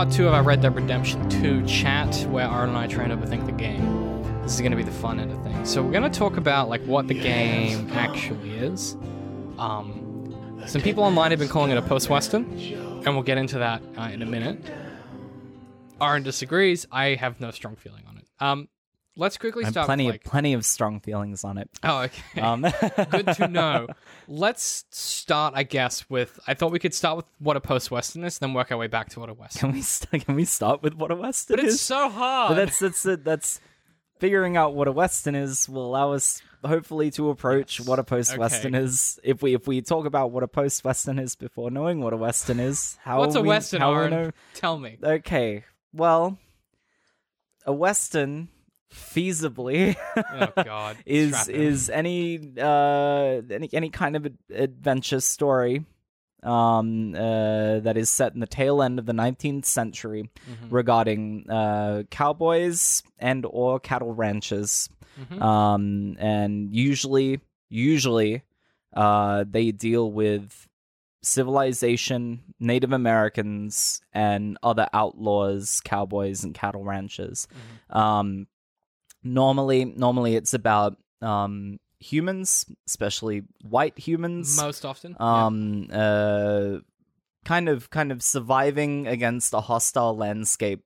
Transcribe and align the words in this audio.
part 0.00 0.10
two 0.10 0.26
of 0.26 0.32
our 0.32 0.42
Red 0.42 0.62
Dead 0.62 0.74
Redemption 0.74 1.28
2 1.28 1.66
chat 1.66 2.24
where 2.30 2.46
Aaron 2.46 2.70
and 2.70 2.78
I 2.78 2.86
try 2.86 3.04
and 3.04 3.12
overthink 3.12 3.44
the 3.44 3.52
game. 3.52 4.22
This 4.40 4.54
is 4.54 4.60
going 4.62 4.70
to 4.70 4.76
be 4.78 4.82
the 4.82 4.90
fun 4.90 5.20
end 5.20 5.30
of 5.30 5.42
things. 5.42 5.70
So 5.70 5.82
we're 5.82 5.92
going 5.92 6.10
to 6.10 6.18
talk 6.18 6.38
about 6.38 6.70
like 6.70 6.82
what 6.86 7.06
the 7.06 7.12
game 7.12 7.86
actually 7.92 8.52
is. 8.52 8.96
Um, 9.58 10.62
some 10.64 10.80
people 10.80 11.04
online 11.04 11.32
have 11.32 11.38
been 11.38 11.50
calling 11.50 11.70
it 11.70 11.76
a 11.76 11.82
post-western, 11.82 12.44
and 13.04 13.08
we'll 13.08 13.22
get 13.22 13.36
into 13.36 13.58
that 13.58 13.82
uh, 13.98 14.04
in 14.04 14.22
a 14.22 14.24
minute. 14.24 14.64
Aaron 16.00 16.22
disagrees. 16.22 16.86
I 16.90 17.16
have 17.16 17.38
no 17.38 17.50
strong 17.50 17.76
feeling 17.76 18.04
on 18.08 18.16
it. 18.16 18.24
Um, 18.40 18.68
let's 19.20 19.36
quickly 19.36 19.64
start. 19.64 19.86
plenty 19.86 20.06
like, 20.10 20.24
of 20.24 20.30
plenty 20.30 20.52
of 20.54 20.64
strong 20.64 20.98
feelings 21.00 21.44
on 21.44 21.58
it. 21.58 21.68
Oh, 21.82 22.00
okay. 22.02 22.40
Um, 22.40 22.62
Good 23.10 23.26
to 23.36 23.46
know. 23.48 23.86
Let's 24.26 24.84
start, 24.90 25.54
I 25.56 25.62
guess, 25.62 26.08
with. 26.10 26.38
I 26.46 26.54
thought 26.54 26.72
we 26.72 26.78
could 26.78 26.94
start 26.94 27.18
with 27.18 27.26
what 27.38 27.56
a 27.56 27.60
post 27.60 27.90
Western 27.90 28.24
is, 28.24 28.38
then 28.38 28.54
work 28.54 28.72
our 28.72 28.78
way 28.78 28.86
back 28.88 29.10
to 29.10 29.20
what 29.20 29.28
a 29.28 29.34
Western. 29.34 29.70
Can 29.70 29.72
we 29.72 29.82
st- 29.82 30.24
can 30.26 30.34
we 30.34 30.44
start 30.44 30.82
with 30.82 30.94
what 30.94 31.10
a 31.10 31.16
western 31.16 31.56
But 31.56 31.64
it's 31.66 31.80
so 31.80 32.08
hard. 32.08 32.50
But 32.50 32.54
that's 32.64 32.78
that's 32.80 33.06
it. 33.06 33.24
That's 33.24 33.60
figuring 34.18 34.56
out 34.56 34.74
what 34.74 34.88
a 34.88 34.92
western 34.92 35.34
is 35.34 35.68
will 35.68 35.86
allow 35.86 36.12
us 36.12 36.42
hopefully 36.62 37.10
to 37.10 37.30
approach 37.30 37.78
Yes. 37.78 37.88
what 37.88 37.98
a 37.98 38.04
post-western 38.04 38.74
Okay. 38.74 38.84
is. 38.84 39.18
If 39.24 39.42
we 39.42 39.54
if 39.54 39.66
we 39.66 39.80
talk 39.80 40.04
about 40.04 40.30
what 40.30 40.42
a 40.42 40.48
post-western 40.48 41.18
is 41.18 41.34
before 41.36 41.70
knowing 41.70 42.00
what 42.02 42.12
a 42.12 42.18
western 42.18 42.60
is, 42.60 42.98
how 43.02 43.20
What's 43.20 43.34
a 43.34 43.40
we, 43.40 43.48
Western, 43.48 43.80
how 43.80 43.94
Aaron? 43.94 44.10
know? 44.10 44.30
Tell 44.54 44.78
me. 44.78 44.98
Okay, 45.02 45.64
well, 45.94 46.38
a 47.64 47.72
western 47.72 48.48
feasibly 48.92 49.96
Oh 50.16 50.52
God. 50.64 50.96
is 51.06 51.48
is 51.48 51.88
any 51.90 52.40
uh 52.58 53.40
any 53.50 53.68
any 53.72 53.90
kind 53.90 54.16
of 54.16 54.26
ad- 54.26 54.38
adventure 54.52 55.20
story 55.20 55.84
um 56.42 57.14
uh 57.14 57.80
that 57.80 57.96
is 57.96 58.08
set 58.10 58.34
in 58.34 58.40
the 58.40 58.46
tail 58.46 58.82
end 58.82 58.98
of 58.98 59.06
the 59.06 59.12
19th 59.12 59.64
century 59.66 60.22
Mhm. 60.50 60.70
regarding 60.70 61.48
uh 61.50 62.02
cowboys 62.10 63.02
and 63.18 63.44
or 63.48 63.78
cattle 63.78 64.14
ranches 64.14 64.88
Mhm. 65.20 65.42
um 65.42 66.16
and 66.18 66.74
usually 66.74 67.40
usually 67.68 68.42
uh 68.96 69.44
they 69.48 69.70
deal 69.70 70.10
with 70.10 70.66
civilization 71.22 72.40
native 72.58 72.92
americans 72.92 74.00
and 74.12 74.58
other 74.62 74.88
outlaws 74.92 75.80
cowboys 75.84 76.42
and 76.44 76.54
cattle 76.54 76.84
ranches 76.84 77.46
Mm-hmm. 77.50 77.98
um 77.98 78.46
normally 79.22 79.84
normally 79.84 80.34
it's 80.36 80.54
about 80.54 80.96
um 81.22 81.78
humans 81.98 82.64
especially 82.86 83.42
white 83.62 83.98
humans 83.98 84.56
Most 84.56 84.84
often. 84.84 85.16
yeah. 85.20 85.46
um 85.46 85.86
uh 85.92 86.78
kind 87.44 87.68
of 87.68 87.90
kind 87.90 88.10
of 88.12 88.22
surviving 88.22 89.06
against 89.06 89.52
a 89.54 89.60
hostile 89.60 90.16
landscape 90.16 90.82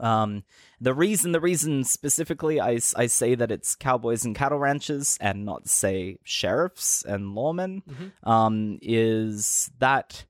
um 0.00 0.42
the 0.80 0.92
reason 0.94 1.32
the 1.32 1.40
reason 1.40 1.84
specifically 1.84 2.60
I, 2.60 2.78
I 2.96 3.06
say 3.06 3.34
that 3.34 3.50
it's 3.50 3.74
cowboys 3.74 4.24
and 4.24 4.34
cattle 4.36 4.58
ranchers 4.58 5.16
and 5.20 5.44
not 5.44 5.68
say 5.68 6.18
sheriffs 6.24 7.02
and 7.04 7.34
lawmen 7.34 7.82
Mhm. 7.84 8.12
um 8.28 8.78
is 8.82 9.70
that 9.78 10.24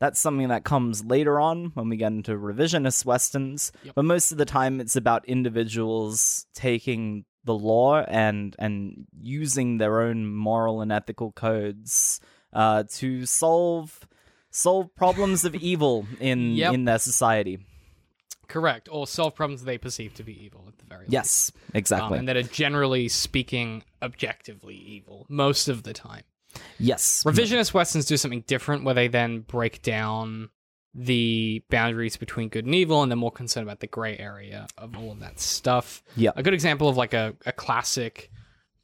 that's 0.00 0.18
something 0.20 0.48
that 0.48 0.64
comes 0.64 1.04
later 1.04 1.40
on 1.40 1.66
when 1.74 1.88
we 1.88 1.96
get 1.96 2.12
into 2.12 2.32
revisionist 2.32 3.04
westerns 3.04 3.72
Yep. 3.84 3.94
but 3.94 4.04
most 4.04 4.32
of 4.32 4.38
the 4.38 4.44
time 4.44 4.80
it's 4.80 4.96
about 4.96 5.24
individuals 5.26 6.46
taking 6.54 7.24
the 7.44 7.54
law 7.54 8.00
and 8.02 8.56
and 8.58 9.06
using 9.20 9.78
their 9.78 10.00
own 10.00 10.26
moral 10.26 10.80
and 10.80 10.90
ethical 10.92 11.30
codes 11.32 12.20
uh, 12.52 12.84
to 12.88 13.26
solve 13.26 14.06
solve 14.50 14.94
problems 14.94 15.44
of 15.44 15.54
evil 15.72 16.06
in 16.20 16.52
Yep. 16.54 16.74
in 16.74 16.84
their 16.84 16.98
society. 16.98 17.58
Correct. 18.46 18.88
Or 18.92 19.06
solve 19.06 19.34
problems 19.34 19.64
they 19.64 19.78
perceive 19.78 20.14
to 20.14 20.22
be 20.22 20.44
evil 20.44 20.64
at 20.68 20.78
the 20.78 20.84
very 20.84 21.02
least. 21.06 21.12
Yes, 21.12 21.52
Um, 21.54 21.70
exactly. 21.74 22.18
and 22.18 22.28
that 22.28 22.36
are 22.36 22.42
generally 22.42 23.08
speaking 23.08 23.84
objectively 24.02 24.74
evil 24.76 25.26
most 25.28 25.66
of 25.68 25.82
the 25.82 25.92
time. 25.94 26.22
Yes, 26.78 27.22
Revisionist 27.24 27.74
westerns 27.74 28.06
do 28.06 28.16
something 28.16 28.44
different 28.46 28.84
where 28.84 28.94
they 28.94 29.08
then 29.08 29.40
break 29.40 29.82
down 29.82 30.50
the 30.94 31.62
boundaries 31.70 32.16
between 32.16 32.48
good 32.48 32.64
and 32.64 32.74
evil 32.74 33.02
and 33.02 33.10
they're 33.10 33.16
more 33.16 33.32
concerned 33.32 33.66
about 33.66 33.80
the 33.80 33.86
gray 33.86 34.16
area 34.16 34.66
of 34.78 34.96
all 34.96 35.10
of 35.10 35.20
that 35.20 35.40
stuff. 35.40 36.02
Yeah. 36.16 36.30
A 36.36 36.42
good 36.42 36.54
example 36.54 36.88
of 36.88 36.96
like 36.96 37.12
a, 37.12 37.34
a 37.44 37.52
classic 37.52 38.30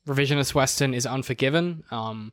revisionist 0.08 0.54
western 0.54 0.92
is 0.92 1.06
Unforgiven, 1.06 1.84
um, 1.92 2.32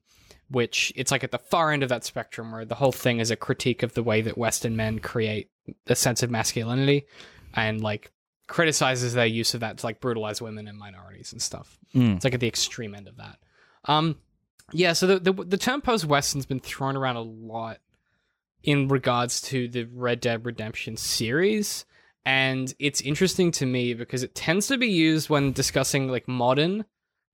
which 0.49 0.91
it's 0.95 1.11
like 1.11 1.23
at 1.23 1.31
the 1.31 1.37
far 1.37 1.71
end 1.71 1.83
of 1.83 1.89
that 1.89 2.03
spectrum 2.03 2.51
where 2.51 2.65
the 2.65 2.75
whole 2.75 2.91
thing 2.91 3.19
is 3.19 3.29
a 3.29 3.35
critique 3.35 3.83
of 3.83 3.93
the 3.93 4.01
way 4.01 4.21
that 4.21 4.37
western 4.37 4.75
men 4.75 4.97
create 4.97 5.51
a 5.85 5.95
sense 5.95 6.23
of 6.23 6.31
masculinity 6.31 7.05
and 7.53 7.81
like 7.81 8.11
criticizes 8.47 9.13
their 9.13 9.25
use 9.25 9.53
of 9.53 9.59
that 9.59 9.77
to 9.77 9.85
like 9.85 9.99
brutalize 9.99 10.41
women 10.41 10.67
and 10.67 10.77
minorities 10.79 11.33
and 11.33 11.41
stuff. 11.41 11.77
Mm. 11.93 12.15
It's 12.15 12.23
like 12.23 12.33
at 12.33 12.39
the 12.39 12.47
extreme 12.47 12.95
end 12.95 13.07
of 13.07 13.17
that. 13.17 13.37
Um, 13.85 14.15
yeah. 14.71 14.93
So 14.93 15.07
the 15.07 15.19
the, 15.19 15.43
the 15.43 15.57
term 15.57 15.81
post 15.81 16.05
western's 16.05 16.45
been 16.45 16.59
thrown 16.59 16.95
around 16.95 17.15
a 17.15 17.21
lot 17.21 17.79
in 18.63 18.87
regards 18.87 19.41
to 19.41 19.67
the 19.67 19.85
Red 19.85 20.19
Dead 20.19 20.45
Redemption 20.45 20.97
series, 20.97 21.85
and 22.25 22.73
it's 22.79 23.01
interesting 23.01 23.51
to 23.51 23.65
me 23.65 23.93
because 23.93 24.23
it 24.23 24.35
tends 24.35 24.67
to 24.67 24.77
be 24.77 24.87
used 24.87 25.29
when 25.29 25.53
discussing 25.53 26.09
like 26.09 26.27
modern 26.27 26.85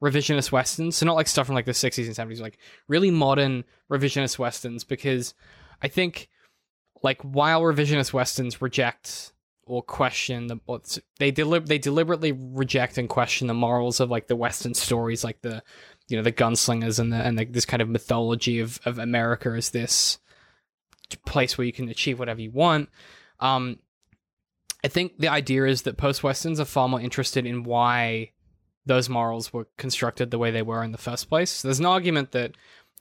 revisionist 0.04 0.52
westerns. 0.52 0.98
So 0.98 1.06
not 1.06 1.16
like 1.16 1.28
stuff 1.28 1.48
from 1.48 1.56
like 1.56 1.66
the 1.66 1.74
sixties 1.74 2.08
and 2.08 2.16
seventies, 2.16 2.42
like 2.42 2.58
really 2.88 3.12
modern 3.12 3.64
revisionist 3.92 4.38
westerns. 4.38 4.84
Because 4.84 5.34
I 5.82 5.88
think 5.88 6.30
like 7.02 7.22
while 7.22 7.62
revisionist 7.62 8.14
westerns 8.14 8.62
reject 8.62 9.34
or 9.66 9.82
question 9.82 10.48
the 10.48 10.60
they 11.20 11.32
delib- 11.32 11.68
they 11.68 11.78
deliberately 11.78 12.32
reject 12.32 12.98
and 12.98 13.08
question 13.08 13.48
the 13.48 13.54
morals 13.54 14.00
of 14.00 14.10
like 14.10 14.28
the 14.28 14.36
western 14.36 14.74
stories 14.74 15.24
like 15.24 15.42
the 15.42 15.64
you 16.14 16.18
know 16.18 16.24
the 16.24 16.32
gunslingers 16.32 17.00
and 17.00 17.12
the 17.12 17.18
and 17.18 17.40
the, 17.40 17.46
this 17.46 17.66
kind 17.66 17.82
of 17.82 17.90
mythology 17.90 18.60
of 18.60 18.80
of 18.86 19.00
America 19.00 19.50
as 19.50 19.72
this 19.72 20.20
place 21.26 21.58
where 21.58 21.66
you 21.66 21.74
can 21.74 21.90
achieve 21.90 22.20
whatever 22.20 22.40
you 22.40 22.52
want 22.52 22.88
um 23.40 23.80
I 24.84 24.90
think 24.90 25.18
the 25.18 25.30
idea 25.30 25.66
is 25.66 25.82
that 25.84 25.98
post 25.98 26.24
westerns 26.24 26.60
are 26.60 26.66
far 26.66 26.88
more 26.88 27.02
interested 27.02 27.48
in 27.48 27.64
why 27.64 28.32
those 28.86 29.10
morals 29.10 29.52
were 29.52 29.68
constructed 29.78 30.30
the 30.30 30.38
way 30.38 30.52
they 30.52 30.62
were 30.62 30.84
in 30.84 30.92
the 30.92 30.98
first 30.98 31.30
place. 31.30 31.62
There's 31.62 31.80
an 31.80 31.86
argument 31.86 32.34
that 32.34 32.52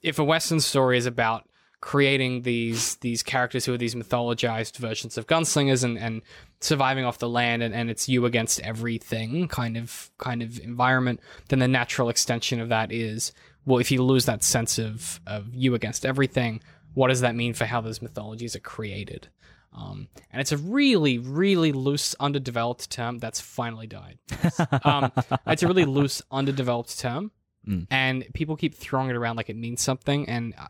if 0.00 0.18
a 0.18 0.24
western 0.24 0.60
story 0.60 0.96
is 0.96 1.06
about 1.06 1.48
creating 1.82 2.42
these 2.42 2.96
these 2.96 3.22
characters 3.22 3.66
who 3.66 3.74
are 3.74 3.78
these 3.78 3.94
mythologized 3.94 4.78
versions 4.78 5.18
of 5.18 5.26
gunslingers 5.26 5.82
and, 5.84 5.98
and 5.98 6.22
surviving 6.60 7.04
off 7.04 7.18
the 7.18 7.28
land 7.28 7.60
and, 7.62 7.74
and 7.74 7.90
it's 7.90 8.08
you 8.08 8.24
against 8.24 8.60
everything 8.60 9.48
kind 9.48 9.76
of 9.76 10.10
kind 10.16 10.42
of 10.42 10.58
environment, 10.60 11.20
then 11.48 11.58
the 11.58 11.68
natural 11.68 12.08
extension 12.08 12.60
of 12.60 12.70
that 12.70 12.90
is 12.90 13.32
well, 13.66 13.78
if 13.78 13.90
you 13.90 14.02
lose 14.02 14.24
that 14.26 14.42
sense 14.42 14.78
of 14.78 15.20
of 15.26 15.52
you 15.52 15.74
against 15.74 16.06
everything, 16.06 16.62
what 16.94 17.08
does 17.08 17.20
that 17.20 17.34
mean 17.34 17.52
for 17.52 17.64
how 17.66 17.80
those 17.80 18.00
mythologies 18.00 18.56
are 18.56 18.60
created? 18.60 19.28
Um, 19.74 20.08
and 20.30 20.40
it's 20.40 20.52
a 20.52 20.58
really, 20.58 21.18
really 21.18 21.72
loose, 21.72 22.14
underdeveloped 22.20 22.90
term 22.90 23.18
that's 23.18 23.40
finally 23.40 23.86
died. 23.86 24.18
um, 24.84 25.10
it's 25.46 25.62
a 25.62 25.66
really 25.66 25.86
loose, 25.86 26.22
underdeveloped 26.30 26.98
term, 26.98 27.32
Mm. 27.66 27.86
and 27.92 28.24
people 28.34 28.56
keep 28.56 28.74
throwing 28.74 29.08
it 29.08 29.14
around 29.14 29.36
like 29.36 29.48
it 29.48 29.56
means 29.56 29.80
something. 29.80 30.28
And 30.28 30.52
uh, 30.58 30.66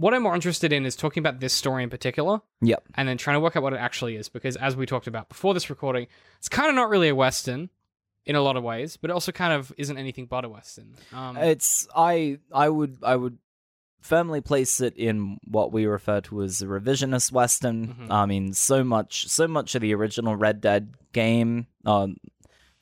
what 0.00 0.14
I'm 0.14 0.22
more 0.22 0.34
interested 0.34 0.72
in 0.72 0.86
is 0.86 0.96
talking 0.96 1.20
about 1.20 1.40
this 1.40 1.52
story 1.52 1.82
in 1.82 1.90
particular, 1.90 2.40
Yep. 2.62 2.84
and 2.94 3.06
then 3.08 3.18
trying 3.18 3.36
to 3.36 3.40
work 3.40 3.56
out 3.56 3.62
what 3.62 3.72
it 3.72 3.80
actually 3.80 4.16
is. 4.16 4.28
Because 4.28 4.56
as 4.56 4.74
we 4.76 4.86
talked 4.86 5.06
about 5.06 5.28
before 5.28 5.54
this 5.54 5.68
recording, 5.70 6.06
it's 6.38 6.48
kind 6.48 6.68
of 6.68 6.74
not 6.74 6.88
really 6.88 7.08
a 7.08 7.14
western 7.14 7.70
in 8.24 8.36
a 8.36 8.40
lot 8.40 8.56
of 8.56 8.62
ways, 8.62 8.96
but 8.96 9.10
it 9.10 9.12
also 9.12 9.32
kind 9.32 9.52
of 9.52 9.72
isn't 9.76 9.96
anything 9.98 10.26
but 10.26 10.44
a 10.44 10.48
western. 10.48 10.94
Um, 11.12 11.36
It's 11.36 11.86
I 11.94 12.38
I 12.52 12.68
would 12.68 12.98
I 13.02 13.16
would 13.16 13.38
firmly 14.00 14.40
place 14.40 14.80
it 14.80 14.96
in 14.96 15.38
what 15.46 15.72
we 15.72 15.84
refer 15.84 16.20
to 16.22 16.42
as 16.42 16.62
a 16.62 16.66
revisionist 16.66 17.32
western. 17.32 17.88
Mhm. 17.94 18.10
I 18.10 18.24
mean, 18.26 18.52
so 18.54 18.82
much 18.82 19.28
so 19.28 19.46
much 19.46 19.74
of 19.74 19.82
the 19.82 19.94
original 19.94 20.36
Red 20.36 20.60
Dead 20.60 20.94
game, 21.12 21.66
um, 21.84 22.16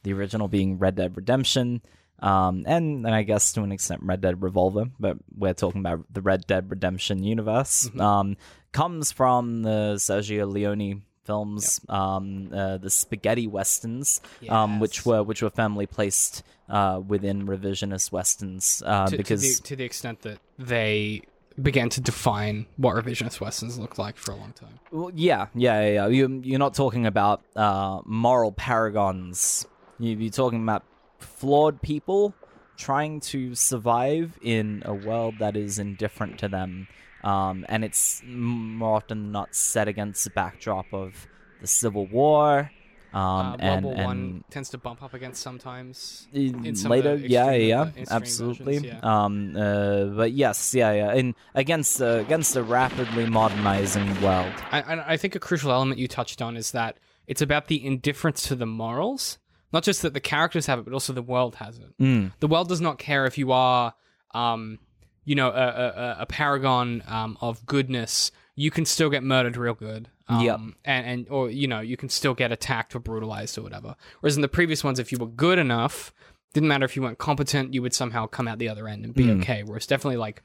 the 0.04 0.12
original 0.12 0.46
being 0.48 0.78
Red 0.78 0.94
Dead 0.94 1.16
Redemption, 1.16 1.82
um, 2.20 2.64
and 2.66 3.06
and 3.06 3.14
I 3.14 3.22
guess 3.22 3.52
to 3.54 3.62
an 3.62 3.72
extent 3.72 4.02
Red 4.02 4.20
Dead 4.20 4.42
Revolver, 4.42 4.86
but 4.98 5.16
we're 5.36 5.54
talking 5.54 5.80
about 5.80 6.04
the 6.12 6.22
Red 6.22 6.46
Dead 6.46 6.70
Redemption 6.70 7.22
universe. 7.22 7.88
Mhm. 7.94 8.00
Um, 8.00 8.36
comes 8.72 9.12
from 9.12 9.62
the 9.62 9.94
Sergio 9.96 10.50
Leone 10.50 11.02
films, 11.24 11.80
um, 11.88 12.50
uh, 12.54 12.78
the 12.78 12.90
spaghetti 12.90 13.46
westerns, 13.46 14.20
um, 14.48 14.80
which 14.80 15.04
were 15.04 15.22
which 15.22 15.42
were 15.42 15.50
firmly 15.50 15.86
placed 15.86 16.42
uh, 16.68 17.00
within 17.06 17.46
revisionist 17.46 18.10
westerns 18.12 18.82
uh, 18.84 19.04
to, 19.06 19.10
to 19.12 19.16
because 19.16 19.42
the, 19.60 19.62
to 19.62 19.76
the 19.76 19.84
extent 19.84 20.22
that 20.22 20.38
they 20.58 21.22
began 21.60 21.88
to 21.90 22.00
define 22.00 22.66
what 22.76 22.94
revisionist 22.94 23.40
westerns 23.40 23.78
looked 23.78 23.98
like 23.98 24.16
for 24.16 24.30
a 24.32 24.36
long 24.36 24.52
time. 24.52 24.78
well, 24.92 25.10
yeah, 25.14 25.46
yeah, 25.54 25.80
yeah, 25.82 25.90
yeah. 25.92 26.06
You, 26.06 26.40
you're 26.44 26.58
not 26.58 26.74
talking 26.74 27.04
about 27.06 27.42
uh, 27.56 28.00
moral 28.04 28.52
paragons. 28.52 29.66
You, 29.98 30.16
you're 30.16 30.30
talking 30.30 30.62
about 30.62 30.84
flawed 31.18 31.82
people 31.82 32.34
trying 32.76 33.20
to 33.20 33.54
survive 33.54 34.38
in 34.42 34.82
a 34.86 34.94
world 34.94 35.34
that 35.40 35.56
is 35.56 35.78
indifferent 35.78 36.38
to 36.38 36.48
them. 36.48 36.88
um, 37.24 37.66
and 37.68 37.84
it's 37.84 38.22
more 38.26 38.96
often 38.96 39.24
than 39.24 39.32
not 39.32 39.54
set 39.54 39.88
against 39.88 40.22
the 40.24 40.30
backdrop 40.30 40.86
of 40.92 41.26
the 41.60 41.66
Civil 41.66 42.06
War. 42.06 42.70
Um, 43.12 43.20
uh, 43.20 43.56
World 43.60 43.84
War 43.84 43.94
and 43.94 44.04
One 44.04 44.44
tends 44.50 44.68
to 44.70 44.78
bump 44.78 45.02
up 45.02 45.14
against 45.14 45.42
sometimes. 45.42 46.28
some 46.74 46.90
later, 46.90 47.16
yeah, 47.16 47.50
yeah, 47.52 47.90
absolutely. 48.10 48.78
versions, 48.78 49.02
Um, 49.02 49.56
uh, 49.56 50.04
but 50.14 50.30
yes, 50.32 50.74
yeah, 50.74 50.92
yeah, 50.92 51.10
and 51.14 51.34
against 51.54 52.00
uh, 52.02 52.06
against 52.26 52.54
the 52.54 52.62
rapidly 52.62 53.26
modernizing 53.26 54.20
world. 54.20 54.52
I 54.70 54.82
I 55.14 55.16
think 55.16 55.34
a 55.34 55.40
crucial 55.40 55.72
element 55.72 55.98
you 55.98 56.06
touched 56.06 56.40
on 56.42 56.56
is 56.56 56.70
that 56.72 56.98
it's 57.26 57.42
about 57.42 57.66
the 57.66 57.84
indifference 57.84 58.46
to 58.48 58.54
the 58.54 58.66
morals. 58.66 59.38
Not 59.72 59.82
just 59.82 60.02
that 60.02 60.14
the 60.14 60.20
characters 60.20 60.66
have 60.66 60.78
it, 60.78 60.84
but 60.84 60.94
also 60.94 61.12
the 61.12 61.22
world 61.22 61.56
has 61.56 61.78
it. 61.78 61.96
Mm. 62.00 62.32
The 62.40 62.46
world 62.46 62.68
does 62.68 62.80
not 62.80 62.98
care 62.98 63.26
if 63.26 63.36
you 63.36 63.52
are, 63.52 63.94
um, 64.32 64.78
you 65.24 65.34
know, 65.34 65.48
a, 65.48 65.52
a, 65.52 66.16
a- 66.20 66.26
paragon 66.26 67.02
um, 67.06 67.36
of 67.40 67.66
goodness. 67.66 68.30
You 68.56 68.70
can 68.70 68.84
still 68.86 69.10
get 69.10 69.22
murdered 69.22 69.56
real 69.56 69.74
good. 69.74 70.08
Um, 70.28 70.40
Yep. 70.44 70.60
And, 70.86 71.06
and, 71.06 71.28
or, 71.28 71.50
you 71.50 71.68
know, 71.68 71.80
you 71.80 71.96
can 71.98 72.08
still 72.08 72.34
get 72.34 72.50
attacked 72.50 72.94
or 72.96 72.98
brutalized 73.00 73.56
or 73.58 73.62
whatever. 73.62 73.94
Whereas 74.20 74.36
in 74.36 74.42
the 74.42 74.48
previous 74.48 74.82
ones, 74.82 74.98
if 74.98 75.12
you 75.12 75.18
were 75.18 75.26
good 75.26 75.58
enough, 75.58 76.12
didn't 76.54 76.68
matter 76.68 76.84
if 76.86 76.96
you 76.96 77.02
weren't 77.02 77.18
competent, 77.18 77.74
you 77.74 77.82
would 77.82 77.92
somehow 77.94 78.26
come 78.26 78.48
out 78.48 78.58
the 78.58 78.68
other 78.70 78.88
end 78.88 79.04
and 79.04 79.14
be 79.14 79.24
Mm. 79.26 79.40
okay. 79.42 79.62
Whereas 79.64 79.86
definitely 79.86 80.16
like 80.16 80.42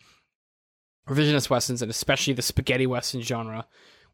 revisionist 1.08 1.50
westerns 1.50 1.82
and 1.82 1.92
especially 1.92 2.34
the 2.34 2.42
spaghetti 2.42 2.88
western 2.88 3.22
genre 3.22 3.68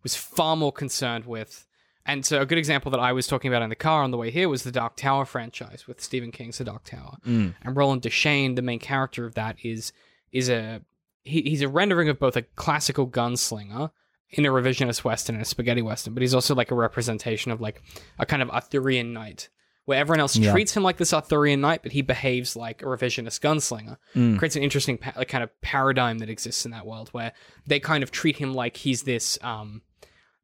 was 0.04 0.16
far 0.16 0.56
more 0.56 0.72
concerned 0.72 1.26
with. 1.26 1.66
And 2.10 2.26
so 2.26 2.42
a 2.42 2.46
good 2.46 2.58
example 2.58 2.90
that 2.92 3.00
I 3.00 3.14
was 3.14 3.28
talking 3.28 3.50
about 3.52 3.62
in 3.62 3.70
the 3.70 3.76
car 3.76 4.04
on 4.04 4.12
the 4.12 4.18
way 4.18 4.32
here 4.32 4.50
was 4.50 4.64
the 4.64 4.72
Dark 4.72 4.96
Tower 4.96 5.26
franchise 5.26 5.86
with 5.88 6.02
Stephen 6.02 6.32
King's 6.32 6.58
The 6.58 6.64
Dark 6.64 6.84
Tower. 6.86 7.18
Mm. 7.26 7.54
And 7.62 7.76
Roland 7.78 8.02
Deschain, 8.02 8.56
the 8.56 8.62
main 8.62 8.80
character 8.80 9.26
of 9.26 9.36
that, 9.36 9.58
is 9.64 9.94
is 10.32 10.50
a 10.50 10.82
he, 11.24 11.42
he's 11.44 11.62
a 11.62 11.68
rendering 11.70 12.10
of 12.10 12.18
both 12.20 12.36
a 12.36 12.42
classical 12.42 13.08
gunslinger 13.08 13.92
in 14.32 14.46
a 14.46 14.50
revisionist 14.50 15.04
western 15.04 15.36
and 15.36 15.42
a 15.44 15.46
spaghetti 15.46 15.82
western, 15.82 16.14
but 16.14 16.22
he's 16.22 16.34
also 16.36 16.54
like 16.56 16.72
a 16.72 16.76
representation 16.76 17.52
of 17.52 17.62
like 17.62 17.82
a 18.20 18.26
kind 18.26 18.42
of 18.42 18.50
Arthurian 18.52 19.12
knight, 19.14 19.50
where 19.86 19.98
everyone 20.00 20.20
else 20.20 20.36
Yeah. 20.36 20.52
treats 20.52 20.76
him 20.78 20.84
like 20.84 20.98
this 20.98 21.14
Arthurian 21.14 21.62
knight, 21.62 21.82
but 21.84 21.92
he 21.92 22.02
behaves 22.04 22.56
like 22.56 22.82
a 22.82 22.86
revisionist 22.86 23.40
gunslinger. 23.42 23.98
Mm. 24.16 24.38
Creates 24.38 24.56
an 24.56 24.62
interesting 24.64 24.98
pa- 25.00 25.14
like, 25.18 25.30
kind 25.30 25.44
of 25.44 25.50
paradigm 25.62 26.20
that 26.20 26.30
exists 26.30 26.64
in 26.66 26.72
that 26.72 26.86
world, 26.86 27.10
where 27.10 27.34
they 27.66 27.80
kind 27.80 28.04
of 28.04 28.12
treat 28.12 28.38
him 28.38 28.54
like 28.54 28.78
he's 28.78 29.04
this 29.04 29.38
um 29.42 29.82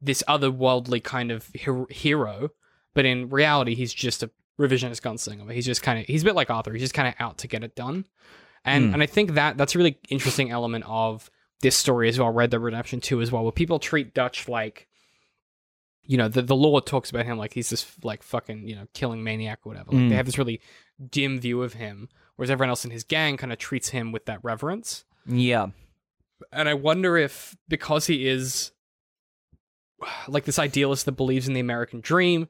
this 0.02 0.24
otherworldly 0.28 1.04
kind 1.04 1.32
of 1.32 1.50
her- 1.66 1.88
hero, 1.90 2.50
but 2.94 3.06
in 3.06 3.30
reality, 3.30 3.76
he's 3.76 3.94
just 3.94 4.24
a 4.24 4.30
revisionist 4.60 5.02
gunslinger. 5.02 5.52
He's 5.52 5.66
just 5.66 5.82
kind 5.84 6.00
of 6.00 6.06
he's 6.06 6.22
a 6.22 6.26
bit 6.26 6.36
like 6.36 6.50
Arthur. 6.50 6.72
He's 6.74 6.82
just 6.82 6.94
kind 6.94 7.08
of 7.08 7.14
out 7.20 7.38
to 7.40 7.48
get 7.48 7.64
it 7.64 7.76
done, 7.76 8.06
and 8.64 8.88
Hmm. 8.90 8.94
and 8.96 9.04
I 9.04 9.06
think 9.06 9.34
that 9.34 9.58
that's 9.58 9.76
a 9.76 9.78
really 9.78 9.98
interesting 10.10 10.52
element 10.52 10.86
of 10.88 11.30
this 11.62 11.76
story 11.76 12.10
as 12.10 12.20
well. 12.20 12.30
Red 12.32 12.50
Dead 12.52 12.62
Redemption 12.62 13.00
Two 13.02 13.22
as 13.22 13.32
well, 13.32 13.44
where 13.44 13.52
people 13.52 13.80
treat 13.80 14.14
Dutch 14.14 14.48
like. 14.48 14.88
You 16.08 16.18
know, 16.18 16.28
the 16.28 16.44
the 16.44 16.56
law 16.56 16.80
talks 16.82 17.10
about 17.10 17.26
him 17.26 17.40
like 17.40 17.54
he's 17.54 17.72
this 17.72 17.84
like 18.04 18.22
fucking, 18.22 18.68
you 18.68 18.76
know, 18.76 18.86
killing 18.94 19.24
maniac 19.24 19.62
or 19.64 19.70
whatever. 19.72 19.90
Like 19.92 20.02
Mm. 20.02 20.10
they 20.10 20.16
have 20.16 20.28
this 20.28 20.38
really 20.38 20.62
dim 21.10 21.40
view 21.40 21.64
of 21.64 21.74
him, 21.74 22.10
whereas 22.36 22.52
everyone 22.52 22.70
else 22.70 22.86
in 22.86 22.92
his 22.92 23.04
gang 23.04 23.38
kind 23.38 23.52
of 23.52 23.58
treats 23.58 23.90
him 23.90 24.12
with 24.12 24.26
that 24.26 24.40
reverence. 24.44 25.04
Yeah. 25.26 25.70
And 26.52 26.70
I 26.70 26.76
wonder 26.76 27.18
if 27.18 27.56
because 27.68 28.06
he 28.06 28.28
is 28.28 28.72
like 30.28 30.46
this 30.46 30.60
idealist 30.60 31.06
that 31.06 31.14
believes 31.14 31.48
in 31.48 31.54
the 31.54 31.60
American 31.60 32.02
dream, 32.02 32.48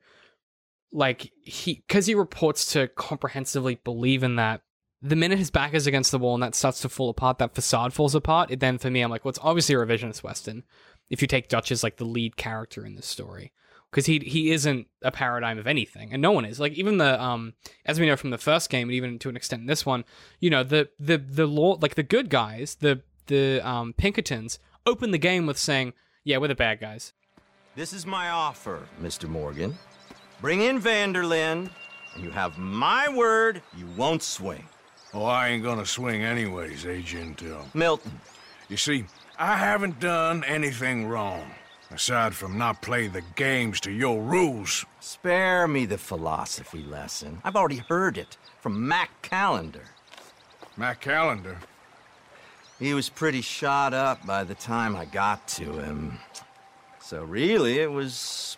like 0.92 1.32
he 1.42 1.84
because 1.88 2.06
he 2.06 2.16
reports 2.16 2.72
to 2.74 2.88
comprehensively 2.90 3.76
believe 3.84 4.24
in 4.24 4.36
that. 4.36 4.62
The 5.02 5.16
minute 5.16 5.38
his 5.38 5.52
back 5.52 5.74
is 5.76 5.86
against 5.86 6.10
the 6.12 6.18
wall 6.18 6.34
and 6.34 6.42
that 6.42 6.56
starts 6.56 6.82
to 6.82 6.90
fall 6.90 7.10
apart, 7.10 7.38
that 7.38 7.54
facade 7.54 7.94
falls 7.94 8.16
apart. 8.16 8.50
It 8.50 8.60
then 8.60 8.80
for 8.80 8.90
me, 8.90 9.02
I'm 9.02 9.12
like, 9.12 9.24
well, 9.24 9.30
it's 9.30 9.40
obviously 9.42 9.76
a 9.76 9.78
revisionist 9.78 10.24
western. 10.24 10.64
If 11.10 11.22
you 11.22 11.28
take 11.28 11.48
Dutch 11.48 11.72
as 11.72 11.84
like 11.84 11.98
the 11.98 12.06
lead 12.06 12.38
character 12.38 12.84
in 12.84 12.96
this 12.96 13.06
story, 13.06 13.52
because 13.96 14.08
he 14.08 14.20
he 14.20 14.52
isn't 14.52 14.88
a 15.02 15.12
paradigm 15.12 15.58
of 15.58 15.68
anything, 15.68 16.12
and 16.12 16.22
no 16.22 16.32
one 16.32 16.44
is. 16.44 16.60
Like 16.60 16.74
even 16.74 16.98
the 16.98 17.22
um, 17.22 17.54
as 17.86 18.00
we 18.00 18.08
know 18.08 18.18
from 18.18 18.32
the 18.32 18.38
first 18.38 18.70
game, 18.70 18.90
and 18.90 18.96
even 18.96 19.20
to 19.20 19.30
an 19.30 19.38
extent 19.38 19.62
in 19.62 19.68
this 19.68 19.86
one, 19.86 20.04
you 20.40 20.50
know, 20.50 20.64
the 20.64 20.90
the 21.00 21.18
the 21.18 21.46
law, 21.46 21.78
like 21.82 21.96
the 21.96 22.04
good 22.04 22.30
guys, 22.30 22.76
the 22.76 23.04
the 23.28 23.62
um 23.68 23.94
Pinkertons 23.94 24.60
open 24.86 25.12
the 25.12 25.18
game 25.18 25.46
with 25.46 25.58
saying, 25.58 25.94
"Yeah, 26.26 26.38
we're 26.38 26.50
the 26.50 26.56
bad 26.56 26.80
guys." 26.80 27.14
This 27.76 27.92
is 27.92 28.06
my 28.06 28.30
offer, 28.30 28.88
Mr. 29.02 29.28
Morgan. 29.28 29.78
Bring 30.40 30.62
in 30.62 30.80
van 30.80 31.12
der 31.12 31.24
Linde, 31.24 31.70
and 32.14 32.24
you 32.24 32.32
have 32.32 32.58
my 32.58 33.10
word 33.10 33.62
you 33.76 33.86
won't 33.98 34.24
swing. 34.24 34.64
Oh, 35.14 35.26
I 35.26 35.50
ain't 35.50 35.64
gonna 35.64 35.86
swing 35.86 36.24
anyways, 36.24 36.86
Agent. 36.86 37.44
Uh, 37.44 37.64
Milton, 37.74 38.18
you 38.70 38.78
see, 38.78 39.04
I 39.38 39.58
haven't 39.58 40.00
done 40.00 40.46
anything 40.46 41.08
wrong, 41.08 41.52
aside 41.92 42.34
from 42.34 42.58
not 42.58 42.82
playing 42.82 43.12
the 43.12 43.24
games 43.36 43.82
to 43.82 43.92
your 43.92 44.22
rules. 44.22 44.86
spare 45.02 45.68
me 45.68 45.86
the 45.86 45.98
philosophy 45.98 46.82
lesson. 46.84 47.42
I've 47.44 47.58
already 47.58 47.84
heard 47.90 48.18
it 48.18 48.38
from 48.62 48.88
Mac 48.88 49.10
Callender. 49.22 49.84
Mac 50.78 51.02
Calendar. 51.02 51.58
He 52.80 52.94
was 52.94 53.10
pretty 53.10 53.42
shot 53.42 53.94
up 53.94 54.26
by 54.26 54.46
the 54.46 54.56
time 54.56 54.96
I 54.96 55.04
got 55.04 55.46
to 55.50 55.74
him. 55.74 56.20
So 57.06 57.24
really, 57.24 57.78
it 57.78 57.92
was 57.92 58.58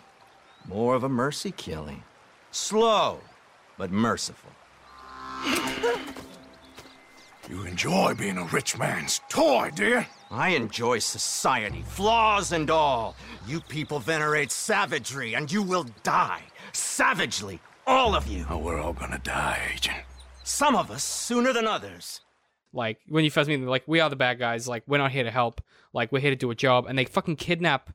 more 0.66 0.94
of 0.94 1.04
a 1.04 1.08
mercy 1.10 1.50
killing. 1.50 2.02
Slow, 2.50 3.20
but 3.76 3.90
merciful. 3.90 4.50
You 7.50 7.64
enjoy 7.66 8.14
being 8.14 8.38
a 8.38 8.44
rich 8.44 8.78
man's 8.78 9.20
toy, 9.28 9.70
dear. 9.74 10.06
I 10.30 10.50
enjoy 10.50 11.00
society, 11.00 11.84
flaws 11.86 12.52
and 12.52 12.70
all. 12.70 13.16
You 13.46 13.60
people 13.60 13.98
venerate 13.98 14.50
savagery, 14.50 15.34
and 15.34 15.52
you 15.52 15.62
will 15.62 15.84
die. 16.02 16.44
Savagely, 16.72 17.60
all 17.86 18.14
of 18.14 18.26
you. 18.28 18.46
Oh, 18.48 18.56
we're 18.56 18.80
all 18.80 18.94
gonna 18.94 19.20
die, 19.22 19.60
Agent. 19.74 19.98
Some 20.42 20.74
of 20.74 20.90
us 20.90 21.04
sooner 21.04 21.52
than 21.52 21.66
others. 21.66 22.22
Like 22.72 22.98
when 23.08 23.24
you 23.24 23.30
first 23.30 23.46
meet 23.46 23.56
them, 23.56 23.66
like, 23.66 23.86
"We 23.86 24.00
are 24.00 24.08
the 24.08 24.16
bad 24.16 24.38
guys. 24.38 24.66
Like 24.66 24.84
we're 24.86 24.96
not 24.96 25.12
here 25.12 25.24
to 25.24 25.30
help. 25.30 25.60
Like 25.92 26.12
we're 26.12 26.20
here 26.20 26.30
to 26.30 26.36
do 26.36 26.50
a 26.50 26.54
job." 26.54 26.86
And 26.86 26.98
they 26.98 27.04
fucking 27.04 27.36
kidnap 27.36 27.90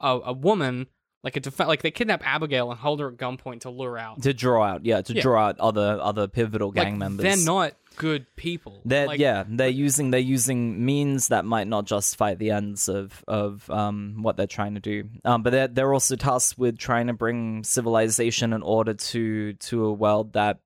a, 0.00 0.18
a 0.26 0.32
woman, 0.32 0.86
like 1.24 1.36
a 1.36 1.40
def- 1.40 1.58
like 1.58 1.82
they 1.82 1.90
kidnap 1.90 2.22
Abigail 2.26 2.70
and 2.70 2.78
hold 2.78 3.00
her 3.00 3.08
at 3.08 3.16
gunpoint 3.16 3.60
to 3.62 3.70
lure 3.70 3.98
out. 3.98 4.22
To 4.22 4.32
draw 4.32 4.64
out, 4.64 4.84
yeah, 4.86 5.02
to 5.02 5.14
Yeah. 5.14 5.22
draw 5.22 5.48
out 5.48 5.58
other 5.58 5.98
other 6.00 6.28
pivotal 6.28 6.70
gang 6.70 6.92
like, 6.92 6.98
members. 6.98 7.24
They're 7.24 7.44
not 7.44 7.74
good 7.96 8.26
people. 8.36 8.80
They're 8.84 9.08
like, 9.08 9.18
yeah, 9.18 9.42
they're 9.48 9.68
using 9.68 10.12
they're 10.12 10.20
using 10.20 10.84
means 10.84 11.28
that 11.28 11.44
might 11.44 11.66
not 11.66 11.84
justify 11.86 12.34
the 12.34 12.52
ends 12.52 12.88
of 12.88 13.24
of 13.26 13.68
um 13.70 14.18
what 14.22 14.36
they're 14.36 14.46
trying 14.46 14.74
to 14.74 14.80
do. 14.80 15.08
Um, 15.24 15.42
but 15.42 15.50
they're 15.50 15.68
they're 15.68 15.92
also 15.92 16.14
tasked 16.14 16.58
with 16.58 16.78
trying 16.78 17.08
to 17.08 17.12
bring 17.12 17.64
civilization 17.64 18.52
and 18.52 18.62
order 18.62 18.94
to 18.94 19.54
to 19.54 19.84
a 19.86 19.92
world 19.92 20.34
that 20.34 20.60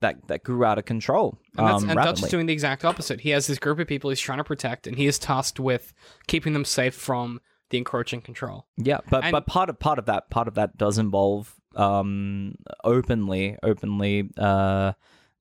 that 0.00 0.26
that 0.26 0.42
grew 0.42 0.64
out 0.64 0.78
of 0.78 0.84
control. 0.84 1.38
And, 1.56 1.66
that's, 1.68 1.82
um, 1.84 1.90
and 1.90 1.96
Dutch 1.96 2.06
rapidly. 2.06 2.26
is 2.26 2.30
doing 2.30 2.46
the 2.46 2.52
exact 2.52 2.84
opposite. 2.84 3.20
He 3.20 3.30
has 3.30 3.46
this 3.46 3.58
group 3.58 3.78
of 3.78 3.86
people 3.86 4.10
he's 4.10 4.20
trying 4.20 4.38
to 4.38 4.44
protect, 4.44 4.86
and 4.86 4.96
he 4.96 5.06
is 5.06 5.18
tasked 5.18 5.60
with 5.60 5.94
keeping 6.26 6.52
them 6.52 6.64
safe 6.64 6.94
from 6.94 7.40
the 7.70 7.78
encroaching 7.78 8.20
control. 8.20 8.66
Yeah, 8.76 8.98
but 9.10 9.24
And- 9.24 9.32
but 9.32 9.46
part 9.46 9.68
of 9.70 9.78
part 9.78 9.98
of 9.98 10.06
that 10.06 10.30
part 10.30 10.48
of 10.48 10.54
that 10.54 10.76
does 10.76 10.98
involve 10.98 11.54
um 11.74 12.54
openly 12.84 13.56
openly 13.62 14.30
uh 14.38 14.92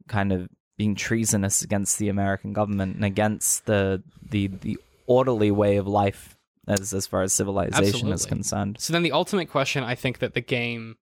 kind 0.08 0.32
of 0.34 0.50
being 0.78 0.96
treasonous 0.96 1.62
against 1.62 1.98
the 2.00 2.10
American 2.10 2.52
government 2.52 2.96
and 2.96 3.06
against 3.06 3.66
the 3.66 4.04
the 4.30 4.48
the 4.48 4.78
orderly 5.08 5.52
way 5.52 5.78
of 5.78 5.88
life 5.88 6.36
as 6.68 6.94
as 6.94 7.08
far 7.08 7.22
as 7.22 7.32
civilization 7.32 8.12
is 8.12 8.26
concerned. 8.26 8.78
So 8.80 8.92
then 8.92 9.04
the 9.04 9.12
ultimate 9.12 9.50
question 9.50 9.84
I 9.84 9.96
think 9.96 10.20
that 10.20 10.34
the 10.34 10.42
game 10.42 10.98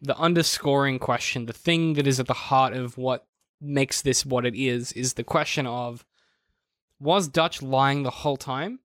the 0.00 0.16
underscoring 0.16 1.00
question, 1.00 1.46
the 1.46 1.52
thing 1.52 1.94
that 1.94 2.06
is 2.06 2.20
at 2.20 2.26
the 2.28 2.32
heart 2.34 2.72
of 2.72 2.96
what 2.96 3.26
makes 3.60 4.00
this 4.02 4.24
what 4.24 4.46
it 4.46 4.54
is 4.54 4.92
is 4.92 5.14
the 5.14 5.24
question 5.24 5.66
of 5.66 6.04
was 7.00 7.26
Dutch 7.26 7.62
lying 7.62 8.02
the 8.04 8.10
whole 8.10 8.36
time? 8.36 8.78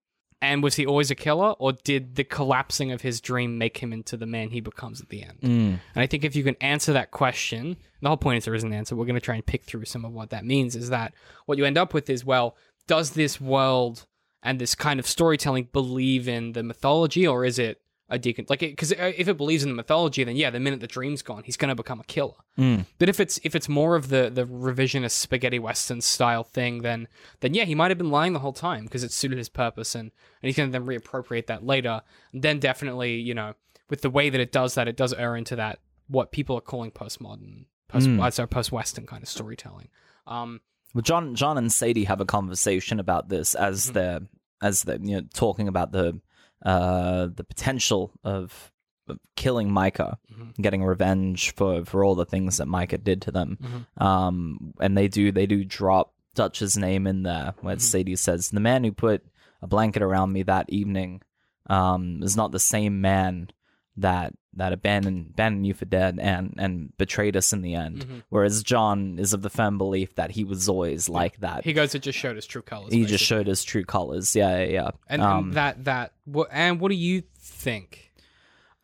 And 0.43 0.61
was 0.61 0.75
he 0.75 0.85
always 0.85 1.09
a 1.09 1.15
killer 1.15 1.51
or 1.51 1.71
did 1.71 2.17
the 2.17 2.25
collapsing 2.25 2.91
of 2.91 3.01
his 3.01 3.21
dream 3.21 3.57
make 3.57 3.77
him 3.77 3.93
into 3.93 4.17
the 4.17 4.25
man 4.25 4.49
he 4.49 4.59
becomes 4.59 4.99
at 4.99 5.07
the 5.07 5.23
end? 5.23 5.39
Mm. 5.41 5.79
And 5.95 6.03
I 6.03 6.05
think 6.05 6.25
if 6.25 6.35
you 6.35 6.43
can 6.43 6.57
answer 6.59 6.91
that 6.91 7.11
question, 7.11 7.77
the 8.01 8.09
whole 8.09 8.17
point 8.17 8.39
is 8.39 8.43
there 8.43 8.53
is 8.53 8.65
an 8.65 8.73
answer. 8.73 8.93
We're 8.93 9.05
going 9.05 9.15
to 9.15 9.21
try 9.21 9.35
and 9.35 9.45
pick 9.45 9.63
through 9.63 9.85
some 9.85 10.03
of 10.03 10.11
what 10.11 10.31
that 10.31 10.43
means. 10.43 10.75
Is 10.75 10.89
that 10.89 11.13
what 11.45 11.57
you 11.57 11.63
end 11.63 11.77
up 11.77 11.93
with 11.93 12.09
is, 12.09 12.25
well, 12.25 12.57
does 12.87 13.11
this 13.11 13.39
world 13.39 14.05
and 14.43 14.59
this 14.59 14.75
kind 14.75 14.99
of 14.99 15.07
storytelling 15.07 15.69
believe 15.71 16.27
in 16.27 16.51
the 16.51 16.61
mythology 16.61 17.25
or 17.25 17.45
is 17.45 17.57
it 17.57 17.79
a 18.13 18.19
decon? 18.19 18.49
Like, 18.49 18.59
because 18.59 18.91
if 18.91 19.27
it 19.27 19.37
believes 19.37 19.63
in 19.63 19.69
the 19.69 19.75
mythology, 19.75 20.23
then 20.23 20.35
yeah, 20.35 20.49
the 20.49 20.59
minute 20.59 20.79
the 20.79 20.87
dream's 20.87 21.21
gone, 21.21 21.43
he's 21.43 21.57
going 21.57 21.69
to 21.69 21.75
become 21.75 21.99
a 21.99 22.03
killer. 22.03 22.35
Mm. 22.57 22.85
But 22.99 23.09
if 23.09 23.19
it's 23.19 23.39
if 23.43 23.55
it's 23.55 23.67
more 23.67 23.95
of 23.95 24.09
the 24.09 24.29
the 24.33 24.45
revisionist 24.45 25.11
spaghetti 25.11 25.59
western 25.59 26.01
style 26.01 26.43
thing, 26.43 26.81
then 26.81 27.07
then 27.41 27.53
yeah, 27.53 27.63
he 27.65 27.75
might 27.75 27.91
have 27.91 27.97
been 27.97 28.11
lying 28.11 28.33
the 28.33 28.39
whole 28.39 28.53
time 28.53 28.83
because 28.85 29.03
it 29.03 29.11
suited 29.11 29.37
his 29.37 29.49
purpose, 29.49 29.95
and 29.95 30.11
and 30.41 30.47
he's 30.47 30.55
going 30.55 30.71
to 30.71 30.77
then 30.79 30.85
reappropriate 30.87 31.47
that 31.47 31.65
later. 31.65 32.01
And 32.31 32.41
then 32.41 32.59
definitely, 32.59 33.15
you 33.15 33.33
know, 33.33 33.53
with 33.89 34.01
the 34.01 34.09
way 34.09 34.29
that 34.29 34.39
it 34.41 34.51
does 34.51 34.75
that, 34.75 34.87
it 34.87 34.95
does 34.97 35.13
err 35.13 35.35
into 35.35 35.55
that 35.55 35.79
what 36.07 36.31
people 36.31 36.55
are 36.57 36.61
calling 36.61 36.91
postmodern, 36.91 37.65
post 37.87 38.07
Mm. 38.07 38.21
uh, 38.23 38.29
sorry, 38.31 38.47
post 38.47 38.71
western 38.71 39.05
kind 39.05 39.23
of 39.23 39.29
storytelling. 39.29 39.89
Um, 40.27 40.61
Well, 40.93 41.01
John, 41.01 41.33
John 41.35 41.57
and 41.57 41.71
Sadie 41.71 42.03
have 42.03 42.21
a 42.21 42.25
conversation 42.25 42.99
about 42.99 43.29
this 43.29 43.55
as 43.55 43.85
Mm-hmm. 43.85 43.93
they're 43.93 44.19
as 44.61 44.83
the 44.83 44.99
you 45.01 45.15
know 45.15 45.27
talking 45.33 45.67
about 45.67 45.91
the 45.91 46.21
uh 46.63 47.27
the 47.35 47.43
potential 47.43 48.11
of, 48.23 48.71
of 49.07 49.19
killing 49.35 49.69
Micah, 49.71 50.17
Mhm. 50.33 50.55
getting 50.61 50.83
revenge 50.83 51.53
for 51.55 51.83
for 51.85 52.03
all 52.03 52.15
the 52.15 52.25
things 52.25 52.57
that 52.57 52.67
Micah 52.67 52.97
did 52.97 53.21
to 53.23 53.31
them. 53.31 53.57
Mhm. 53.61 54.01
Um, 54.01 54.73
and 54.79 54.97
they 54.97 55.07
do 55.07 55.31
they 55.31 55.45
do 55.45 55.63
drop 55.65 56.13
Dutch's 56.35 56.77
name 56.77 57.05
in 57.05 57.23
there 57.23 57.53
where 57.61 57.75
Mhm. 57.75 57.81
Sadie 57.81 58.15
says 58.15 58.49
the 58.49 58.59
man 58.59 58.83
who 58.83 58.91
put 58.91 59.23
a 59.61 59.67
blanket 59.67 60.01
around 60.01 60.31
me 60.33 60.43
that 60.43 60.69
evening 60.69 61.21
um 61.69 62.21
is 62.23 62.35
not 62.35 62.51
the 62.51 62.59
same 62.59 63.01
man 63.01 63.49
that 63.97 64.33
that 64.55 64.73
abandoned 64.73 65.27
abandoned 65.31 65.65
you 65.65 65.73
for 65.73 65.85
dead 65.85 66.19
and 66.19 66.53
and 66.57 66.95
betrayed 66.97 67.35
us 67.35 67.53
in 67.53 67.61
the 67.61 67.73
end. 67.75 68.05
Mhm. 68.05 68.23
Whereas 68.29 68.63
John 68.63 69.17
is 69.19 69.33
of 69.33 69.41
the 69.41 69.49
firm 69.49 69.77
belief 69.77 70.15
that 70.15 70.31
he 70.31 70.43
was 70.43 70.69
always 70.69 71.09
like 71.09 71.39
that. 71.39 71.63
He 71.63 71.73
goes, 71.73 71.95
it 71.95 71.99
just 71.99 72.17
showed 72.19 72.35
his 72.35 72.45
true 72.45 72.61
colors. 72.61 72.93
He 72.93 73.05
just 73.05 73.23
showed 73.23 73.47
his 73.47 73.63
true 73.63 73.83
colors. 73.83 74.35
Yeah, 74.35 74.59
yeah, 74.63 74.71
yeah. 74.71 74.89
And, 75.07 75.21
um, 75.21 75.43
and 75.45 75.53
that 75.53 75.83
that 75.85 76.13
what 76.25 76.49
and 76.51 76.79
what 76.79 76.89
do 76.89 76.95
you 76.95 77.23
think? 77.37 78.11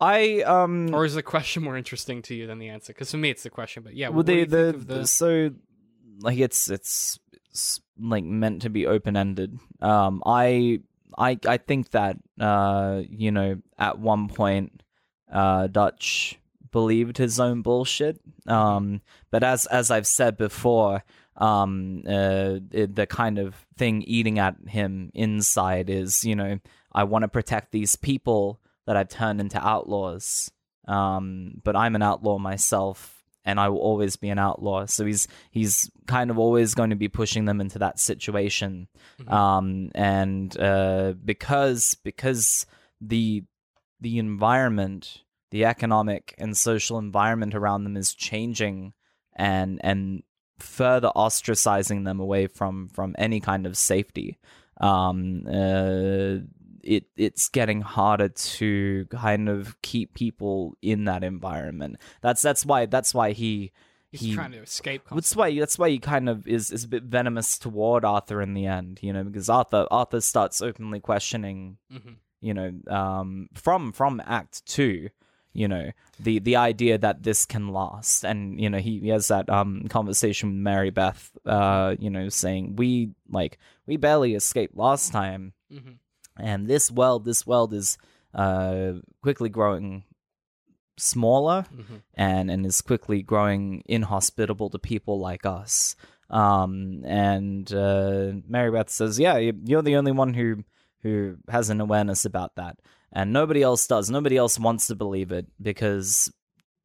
I 0.02 0.42
um 0.44 0.94
Or 0.94 1.06
is 1.06 1.16
the 1.16 1.24
question 1.24 1.64
more 1.64 1.78
interesting 1.78 2.22
to 2.24 2.36
you 2.36 2.48
than 2.48 2.60
the 2.60 2.70
answer? 2.70 2.94
Because 2.94 3.12
for 3.12 3.18
me, 3.18 3.30
it's 3.30 3.44
the 3.44 3.50
question. 3.50 3.84
But 3.84 3.96
yeah, 3.96 4.08
well 4.10 4.18
what 4.18 4.26
do 4.28 4.46
the 4.46 4.58
you 4.58 4.72
the, 4.72 4.78
the 4.96 5.08
so 5.08 5.52
like 6.22 6.38
it's 6.38 6.70
it's 6.70 7.20
it's 7.52 7.82
like 8.00 8.24
meant 8.24 8.62
to 8.62 8.70
be 8.70 8.88
open 8.88 9.18
ended. 9.18 9.58
Um, 9.82 10.24
I 10.26 10.80
I 11.18 11.38
I 11.46 11.58
think 11.58 11.92
that 11.92 12.18
uh 12.40 13.02
you 13.10 13.32
know 13.32 13.62
at 13.78 14.00
one 14.00 14.30
point 14.30 14.84
uh 15.32 15.68
Dutch 15.68 16.38
believed 16.72 17.18
his 17.18 17.40
own 17.40 17.62
bullshit. 17.62 18.20
Um, 18.48 19.02
but 19.32 19.44
as 19.44 19.66
as 19.68 19.90
I've 19.92 20.08
said 20.08 20.38
before, 20.38 21.04
um, 21.38 22.04
uh, 22.08 22.60
it- 22.72 22.96
the 22.96 23.08
kind 23.08 23.40
of 23.40 23.56
thing 23.78 24.02
eating 24.04 24.40
at 24.40 24.56
him 24.68 25.12
inside 25.14 25.90
is 25.90 26.24
you 26.26 26.36
know 26.36 26.60
I 26.94 27.04
want 27.04 27.24
to 27.24 27.28
protect 27.28 27.72
these 27.72 27.96
people 27.96 28.60
that 28.86 28.98
I've 28.98 29.10
turned 29.10 29.40
into 29.40 29.60
outlaws. 29.64 30.52
Um, 30.88 31.62
but 31.64 31.76
I'm 31.76 31.96
an 31.96 32.02
outlaw 32.02 32.40
myself, 32.40 33.24
and 33.46 33.60
I 33.60 33.70
will 33.70 33.78
always 33.78 34.16
be 34.16 34.30
an 34.30 34.40
outlaw. 34.40 34.86
So 34.88 35.06
he's 35.06 35.28
he's 35.52 35.90
kind 36.08 36.32
of 36.32 36.40
always 36.40 36.74
going 36.74 36.90
to 36.90 36.96
be 36.96 37.08
pushing 37.10 37.46
them 37.46 37.62
into 37.62 37.78
that 37.80 38.00
situation. 38.00 38.88
Mhm. 39.22 39.32
Um, 39.32 39.92
and 39.94 40.60
uh, 40.60 41.14
because 41.24 41.96
because 42.04 42.66
the 43.02 43.44
the 44.02 44.18
environment, 44.18 45.24
the 45.52 45.66
economic 45.66 46.36
and 46.38 46.56
social 46.56 46.98
environment 46.98 47.56
around 47.56 47.84
them 47.84 47.98
is 47.98 48.14
changing, 48.14 48.94
and 49.36 49.80
and 49.84 50.24
further 50.60 51.12
ostracizing 51.16 52.06
them 52.06 52.20
away 52.20 52.48
from 52.48 52.90
from 52.90 53.16
any 53.18 53.40
kind 53.40 53.66
of 53.66 53.78
safety. 53.78 54.38
Um, 54.82 55.44
uh, 55.48 56.46
it 56.84 57.06
it's 57.16 57.50
getting 57.50 57.82
harder 57.82 58.30
to 58.30 59.06
kind 59.10 59.50
of 59.50 59.82
keep 59.82 60.14
people 60.14 60.78
in 60.82 61.06
that 61.06 61.24
environment. 61.24 61.98
That's 62.22 62.42
that's 62.42 62.66
why 62.66 62.86
that's 62.86 63.14
why 63.14 63.32
he 63.32 63.72
he's 64.12 64.22
he 64.22 64.34
trying 64.34 64.52
to 64.52 64.62
escape. 64.62 65.04
that's 65.12 65.36
why 65.36 65.58
that's 65.58 65.78
why 65.78 65.90
he 65.90 66.00
kind 66.00 66.30
of 66.30 66.48
is 66.48 66.72
is 66.72 66.84
a 66.84 66.88
bit 66.88 67.04
venomous 67.04 67.58
toward 67.58 68.06
Arthur 68.06 68.42
in 68.42 68.54
the 68.54 68.66
end, 68.66 69.00
you 69.02 69.14
know, 69.14 69.24
because 69.24 69.50
Arthur 69.50 69.88
Arthur 69.92 70.22
starts 70.22 70.62
openly 70.62 71.00
questioning, 71.00 71.78
hmm 71.92 72.14
you 72.42 72.54
know, 72.54 72.72
um 72.88 73.50
from 73.54 73.92
from 73.92 74.22
Act 74.26 74.66
Two, 74.66 75.10
you 75.54 75.68
know, 75.68 75.92
the 76.20 76.40
the 76.40 76.56
idea 76.56 76.98
that 76.98 77.24
this 77.24 77.46
can 77.46 77.70
last, 77.70 78.24
and 78.24 78.60
you 78.60 78.70
know 78.70 78.78
he, 78.78 79.00
he 79.00 79.10
has 79.10 79.28
that 79.28 79.50
um 79.50 79.88
conversation 79.90 80.50
with 80.50 80.58
Mary 80.60 80.90
Beth, 80.90 81.32
uh, 81.46 81.96
you 82.00 82.10
know, 82.10 82.30
saying 82.30 82.76
we 82.76 83.12
like 83.30 83.58
we 83.86 83.98
barely 83.98 84.36
escaped 84.36 84.76
last 84.78 85.12
time, 85.12 85.54
hmm 85.72 85.94
and 86.38 86.68
this 86.68 86.90
world 86.90 87.26
this 87.26 87.46
world 87.46 87.74
is 87.74 87.98
uh 88.34 88.94
quickly 89.22 89.50
growing 89.50 90.04
smaller 90.98 91.66
hmm 91.74 91.98
and 92.14 92.52
and 92.52 92.66
is 92.66 92.82
quickly 92.82 93.22
growing 93.22 93.84
inhospitable 93.88 94.70
to 94.70 94.80
people 94.80 95.20
like 95.20 95.46
us. 95.46 95.96
Um, 96.30 97.02
and 97.06 97.72
uh, 97.74 98.34
Mary 98.48 98.70
Beth 98.72 98.90
says, 98.90 99.18
"Yeah, 99.20 99.38
you're 99.38 99.82
the 99.82 99.96
only 99.96 100.12
one 100.12 100.34
who 100.36 100.64
who 101.02 101.38
has 101.50 101.70
an 101.70 101.82
awareness 101.82 102.26
about 102.26 102.56
that, 102.56 102.78
and 103.12 103.34
nobody 103.34 103.62
else 103.62 103.88
does. 103.88 104.10
Nobody 104.10 104.38
else 104.38 104.60
wants 104.60 104.88
to 104.88 104.96
believe 104.96 105.32
it 105.32 105.48
because 105.62 106.32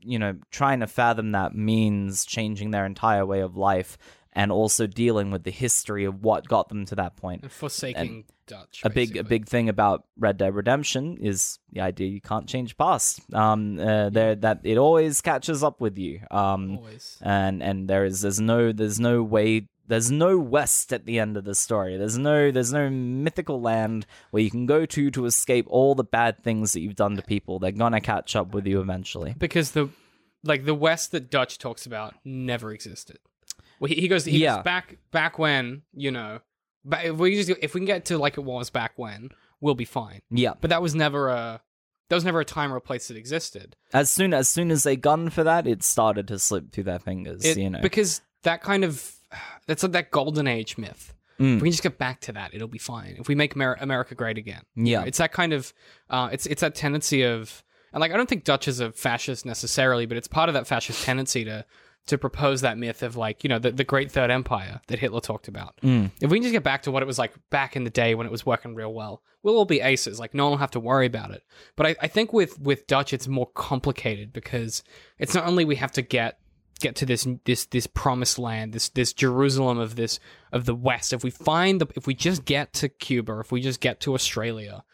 you 0.01 0.19
know 0.19 0.37
trying 0.51 0.81
to 0.81 0.87
fathom 0.87 1.33
that 1.33 1.55
means 1.55 2.25
changing 2.25 2.71
their 2.71 2.87
entire 2.87 3.27
way 3.27 3.41
of 3.41 3.57
life." 3.57 3.99
And 4.37 4.51
also 4.51 4.89
dealing 4.89 5.31
with 5.31 5.45
the 5.45 5.53
history 5.53 6.05
of 6.07 6.25
what 6.25 6.49
got 6.49 6.69
them 6.69 6.87
to 6.87 6.97
that 6.97 7.17
point 7.17 7.45
And 7.45 7.53
forsaking 7.53 8.25
Dutch. 8.49 8.81
a 8.83 8.91
big 8.91 9.17
a 9.17 9.23
big 9.23 9.47
thing 9.47 9.69
about 9.69 10.07
Red 10.19 10.39
Dead 10.39 10.53
Redemption 10.53 11.19
is 11.21 11.61
the 11.71 11.83
idea 11.83 12.09
you 12.09 12.21
can't 12.21 12.49
change 12.49 12.77
past. 12.77 13.21
Um, 13.33 13.79
uh, 13.79 14.11
there 14.11 14.35
that 14.35 14.63
it 14.65 14.77
always 14.77 15.21
catches 15.21 15.63
up 15.63 15.81
with 15.81 15.97
you. 15.99 16.19
Um, 16.33 16.79
always. 16.79 17.17
and 17.23 17.63
and 17.63 17.89
there 17.89 18.05
is 18.05 18.23
there's 18.23 18.41
no 18.41 18.73
there's 18.73 18.99
no 18.99 19.23
way 19.23 19.69
there's 19.87 20.11
no 20.11 20.39
west 20.39 20.93
at 20.93 21.05
the 21.07 21.19
end 21.19 21.37
of 21.37 21.45
the 21.45 21.55
story. 21.55 21.97
There's 21.97 22.17
no 22.19 22.51
there's 22.51 22.73
no 22.73 22.89
mythical 22.91 23.61
land 23.61 24.07
where 24.31 24.43
you 24.43 24.51
can 24.51 24.67
go 24.67 24.87
to 24.87 25.11
to 25.11 25.27
escape 25.27 25.67
all 25.69 25.95
the 25.95 26.05
bad 26.05 26.43
things 26.43 26.73
that 26.73 26.81
you've 26.81 26.97
done 26.97 27.17
to 27.17 27.23
people. 27.23 27.59
They're 27.59 27.73
gonna 27.73 28.01
catch 28.01 28.35
up 28.37 28.55
with 28.55 28.67
you 28.67 28.81
eventually. 28.81 29.35
because 29.39 29.73
the 29.73 29.89
like 30.43 30.65
the 30.65 30.75
West 30.75 31.13
that 31.13 31.31
Dutch 31.31 31.59
talks 31.59 31.87
about 31.87 32.15
never 32.25 32.71
existed. 32.73 33.19
Well, 33.81 33.89
he, 33.89 33.97
he 33.97 34.09
goes, 34.09 34.25
he 34.25 34.39
Yeah. 34.39 34.57
goes 34.57 34.65
back 34.65 34.99
back 35.11 35.39
when 35.39 35.83
you 35.93 36.11
know, 36.11 36.41
but 36.85 37.05
if 37.05 37.17
we 37.17 37.35
just 37.35 37.51
if 37.63 37.75
we 37.75 37.81
can 37.81 37.87
get 37.87 38.05
to 38.07 38.19
like 38.19 38.39
it 38.39 38.45
was 38.45 38.71
back 38.71 38.93
when, 38.97 39.31
we'll 39.61 39.75
be 39.75 39.85
fine. 39.85 40.21
Yeah. 40.31 40.53
But 40.61 40.71
that 40.71 40.83
was 40.83 40.95
never 40.95 41.29
a 41.29 41.61
that 42.11 42.17
was 42.17 42.25
never 42.25 42.41
a 42.41 42.45
time 42.45 42.73
or 42.73 42.77
a 42.77 42.81
place 42.83 43.09
that 43.09 43.17
existed. 43.17 43.77
As 43.93 44.11
soon 44.11 44.33
as 44.35 44.49
soon 44.49 44.71
as 44.71 44.83
they 44.83 44.97
gunned 44.97 45.33
for 45.33 45.45
that, 45.45 45.67
it 45.67 45.83
started 45.83 46.29
to 46.29 46.39
slip 46.39 46.73
through 46.73 46.85
their 46.85 46.99
fingers. 46.99 47.45
It- 47.45 47.57
you 47.59 47.71
know. 47.71 47.81
because 47.81 48.21
that 48.43 48.63
kind 48.63 48.85
of 48.85 49.15
that's 49.67 49.83
like 49.83 49.93
that 49.93 50.11
golden 50.11 50.47
age 50.47 50.77
myth. 50.79 51.13
Mm. 51.41 51.57
If 51.57 51.63
we 51.63 51.67
can 51.69 51.73
just 51.73 51.83
get 51.83 51.99
back 51.99 52.21
to 52.23 52.33
that, 52.33 52.55
it'll 52.55 52.69
be 52.69 52.79
fine. 52.79 53.17
If 53.19 53.27
we 53.29 53.35
make 53.35 53.57
Amer- 53.57 53.77
America 53.81 54.15
great 54.15 54.39
again, 54.39 54.63
Yeah. 54.77 55.03
it's 55.05 55.19
that 55.19 55.33
kind 55.33 55.53
of 55.53 55.73
uh, 56.09 56.29
it's 56.33 56.47
it's 56.47 56.61
that 56.61 56.75
tendency 56.75 57.23
of 57.25 57.65
and 57.93 58.01
like 58.01 58.13
I 58.13 58.17
don't 58.17 58.29
think 58.29 58.45
Dutch 58.45 58.69
is 58.69 58.81
a 58.81 58.93
fascist 58.93 59.45
necessarily, 59.47 60.07
but 60.07 60.17
it's 60.17 60.29
part 60.29 60.49
of 60.49 60.53
that 60.55 60.67
fascist 60.67 61.05
tendency 61.05 61.45
to 61.45 61.65
to 62.07 62.19
propose 62.19 62.61
that 62.61 62.77
myth 62.77 63.03
of 63.03 63.17
like 63.17 63.43
you 63.43 63.49
know 63.49 63.59
the, 63.59 63.73
the 63.73 63.83
great 63.83 64.13
third 64.13 64.31
empire 64.31 64.81
that 64.89 64.99
Hitler 64.99 65.21
talked 65.21 65.49
about. 65.49 65.75
Mm. 65.83 66.11
If 66.21 66.31
we 66.31 66.37
can 66.37 66.43
just 66.45 66.53
get 66.53 66.63
back 66.63 66.83
to 66.83 66.91
what 66.91 67.03
it 67.03 67.07
was 67.07 67.19
like 67.19 67.33
back 67.51 67.77
in 67.77 67.83
the 67.85 67.91
day 67.91 68.15
when 68.15 68.27
it 68.27 68.31
was 68.31 68.45
working 68.47 68.75
real 68.75 68.93
well, 68.95 69.23
we'll 69.43 69.57
all 69.57 69.65
be 69.65 69.81
aces. 69.81 70.21
Like 70.21 70.35
no 70.35 70.45
one 70.45 70.51
will 70.53 70.59
have 70.59 70.71
to 70.73 70.81
worry 70.81 71.07
about 71.07 71.31
it. 71.33 71.43
But 71.77 71.87
I, 71.87 71.97
I 72.03 72.07
think 72.09 72.33
with 72.33 72.61
with 72.61 72.87
Dutch, 72.87 73.13
it's 73.13 73.27
more 73.27 73.47
complicated 73.55 74.33
because 74.33 74.85
it's 75.19 75.35
not 75.35 75.47
only 75.47 75.65
we 75.65 75.77
have 75.77 75.93
to 75.93 76.03
get 76.03 76.39
get 76.81 76.97
to 76.97 77.07
this 77.07 77.27
this 77.45 77.67
this 77.67 77.87
promised 77.87 78.39
land, 78.39 78.73
this 78.73 78.89
this 78.91 79.13
Jerusalem 79.13 79.79
of 79.79 79.97
this 79.97 80.19
of 80.53 80.65
the 80.67 80.75
West. 80.75 81.13
If 81.13 81.23
we 81.25 81.31
find 81.31 81.81
the 81.81 81.87
if 81.97 82.07
we 82.07 82.15
just 82.15 82.45
get 82.45 82.73
to 82.75 82.89
Cuba, 82.89 83.39
if 83.41 83.53
we 83.53 83.61
just 83.61 83.81
get 83.81 84.01
to 84.01 84.15
Australia, 84.15 84.85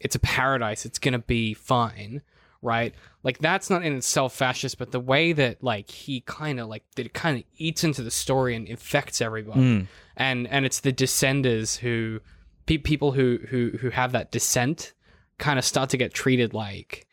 it's 0.00 0.14
a 0.16 0.20
paradise. 0.20 0.84
It's 0.86 0.98
gonna 0.98 1.18
be 1.20 1.54
fine, 1.54 2.22
right? 2.62 2.94
Like 3.22 3.38
that's 3.38 3.68
not 3.70 3.84
in 3.84 3.94
itself 3.96 4.34
fascist, 4.34 4.78
but 4.78 4.92
the 4.92 5.00
way 5.00 5.32
that 5.32 5.62
like 5.62 5.90
he 5.90 6.20
kind 6.22 6.60
of 6.60 6.68
like 6.68 6.84
that 6.96 7.06
it 7.06 7.14
kind 7.14 7.38
of 7.38 7.44
eats 7.56 7.84
into 7.84 8.02
the 8.02 8.10
story 8.10 8.54
and 8.54 8.66
infects 8.68 9.20
everybody, 9.20 9.60
Mm. 9.60 9.86
and 10.16 10.46
and 10.48 10.64
it's 10.66 10.80
the 10.80 10.92
descenders 10.92 11.78
who 11.78 12.20
pe- 12.66 12.78
people 12.78 13.12
who 13.12 13.38
who 13.48 13.72
who 13.80 13.90
have 13.90 14.12
that 14.12 14.30
dissent 14.30 14.92
kind 15.38 15.58
of 15.58 15.64
start 15.64 15.90
to 15.90 15.96
get 15.96 16.12
treated 16.12 16.52
like 16.54 17.06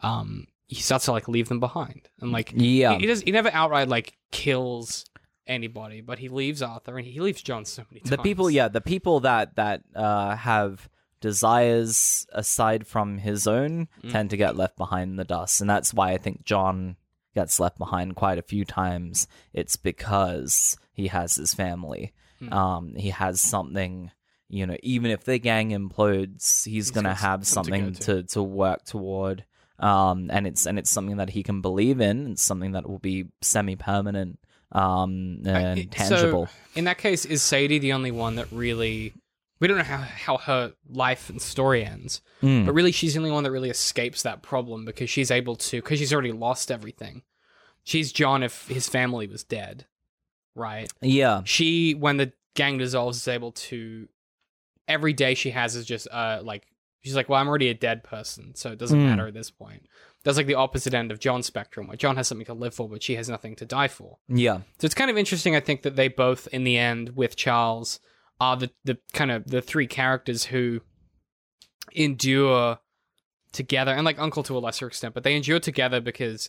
um 0.00 0.46
he 0.74 0.80
starts 0.82 1.04
to 1.06 1.12
like 1.12 1.28
leave 1.28 1.48
them 1.48 1.60
behind. 1.60 2.08
And 2.20 2.32
like 2.32 2.52
Yeah. 2.54 2.94
he, 2.94 3.00
he 3.00 3.06
does 3.06 3.22
he 3.22 3.30
never 3.30 3.50
outright 3.52 3.88
like 3.88 4.16
kills 4.30 5.04
anybody 5.46 6.00
but 6.00 6.20
he 6.20 6.28
leaves 6.28 6.62
arthur 6.62 6.96
and 6.96 7.04
he 7.04 7.18
leaves 7.20 7.42
john 7.42 7.64
so 7.64 7.82
many 7.90 7.98
times 8.00 8.10
the 8.10 8.18
people 8.18 8.48
yeah 8.48 8.68
the 8.68 8.80
people 8.80 9.18
that 9.20 9.56
that 9.56 9.82
uh 9.96 10.36
have 10.36 10.88
desires 11.20 12.26
aside 12.32 12.86
from 12.86 13.18
his 13.18 13.46
own 13.46 13.88
Mm. 14.04 14.12
tend 14.12 14.30
to 14.30 14.36
get 14.36 14.56
left 14.56 14.76
behind 14.76 15.10
in 15.10 15.16
the 15.16 15.24
dust. 15.24 15.60
And 15.60 15.68
that's 15.68 15.92
why 15.92 16.12
i 16.12 16.16
think 16.18 16.44
john 16.44 16.96
gets 17.34 17.58
left 17.58 17.76
behind 17.78 18.14
quite 18.14 18.38
a 18.38 18.42
few 18.42 18.62
times. 18.64 19.26
It's 19.54 19.76
because 19.76 20.76
he 20.92 21.06
has 21.08 21.34
his 21.34 21.54
family. 21.54 22.12
Mm. 22.40 22.52
um 22.52 22.94
he 22.96 23.10
has 23.10 23.40
something 23.40 24.10
you 24.48 24.66
know 24.66 24.76
even 24.82 25.10
if 25.10 25.24
the 25.24 25.38
gang 25.38 25.70
implodes 25.70 26.64
he's, 26.64 26.74
He's 26.74 26.90
gonna 26.92 27.14
have 27.14 27.46
something 27.46 27.94
to. 27.94 28.22
to, 28.22 28.22
to 28.34 28.42
work 28.42 28.84
toward 28.84 29.44
um 29.82 30.30
and 30.32 30.46
it's 30.46 30.66
and 30.66 30.78
it's 30.78 30.90
something 30.90 31.16
that 31.16 31.30
he 31.30 31.42
can 31.42 31.60
believe 31.60 32.00
in 32.00 32.32
it's 32.32 32.42
something 32.42 32.72
that 32.72 32.88
will 32.88 32.98
be 33.00 33.26
semi-permanent 33.40 34.38
um 34.72 35.40
and 35.44 35.56
I- 35.80 35.88
tangible 35.90 36.46
So, 36.46 36.52
in 36.74 36.84
that 36.84 36.96
case, 36.98 37.24
is 37.26 37.42
Sadie 37.42 37.78
the 37.78 37.92
only 37.92 38.10
one 38.10 38.36
that 38.36 38.46
really? 38.50 39.12
We 39.60 39.68
don't 39.68 39.76
know 39.78 39.84
how, 39.84 39.98
how 39.98 40.36
her 40.38 40.72
life 40.88 41.30
and 41.30 41.40
story 41.40 41.84
ends, 41.84 42.20
Mm. 42.42 42.64
but 42.66 42.72
really, 42.72 42.90
she's 42.90 43.12
the 43.14 43.18
only 43.20 43.30
one 43.30 43.44
that 43.44 43.50
really 43.52 43.70
escapes 43.70 44.22
that 44.22 44.42
problem 44.42 44.84
because 44.84 45.08
she's 45.10 45.30
able 45.30 45.54
to 45.56 45.82
because 45.82 45.98
she's 45.98 46.12
already 46.12 46.32
lost 46.32 46.70
everything. 46.72 47.22
She's 47.84 48.12
John 48.12 48.42
if 48.42 48.66
his 48.68 48.88
family 48.88 49.26
was 49.26 49.44
dead, 49.44 49.86
right? 50.54 50.90
yeah 51.02 51.42
She, 51.44 51.92
when 51.94 52.16
the 52.16 52.32
gang 52.54 52.78
dissolves, 52.78 53.18
is 53.18 53.28
able 53.28 53.52
to 53.52 54.08
every 54.88 55.12
day 55.12 55.34
she 55.34 55.50
has 55.50 55.76
is 55.76 55.86
just 55.86 56.08
uh 56.10 56.40
like 56.42 56.66
she's 57.02 57.14
like, 57.16 57.28
well, 57.28 57.40
I'm 57.40 57.48
already 57.48 57.68
a 57.68 57.74
dead 57.74 58.02
person, 58.04 58.54
so 58.54 58.70
it 58.72 58.78
doesn't 58.78 58.98
Mm. 58.98 59.06
matter 59.06 59.26
at 59.26 59.34
this 59.34 59.50
point. 59.50 59.86
That's 60.24 60.36
like 60.36 60.46
the 60.46 60.54
opposite 60.54 60.94
end 60.94 61.10
of 61.10 61.18
John's 61.18 61.46
spectrum, 61.46 61.88
where 61.88 61.96
John 61.96 62.16
has 62.16 62.28
something 62.28 62.46
to 62.46 62.54
live 62.54 62.74
for, 62.74 62.88
but 62.88 63.02
she 63.02 63.16
has 63.16 63.28
nothing 63.28 63.56
to 63.56 63.64
die 63.66 63.88
for. 63.88 64.18
Yeah. 64.28 64.58
So 64.78 64.84
it's 64.86 64.94
kind 64.94 65.10
of 65.10 65.18
interesting, 65.18 65.56
I 65.56 65.60
think, 65.60 65.82
that 65.82 65.96
they 65.96 66.08
both, 66.08 66.46
in 66.52 66.62
the 66.64 66.78
end, 66.78 67.16
with 67.16 67.34
Charles, 67.36 67.98
are 68.40 68.56
the, 68.56 68.70
the 68.84 68.98
kind 69.12 69.30
of 69.32 69.46
the 69.50 69.60
three 69.60 69.86
characters 69.86 70.44
who 70.46 70.80
endure 71.94 72.78
together, 73.52 73.92
and 73.92 74.04
like 74.04 74.18
Uncle 74.18 74.42
to 74.44 74.56
a 74.56 74.60
lesser 74.60 74.86
extent, 74.86 75.14
but 75.14 75.24
they 75.24 75.34
endure 75.36 75.60
together 75.60 76.00
because 76.00 76.48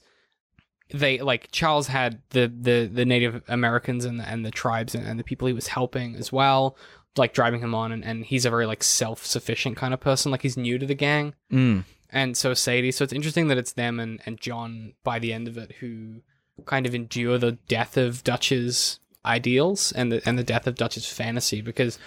they 0.94 1.18
like 1.20 1.50
Charles 1.52 1.88
had 1.88 2.22
the 2.30 2.48
the 2.48 2.90
the 2.92 3.06
Native 3.06 3.42
Americans 3.48 4.06
and 4.06 4.20
the, 4.20 4.28
and 4.30 4.46
the 4.46 4.52
tribes 4.52 4.94
and, 4.96 5.06
and 5.08 5.20
the 5.20 5.24
people 5.24 5.48
he 5.48 5.54
was 5.54 5.68
helping 5.68 6.16
as 6.16 6.32
well, 6.32 6.78
like 7.18 7.34
driving 7.34 7.62
him 7.62 7.76
on, 7.76 7.92
and, 7.92 8.04
and 8.04 8.26
he's 8.26 8.46
a 8.46 8.50
very 8.50 8.66
like 8.66 8.84
self 8.84 9.26
sufficient 9.26 9.78
kind 9.78 9.94
of 9.94 10.00
person, 10.00 10.32
like 10.32 10.42
he's 10.42 10.58
new 10.58 10.78
to 10.80 10.86
the 10.86 10.96
gang 10.96 11.34
Mm. 11.52 11.84
and 12.12 12.36
so 12.38 12.54
Sadie. 12.54 12.92
So 12.92 13.04
it's 13.04 13.14
interesting 13.14 13.48
that 13.50 13.58
it's 13.58 13.74
them 13.74 14.00
and, 14.00 14.20
and 14.26 14.40
John 14.40 14.94
by 15.04 15.20
the 15.20 15.32
end 15.34 15.48
of 15.48 15.58
it 15.58 15.74
who 15.80 16.22
kind 16.66 16.86
of 16.86 16.94
endure 16.96 17.38
the 17.38 17.54
death 17.68 17.98
of 17.98 18.24
Dutch's 18.24 19.00
ideals 19.26 19.92
and 19.94 20.12
the 20.12 20.22
and 20.28 20.38
the 20.38 20.44
death 20.44 20.68
of 20.68 20.76
Dutch's 20.76 21.08
fantasy 21.08 21.62
because 21.62 21.98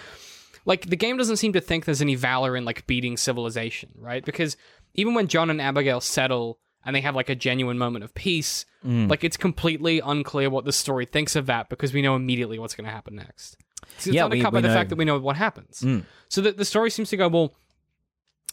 like 0.65 0.89
the 0.89 0.95
game 0.95 1.17
doesn't 1.17 1.37
seem 1.37 1.53
to 1.53 1.61
think 1.61 1.85
there's 1.85 2.01
any 2.01 2.15
valor 2.15 2.55
in 2.55 2.65
like 2.65 2.85
beating 2.87 3.17
civilization, 3.17 3.89
right? 3.97 4.23
Because 4.25 4.57
even 4.93 5.13
when 5.13 5.27
John 5.27 5.49
and 5.49 5.61
Abigail 5.61 6.01
settle 6.01 6.59
and 6.85 6.95
they 6.95 7.01
have 7.01 7.15
like 7.15 7.29
a 7.29 7.35
genuine 7.35 7.77
moment 7.77 8.03
of 8.03 8.13
peace, 8.13 8.65
Mm. 8.85 9.09
like 9.09 9.23
it's 9.23 9.37
completely 9.37 9.99
unclear 9.99 10.49
what 10.49 10.63
the 10.63 10.71
story 10.71 11.05
thinks 11.05 11.35
of 11.35 11.47
that 11.47 11.67
because 11.67 11.93
we 11.93 12.01
know 12.01 12.15
immediately 12.15 12.59
what's 12.59 12.75
going 12.75 12.85
to 12.85 12.91
happen 12.91 13.15
next. 13.15 13.57
It's 13.95 14.07
Yeah, 14.07 14.25
undercut 14.25 14.51
we- 14.53 14.55
by 14.55 14.57
we 14.57 14.61
the 14.63 14.67
know. 14.69 14.73
fact 14.73 14.89
that 14.89 14.95
we 14.97 15.05
know 15.05 15.17
what 15.19 15.35
happens. 15.37 15.81
Mm. 15.81 16.03
So 16.29 16.41
the, 16.41 16.51
the 16.51 16.65
story 16.65 16.89
seems 16.91 17.09
to 17.09 17.17
go, 17.17 17.27
well, 17.27 17.53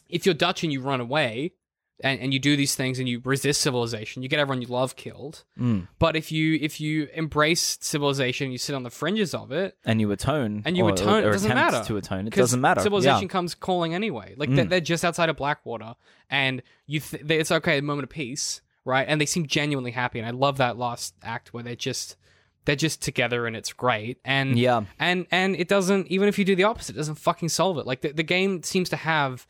if 0.09 0.27
you're 0.27 0.35
Dutch 0.35 0.63
and 0.63 0.73
you 0.73 0.81
run 0.81 1.01
away 1.01 1.53
and, 2.01 2.21
and 2.21 2.33
you 2.33 2.39
do 2.39 2.57
these 2.57 2.75
things 2.75 2.99
and 2.99 3.09
you 3.09 3.21
resist 3.25 3.61
civilization, 3.61 4.23
you 4.23 4.29
get 4.29 4.39
everyone 4.39 4.61
you 4.63 4.69
love 4.69 4.97
killed. 4.97 5.45
Mm. 5.59 5.89
But 5.99 6.17
if 6.17 6.31
you 6.33 6.59
if 6.61 6.81
you 6.81 7.09
embrace 7.15 7.79
civilization, 7.81 8.51
you 8.53 8.59
sit 8.59 8.75
on 8.75 8.83
the 8.83 8.91
fringes 8.91 9.35
of 9.35 9.53
it, 9.53 9.77
And 9.85 10.01
you 10.01 10.11
atone. 10.13 10.63
And 10.65 10.77
you 10.77 10.85
or, 10.85 10.91
atone, 10.93 11.23
it 11.25 11.27
or 11.27 11.33
doesn't 11.33 11.49
matter. 11.55 11.83
to 11.85 11.97
atone. 11.97 12.27
It 12.27 12.35
doesn't 12.35 12.61
matter. 12.61 12.81
Civilization 12.81 13.23
Yeah. 13.23 13.29
comes 13.29 13.55
calling 13.55 13.95
anyway. 13.95 14.35
Like 14.37 14.55
they're, 14.55 14.65
Mm. 14.67 14.71
they're 14.71 14.81
just 14.81 15.05
outside 15.05 15.29
of 15.29 15.37
Blackwater, 15.37 15.95
and 16.31 16.63
you 16.87 17.01
th- 17.01 17.23
it's 17.31 17.51
okay, 17.53 17.79
a 17.79 17.83
moment 17.83 18.05
of 18.05 18.11
peace, 18.11 18.61
right? 18.85 19.07
And 19.09 19.21
they 19.21 19.27
seem 19.27 19.47
genuinely 19.47 19.93
happy, 19.93 20.19
and 20.19 20.27
I 20.29 20.33
love 20.33 20.59
that 20.59 20.77
last 20.77 21.15
act 21.23 21.55
where 21.55 21.63
they're 21.63 21.77
just 21.77 22.17
they're 22.65 22.77
just 22.77 23.03
together, 23.03 23.47
and 23.47 23.55
it's 23.57 23.73
great. 23.73 24.19
And 24.25 24.59
Yeah. 24.59 24.85
and 24.99 25.27
and 25.31 25.55
it 25.57 25.69
doesn't 25.69 26.09
even 26.09 26.29
if 26.29 26.39
you 26.39 26.45
do 26.45 26.57
the 26.57 26.65
opposite, 26.65 26.95
it 26.97 26.99
doesn't 26.99 27.17
fucking 27.17 27.49
solve 27.51 27.79
it. 27.79 27.87
Like 27.87 28.01
the, 28.01 28.13
the 28.13 28.23
game 28.23 28.63
seems 28.63 28.89
to 28.91 28.97
have 28.97 29.47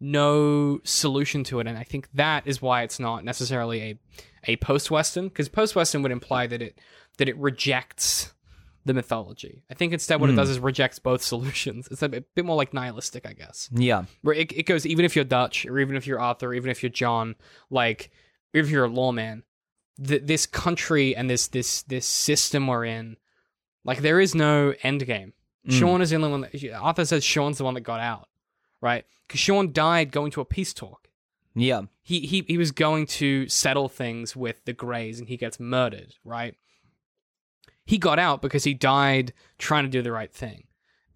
no 0.00 0.80
solution 0.84 1.42
to 1.44 1.60
it, 1.60 1.66
and 1.66 1.78
I 1.78 1.82
think 1.84 2.08
that 2.14 2.46
is 2.46 2.60
why 2.60 2.82
it's 2.82 2.98
not 3.00 3.24
necessarily 3.24 3.82
a 3.82 3.98
a 4.48 4.56
post 4.56 4.90
western 4.90 5.28
because 5.28 5.48
post 5.48 5.74
western 5.74 6.02
would 6.02 6.12
imply 6.12 6.46
that 6.46 6.62
it 6.62 6.78
that 7.18 7.28
it 7.28 7.36
rejects 7.38 8.32
the 8.84 8.94
mythology. 8.94 9.64
I 9.68 9.74
think 9.74 9.92
instead 9.92 10.20
what 10.20 10.28
it 10.30 10.34
Hmm. 10.34 10.36
does 10.36 10.50
is 10.50 10.60
rejects 10.60 10.98
both 11.00 11.20
solutions. 11.32 11.88
It's 11.90 12.02
a 12.02 12.08
bit, 12.08 12.32
bit 12.36 12.44
more 12.44 12.54
like 12.56 12.72
nihilistic, 12.72 13.26
I 13.26 13.32
guess. 13.32 13.68
Yeah. 13.72 14.04
Where 14.22 14.34
it, 14.36 14.52
it 14.52 14.62
goes 14.64 14.86
even 14.86 15.04
if 15.04 15.16
you're 15.16 15.24
Dutch 15.24 15.66
or 15.66 15.78
even 15.80 15.96
if 15.96 16.06
you're 16.06 16.20
Arthur, 16.20 16.54
even 16.54 16.70
if 16.70 16.82
you're 16.84 16.90
John, 16.90 17.34
like 17.70 18.10
if 18.52 18.70
you're 18.70 18.84
a 18.84 18.88
lawman, 18.88 19.42
th- 20.04 20.22
this 20.24 20.46
country 20.46 21.14
and 21.14 21.28
this 21.28 21.48
this 21.48 21.82
this 21.82 22.06
system 22.06 22.66
we're 22.66 22.84
in, 22.84 23.16
like 23.84 24.02
there 24.02 24.20
is 24.20 24.34
no 24.34 24.74
end 24.82 25.06
game. 25.06 25.32
Mm. 25.68 25.78
Sean 25.78 26.02
is 26.02 26.10
the 26.10 26.16
only 26.16 26.30
one 26.30 26.40
that 26.42 26.72
Arthur 26.80 27.04
says 27.04 27.24
Sean's 27.24 27.58
the 27.58 27.64
one 27.64 27.74
that 27.74 27.80
got 27.80 28.00
out, 28.00 28.28
right? 28.80 29.04
Because 29.26 29.40
Sean 29.40 29.72
died 29.72 30.12
going 30.12 30.30
to 30.32 30.40
a 30.40 30.44
peace 30.44 30.72
talk. 30.72 31.08
Yeah. 31.54 31.82
He, 32.02 32.20
he 32.20 32.44
he 32.46 32.58
was 32.58 32.70
going 32.70 33.06
to 33.06 33.48
settle 33.48 33.88
things 33.88 34.36
with 34.36 34.64
the 34.64 34.72
Greys, 34.72 35.18
and 35.18 35.28
he 35.28 35.36
gets 35.36 35.58
murdered, 35.58 36.14
right? 36.24 36.54
He 37.84 37.98
got 37.98 38.18
out 38.18 38.42
because 38.42 38.64
he 38.64 38.74
died 38.74 39.32
trying 39.58 39.84
to 39.84 39.90
do 39.90 40.02
the 40.02 40.12
right 40.12 40.32
thing, 40.32 40.64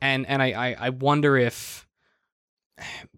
and 0.00 0.26
and 0.26 0.42
I 0.42 0.50
I, 0.50 0.76
I 0.86 0.88
wonder 0.90 1.36
if 1.36 1.86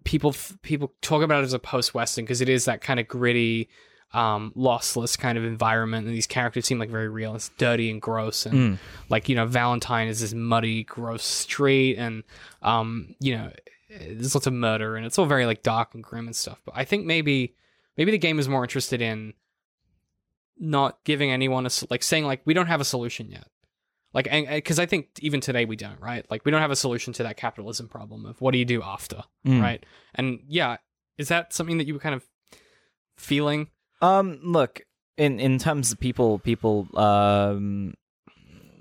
people 0.03 0.35
people 0.61 0.93
talk 1.01 1.23
about 1.23 1.41
it 1.41 1.45
as 1.45 1.53
a 1.53 1.59
post 1.59 1.93
western 1.93 2.25
because 2.25 2.41
it 2.41 2.49
is 2.49 2.65
that 2.65 2.81
kind 2.81 2.99
of 2.99 3.07
gritty, 3.07 3.69
um, 4.13 4.51
lossless 4.55 5.17
kind 5.17 5.37
of 5.37 5.43
environment, 5.43 6.05
and 6.07 6.15
these 6.15 6.27
characters 6.27 6.65
seem 6.65 6.79
like 6.79 6.89
very 6.89 7.09
real. 7.09 7.35
It's 7.35 7.49
dirty 7.57 7.89
and 7.89 8.01
gross, 8.01 8.45
and 8.45 8.55
Mm. 8.75 8.79
like 9.09 9.27
you 9.29 9.35
know 9.35 9.45
Valentine 9.45 10.07
is 10.07 10.21
this 10.21 10.33
muddy, 10.33 10.83
gross 10.83 11.23
street, 11.23 11.97
and 11.97 12.23
um, 12.61 13.15
you 13.19 13.37
know 13.37 13.51
there's 13.89 14.35
lots 14.35 14.47
of 14.47 14.53
murder, 14.53 14.95
and 14.95 15.05
it's 15.05 15.17
all 15.19 15.25
very 15.25 15.45
like 15.45 15.63
dark 15.63 15.93
and 15.93 16.03
grim 16.03 16.27
and 16.27 16.35
stuff. 16.35 16.61
But 16.65 16.73
I 16.77 16.85
think 16.85 17.05
maybe 17.05 17.55
maybe 17.97 18.11
the 18.11 18.17
game 18.17 18.39
is 18.39 18.47
more 18.47 18.63
interested 18.63 19.01
in 19.01 19.33
not 20.57 21.03
giving 21.03 21.31
anyone 21.31 21.65
a 21.65 21.69
like 21.89 22.03
saying 22.03 22.25
like 22.25 22.41
we 22.45 22.53
don't 22.53 22.67
have 22.67 22.81
a 22.81 22.85
solution 22.85 23.29
yet. 23.31 23.47
Like, 24.13 24.29
because 24.47 24.77
I 24.77 24.85
think 24.85 25.07
even 25.21 25.41
today 25.41 25.65
we 25.65 25.75
don't, 25.75 25.99
right? 25.99 26.23
Like, 26.29 26.45
we 26.45 26.51
don't 26.51 26.61
have 26.61 26.69
a 26.69 26.75
solution 26.75 27.13
to 27.13 27.23
that 27.23 27.35
capitalism 27.35 27.87
problem 27.87 28.27
of 28.27 28.39
what 28.41 28.51
do 28.51 28.59
you 28.59 28.65
do 28.65 28.83
after, 28.83 29.23
Mm. 29.43 29.59
right? 29.59 29.83
And 30.13 30.41
yeah, 30.47 30.77
is 31.17 31.29
that 31.29 31.51
something 31.51 31.79
that 31.79 31.87
you 31.87 31.95
were 31.95 31.99
kind 31.99 32.13
of 32.13 32.23
feeling? 33.17 33.69
Um, 34.03 34.39
look, 34.43 34.81
in 35.17 35.39
in 35.39 35.57
terms 35.59 35.91
of 35.91 35.99
people, 35.99 36.39
people, 36.39 36.87
um, 36.99 37.93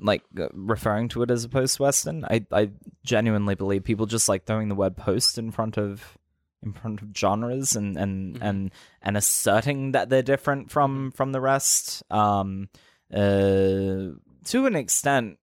like 0.01 0.23
uh, 0.39 0.49
referring 0.53 1.09
to 1.11 1.23
it 1.23 1.31
as 1.31 1.45
a 1.45 1.49
post 1.49 1.79
western, 1.79 2.25
I 2.25 2.45
I 2.51 2.71
genuinely 3.05 3.55
believe 3.55 3.85
people 3.85 4.07
just 4.07 4.29
like 4.29 4.45
throwing 4.45 4.69
the 4.69 4.75
word 4.75 4.97
post 4.97 5.39
in 5.39 5.51
front 5.53 5.77
of 5.79 6.19
in 6.63 6.73
front 6.73 7.03
of 7.03 7.09
genres 7.17 7.77
and 7.77 7.97
and 7.97 8.37
Mhm. 8.37 8.43
and 8.43 8.71
and 9.03 9.17
asserting 9.17 9.93
that 9.93 10.09
they're 10.09 10.23
different 10.23 10.71
from 10.71 11.13
from 11.13 11.33
the 11.33 11.41
rest. 11.41 12.03
Um, 12.11 12.69
uh, 13.13 14.17
to 14.45 14.67
an 14.67 14.75
extent, 14.77 15.39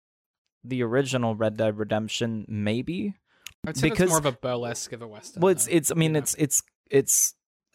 the 0.63 0.83
original 0.83 1.35
Red 1.35 1.57
Dead 1.57 1.77
Redemption 1.77 2.45
maybe 2.47 3.15
I'd 3.67 3.77
say 3.77 3.89
Because- 3.89 4.09
more 4.09 4.19
of 4.19 4.25
a 4.25 4.31
burlesque 4.31 4.93
of 4.93 5.01
a 5.01 5.07
western. 5.07 5.41
well, 5.41 5.51
it's 5.51 5.67
it's. 5.67 5.91
I 5.91 5.95
mean, 5.95 6.13
know? 6.13 6.19
it's 6.19 6.35
it's 6.35 6.63
it's 6.89 7.33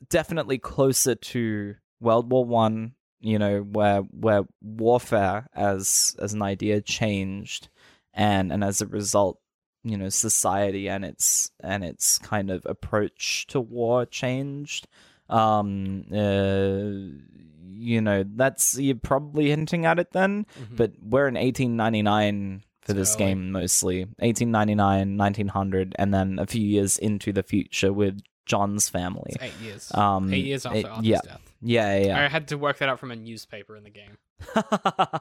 definitely 0.08 0.56
closer 0.58 1.14
to 1.14 1.74
World 2.00 2.30
War 2.30 2.44
One. 2.44 2.94
You 3.22 3.38
know, 3.38 3.60
where 3.60 4.00
where 4.00 4.44
warfare 4.62 5.46
as 5.54 6.16
as 6.18 6.32
an 6.32 6.40
idea 6.42 6.80
changed, 6.80 7.68
and 8.14 8.50
and 8.50 8.64
as 8.64 8.80
a 8.80 8.86
result, 8.86 9.38
you 9.84 9.98
know, 9.98 10.08
society 10.08 10.88
and 10.88 11.04
its 11.04 11.50
and 11.62 11.84
its 11.84 12.16
kind 12.18 12.50
of 12.50 12.64
approach 12.64 13.46
to 13.48 13.60
war 13.60 14.06
changed. 14.06 14.88
Um, 15.28 16.06
uh, 16.10 17.20
you 17.72 18.00
know, 18.00 18.24
that's 18.26 18.78
you're 18.78 18.94
probably 18.96 19.50
hinting 19.50 19.84
at 19.86 19.98
it 19.98 20.12
then. 20.12 20.46
Mhm. 20.58 20.76
But 20.76 20.92
we're 21.02 21.28
in 21.28 21.36
1899 21.36 22.62
for 22.80 22.92
this 22.94 23.14
game 23.16 23.52
mostly. 23.52 24.06
1899, 24.18 25.16
1900, 25.16 25.94
and 25.98 26.12
then 26.14 26.38
a 26.38 26.46
few 26.46 26.64
years 26.66 26.98
into 26.98 27.32
the 27.32 27.42
future 27.42 27.92
with 27.92 28.20
John's 28.46 28.88
family. 28.88 29.34
Eight 29.40 29.52
years. 29.62 29.92
Um, 29.94 30.32
eight 30.32 30.46
years 30.46 30.66
after 30.66 30.78
it- 30.78 31.04
yeah. 31.04 31.20
death. 31.22 31.49
Yeah, 31.62 31.98
yeah, 31.98 32.24
I 32.24 32.28
had 32.28 32.48
to 32.48 32.58
work 32.58 32.78
that 32.78 32.88
out 32.88 32.98
from 32.98 33.10
a 33.10 33.16
newspaper 33.16 33.76
in 33.76 33.84
the 33.84 33.90
game. 33.90 34.16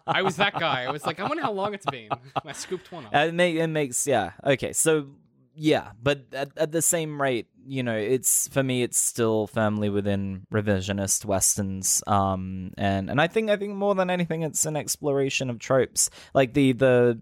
I 0.08 0.21
was 0.21 0.38
that 0.38 0.58
guy. 0.58 0.84
I 0.84 0.91
was 0.91 1.06
like, 1.06 1.19
I 1.19 1.28
wonder 1.28 1.43
how 1.43 1.52
long 1.52 1.73
it's 1.73 1.86
been. 1.86 2.10
I 2.45 2.52
scooped 2.54 2.91
one 2.91 3.06
up. 3.06 3.13
it, 3.13 3.34
make, 3.34 3.56
it 3.56 3.67
makes 3.67 4.08
yeah 4.08 4.32
okay. 4.45 4.71
So 4.71 5.08
yeah, 5.56 5.91
but 6.02 6.21
at, 6.32 6.58
at 6.58 6.71
the 6.71 6.82
same 6.82 7.21
rate, 7.21 7.47
you 7.67 7.84
know, 7.84 7.95
it's 7.95 8.47
for 8.47 8.63
me, 8.63 8.82
it's 8.82 8.97
still 8.97 9.47
firmly 9.47 9.89
within 9.89 10.47
revisionist 10.54 11.25
westerns. 11.25 12.02
Um, 12.08 12.71
and 12.78 13.10
and 13.10 13.19
I 13.19 13.28
think 13.28 13.49
I 13.49 13.58
think 13.58 13.75
more 13.75 13.93
than 13.93 14.10
anything, 14.10 14.43
it's 14.43 14.65
an 14.65 14.78
exploration 14.78 15.49
of 15.49 15.60
tropes, 15.60 16.10
like 16.34 16.54
the 16.54 16.71
the 16.71 17.19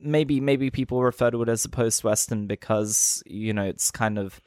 maybe 0.00 0.40
maybe 0.40 0.70
people 0.70 1.02
refer 1.02 1.30
to 1.30 1.42
it 1.42 1.48
as 1.48 1.64
a 1.64 1.70
post 1.70 2.04
western 2.04 2.46
because 2.46 3.22
you 3.26 3.52
know 3.52 3.64
it's 3.64 3.90
kind 3.90 4.18
of 4.18 4.40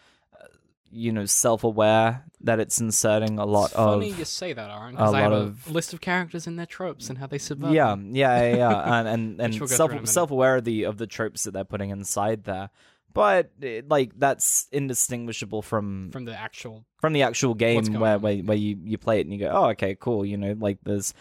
you 0.91 1.11
know 1.11 1.25
self-aware 1.25 2.23
that 2.41 2.59
it's 2.59 2.79
inserting 2.79 3.37
a 3.39 3.45
lot 3.45 3.73
of 3.73 3.93
it's 3.95 3.95
funny 3.95 4.11
of 4.11 4.19
you 4.19 4.25
say 4.25 4.53
that, 4.53 4.69
Aaron, 4.69 4.91
because 4.91 5.13
a 5.13 5.17
I 5.17 5.21
have 5.21 5.31
lot 5.31 5.37
a 5.37 5.41
of- 5.43 5.69
list 5.71 5.93
of 5.93 6.01
characters 6.01 6.47
and 6.47 6.57
their 6.57 6.65
tropes 6.65 7.09
and 7.09 7.17
how 7.17 7.27
they 7.27 7.37
subvert 7.37 7.71
yeah, 7.71 7.89
them. 7.89 8.15
yeah, 8.15 8.43
yeah, 8.49 8.55
yeah, 8.57 8.93
and 8.99 9.07
and, 9.07 9.41
and 9.41 9.59
we'll 9.59 9.67
self 9.67 9.89
through 9.89 9.97
in 9.97 9.97
a 9.99 10.01
minute. 10.01 10.07
self 10.09 10.31
aware 10.31 10.55
of 10.57 10.63
the 10.63 10.83
of 10.83 10.97
the 10.97 11.07
tropes 11.07 11.43
that 11.43 11.51
they're 11.51 11.63
putting 11.63 11.89
inside 11.89 12.43
there, 12.45 12.69
but 13.13 13.51
eh, 13.61 13.81
like 13.89 14.11
that's 14.17 14.67
indistinguishable 14.71 15.61
from 15.61 16.09
from 16.11 16.25
the 16.25 16.37
actual. 16.37 16.85
from 17.01 17.13
the 17.13 17.23
actual 17.23 17.53
game 17.53 17.83
where 17.99 18.15
on. 18.15 18.21
where 18.21 18.37
where 18.37 18.57
you 18.57 18.77
you 18.83 18.97
play 18.97 19.19
it 19.19 19.25
and 19.25 19.33
you 19.33 19.39
go, 19.39 19.49
oh, 19.53 19.69
okay, 19.71 19.95
cool, 19.99 20.25
you 20.25 20.37
know, 20.37 20.55
like 20.59 20.77
there's 20.83 21.13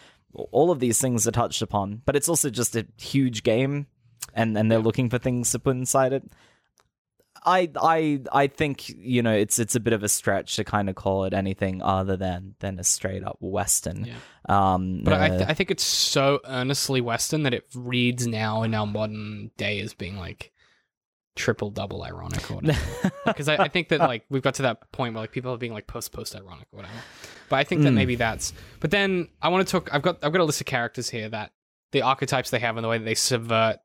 all 0.51 0.69
of 0.71 0.79
these 0.79 0.99
things 1.01 1.27
are 1.27 1.31
touched 1.31 1.61
upon, 1.61 2.01
but 2.05 2.15
it's 2.15 2.29
also 2.29 2.49
just 2.49 2.75
a 2.75 2.85
huge 2.97 3.43
game, 3.43 3.87
and 4.33 4.57
and 4.57 4.71
they're 4.71 4.79
Yeah. 4.79 4.85
looking 4.85 5.09
for 5.09 5.17
things 5.17 5.51
to 5.51 5.59
put 5.59 5.75
inside 5.75 6.13
it. 6.13 6.23
I 7.45 7.69
I 7.81 8.21
I 8.31 8.47
think 8.47 8.89
you 8.89 9.21
know 9.21 9.33
it's 9.33 9.59
it's 9.59 9.75
a 9.75 9.79
bit 9.79 9.93
of 9.93 10.03
a 10.03 10.09
stretch 10.09 10.55
to 10.57 10.63
kind 10.63 10.89
of 10.89 10.95
call 10.95 11.25
it 11.25 11.33
anything 11.33 11.81
other 11.81 12.17
than 12.17 12.55
than 12.59 12.79
a 12.79 12.83
straight 12.83 13.23
up 13.23 13.37
western. 13.39 14.05
Yeah. 14.05 14.15
Um, 14.73 15.01
But 15.03 15.13
I, 15.13 15.29
uh, 15.29 15.37
th- 15.37 15.49
I 15.49 15.53
think 15.53 15.71
it's 15.71 15.83
so 15.83 16.39
earnestly 16.45 17.01
Western 17.01 17.43
that 17.43 17.53
it 17.53 17.65
reads 17.75 18.25
now 18.27 18.63
in 18.63 18.73
our 18.73 18.87
modern 18.87 19.51
day 19.57 19.79
as 19.79 19.93
being 19.93 20.17
like 20.17 20.51
triple 21.35 21.69
double 21.69 22.03
ironic 22.03 22.49
or 22.51 22.55
whatever. 22.55 23.11
Because 23.25 23.47
I, 23.47 23.55
I 23.63 23.67
think 23.67 23.89
that 23.89 23.99
like 23.99 24.25
we've 24.29 24.41
got 24.41 24.55
to 24.55 24.63
that 24.63 24.91
point 24.91 25.13
where 25.13 25.21
like 25.21 25.31
people 25.31 25.53
are 25.53 25.57
being 25.57 25.73
like 25.73 25.87
post 25.87 26.11
post 26.11 26.35
ironic 26.35 26.67
or 26.71 26.77
whatever. 26.77 26.95
But 27.49 27.57
I 27.57 27.63
think 27.63 27.83
that 27.83 27.89
Mm. 27.91 27.95
maybe 27.95 28.15
that's. 28.15 28.53
But 28.79 28.91
then 28.91 29.29
I 29.41 29.49
want 29.49 29.67
to 29.67 29.71
talk. 29.71 29.93
I've 29.93 30.01
got 30.01 30.23
I've 30.23 30.31
got 30.31 30.41
a 30.41 30.45
list 30.45 30.61
of 30.61 30.67
characters 30.67 31.09
here 31.09 31.29
that 31.29 31.51
the 31.91 32.01
archetypes 32.01 32.49
they 32.49 32.59
have 32.59 32.75
and 32.77 32.83
the 32.83 32.89
way 32.89 32.97
that 32.97 33.05
they 33.05 33.15
subvert 33.15 33.77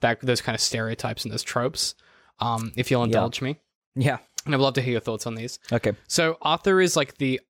that 0.00 0.20
those 0.20 0.40
kind 0.40 0.54
of 0.54 0.60
stereotypes 0.60 1.24
and 1.24 1.32
those 1.32 1.42
tropes. 1.42 1.94
Um, 2.40 2.72
if 2.76 2.90
you'll 2.90 3.04
indulge 3.04 3.40
me, 3.42 3.58
Yeah. 3.96 4.18
and 4.46 4.54
I'd 4.54 4.60
love 4.60 4.74
to 4.74 4.80
hear 4.82 4.92
your 4.92 5.00
thoughts 5.00 5.26
on 5.26 5.34
these. 5.34 5.58
Okay. 5.72 5.92
So 6.06 6.38
Arthur 6.42 6.80
is 6.80 6.96
like 6.96 7.18
the 7.18 7.40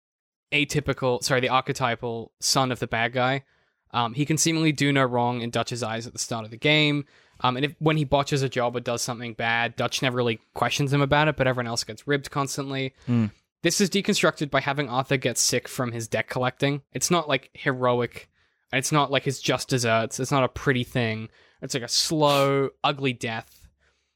atypical, 0.53 1.23
sorry, 1.23 1.41
the 1.41 1.49
archetypal 1.51 2.33
son 2.41 2.73
of 2.73 2.79
the 2.79 2.87
bad 2.87 3.13
guy. 3.13 3.45
Um, 3.93 4.15
he 4.15 4.25
can 4.27 4.37
seemingly 4.39 4.73
do 4.73 4.93
no 4.93 5.05
wrong 5.05 5.41
in 5.41 5.51
Dutch's 5.51 5.83
eyes 5.83 6.07
at 6.07 6.13
the 6.13 6.19
start 6.19 6.45
of 6.45 6.51
the 6.51 6.57
game. 6.57 7.05
Um, 7.41 7.57
and 7.57 7.65
if 7.65 7.75
when 7.79 7.97
he 7.97 8.05
botches 8.05 8.43
a 8.43 8.49
job 8.49 8.75
or 8.77 8.81
does 8.81 9.01
something 9.03 9.35
bad, 9.35 9.77
Dutch 9.77 10.03
never 10.03 10.17
really 10.17 10.41
questions 10.55 10.93
him 10.93 11.01
about 11.01 11.29
it, 11.29 11.37
but 11.37 11.47
everyone 11.47 11.69
else 11.69 11.85
gets 11.85 12.07
ribbed 12.07 12.31
constantly. 12.31 12.95
Hmm. 13.07 13.27
This 13.63 13.81
is 13.81 13.91
deconstructed 13.91 14.51
by 14.51 14.61
having 14.61 14.89
Arthur 14.89 15.17
get 15.17 15.39
sick 15.39 15.69
from 15.69 15.93
his 15.93 16.07
deck 16.09 16.29
collecting. 16.29 16.83
It's 16.93 17.11
not 17.11 17.29
like 17.29 17.51
heroic, 17.55 18.29
and 18.73 18.79
it's 18.79 18.93
not 18.93 19.11
like 19.11 19.25
his 19.25 19.41
just 19.41 19.69
desserts. 19.69 20.21
It's 20.21 20.31
not 20.31 20.45
a 20.45 20.49
pretty 20.49 20.85
thing. 20.85 21.29
It's 21.63 21.75
like 21.75 21.83
a 21.83 21.89
slow, 21.89 22.71
ugly 22.85 23.13
death. 23.13 23.58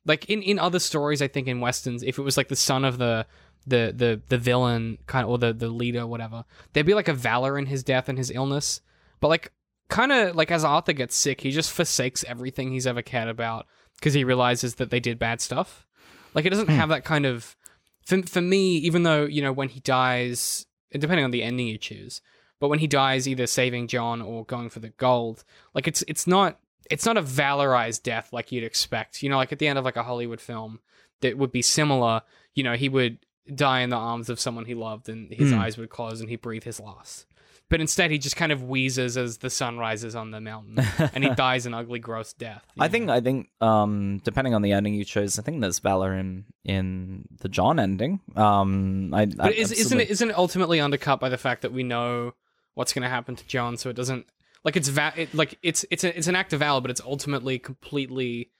Like 0.05 0.29
in, 0.29 0.43
in 0.43 0.59
other 0.59 0.79
stories, 0.79 1.23
I 1.23 1.29
think 1.29 1.47
in 1.47 1.61
westerns, 1.61 2.03
if 2.03 2.19
it 2.19 2.23
was 2.23 2.37
like 2.37 2.49
the 2.49 2.57
son 2.57 2.85
of 2.85 2.99
the 2.99 3.27
the 3.67 3.93
the 3.97 4.21
the 4.29 4.38
villain 4.38 4.99
kind 5.07 5.25
of 5.25 5.31
or 5.31 5.38
the 5.38 5.53
the 5.53 5.69
leader 5.69 6.05
whatever 6.05 6.45
there'd 6.73 6.85
be 6.85 6.95
like 6.95 7.07
a 7.07 7.15
valor 7.15 7.57
in 7.57 7.67
his 7.67 7.85
death 7.85 8.09
and 8.09 8.19
his 8.19 8.31
illness. 8.31 8.81
But 9.21 9.29
like 9.29 9.53
kind 9.88 10.11
of 10.11 10.35
like 10.35 10.51
as 10.51 10.65
arthur 10.65 10.93
gets 10.93 11.15
sick 11.15 11.43
he 11.43 11.51
just 11.53 11.71
forsakes 11.71 12.25
everything 12.27 12.73
he's 12.73 12.87
ever 12.87 13.03
cared 13.03 13.29
about 13.29 13.67
because 13.97 14.15
he 14.15 14.25
realizes 14.25 14.77
that 14.77 14.91
they 14.91 14.99
did 14.99 15.19
bad 15.19 15.41
stuff. 15.41 15.87
Like 16.35 16.45
it 16.45 16.51
doesn't 16.51 16.67
hmm. 16.67 16.75
have 16.75 16.88
that 16.88 17.05
kind 17.05 17.25
of 17.25 17.57
for, 18.05 18.23
for 18.23 18.41
me 18.41 18.77
even 18.79 19.03
though 19.03 19.25
you 19.25 19.43
know 19.43 19.53
when 19.53 19.69
he 19.69 19.81
dies 19.81 20.67
depending 20.91 21.25
on 21.25 21.31
the 21.31 21.43
ending 21.43 21.69
you 21.69 21.79
choose 21.79 22.21
but 22.61 22.69
when 22.69 22.79
he 22.79 22.87
dies 22.87 23.27
either 23.27 23.47
saving 23.47 23.87
john 23.88 24.21
or 24.21 24.45
going 24.45 24.69
for 24.69 24.81
the 24.81 24.91
gold 24.91 25.45
like 25.75 25.88
it's 25.88 26.03
it's 26.09 26.27
not 26.27 26.59
it's 26.90 27.07
not 27.07 27.16
a 27.16 27.23
valorized 27.23 28.03
death 28.03 28.33
like 28.33 28.53
you'd 28.53 28.64
expect 28.64 29.23
you 29.23 29.29
know 29.29 29.37
like 29.37 29.53
at 29.53 29.59
the 29.59 29.66
end 29.68 29.79
of 29.79 29.85
like 29.85 29.97
a 29.97 30.03
hollywood 30.03 30.40
film 30.40 30.81
that 31.21 31.38
would 31.38 31.53
be 31.53 31.62
similar 31.62 32.23
you 32.55 32.62
know 32.62 32.75
he 32.75 32.88
would 32.88 33.18
die 33.55 33.81
in 33.81 33.90
the 33.90 33.97
arms 33.97 34.29
of 34.31 34.38
someone 34.38 34.64
he 34.64 34.75
loved 34.75 35.09
and 35.09 35.33
his 35.33 35.51
Hmm. 35.53 35.59
eyes 35.59 35.77
would 35.79 35.90
close 35.90 36.21
and 36.21 36.31
he'd 36.31 36.40
breathe 36.42 36.62
his 36.64 36.79
last. 36.79 37.27
But 37.68 37.81
instead, 37.81 38.11
he 38.11 38.18
just 38.18 38.37
kind 38.37 38.53
of 38.53 38.62
wheezes 38.64 39.16
as 39.16 39.38
the 39.38 39.49
sun 39.49 39.79
rises 39.79 40.14
on 40.14 40.31
the 40.31 40.40
mountain 40.42 40.79
and 41.14 41.25
he 41.25 41.31
dies 41.31 41.64
an 41.66 41.73
ugly, 41.75 41.99
gross 41.99 42.35
death. 42.35 42.62
I 42.79 42.87
know? 42.87 42.92
think 42.92 43.11
I 43.11 43.21
think 43.21 43.49
um 43.61 44.21
depending 44.25 44.55
on 44.55 44.62
the 44.62 44.73
ending 44.73 44.95
you 44.95 45.05
chose, 45.05 45.38
I 45.38 45.42
think 45.42 45.61
there's 45.61 45.79
valor 45.81 46.14
in 46.14 46.45
in 46.64 47.25
the 47.40 47.49
John 47.49 47.81
ending. 47.81 48.21
Um 48.37 49.12
I, 49.14 49.23
I 49.23 49.27
But 49.27 49.55
is, 49.55 49.73
isn't 49.73 49.85
absolutely- 49.87 50.05
it 50.05 50.11
isn't 50.11 50.31
it 50.31 50.37
ultimately 50.38 50.81
undercut 50.81 51.18
by 51.18 51.29
the 51.31 51.38
fact 51.38 51.62
that 51.62 51.73
we 51.73 51.83
know 51.83 52.35
what's 52.75 52.92
going 52.92 53.03
to 53.03 53.09
happen 53.09 53.37
to 53.37 53.47
John, 53.47 53.77
so 53.77 53.90
it 53.90 53.97
doesn't 53.97 54.27
like 54.64 54.77
it's 54.77 54.88
va- 54.88 55.12
it, 55.16 55.35
like 55.35 55.59
it's 55.62 55.85
it's 55.90 56.05
a, 56.05 56.16
it's 56.16 56.27
an 56.29 56.37
act 56.37 56.53
of 56.53 56.61
valor, 56.61 56.81
but 56.81 56.90
it's 56.90 57.01
ultimately 57.01 57.59
completely 57.59 58.51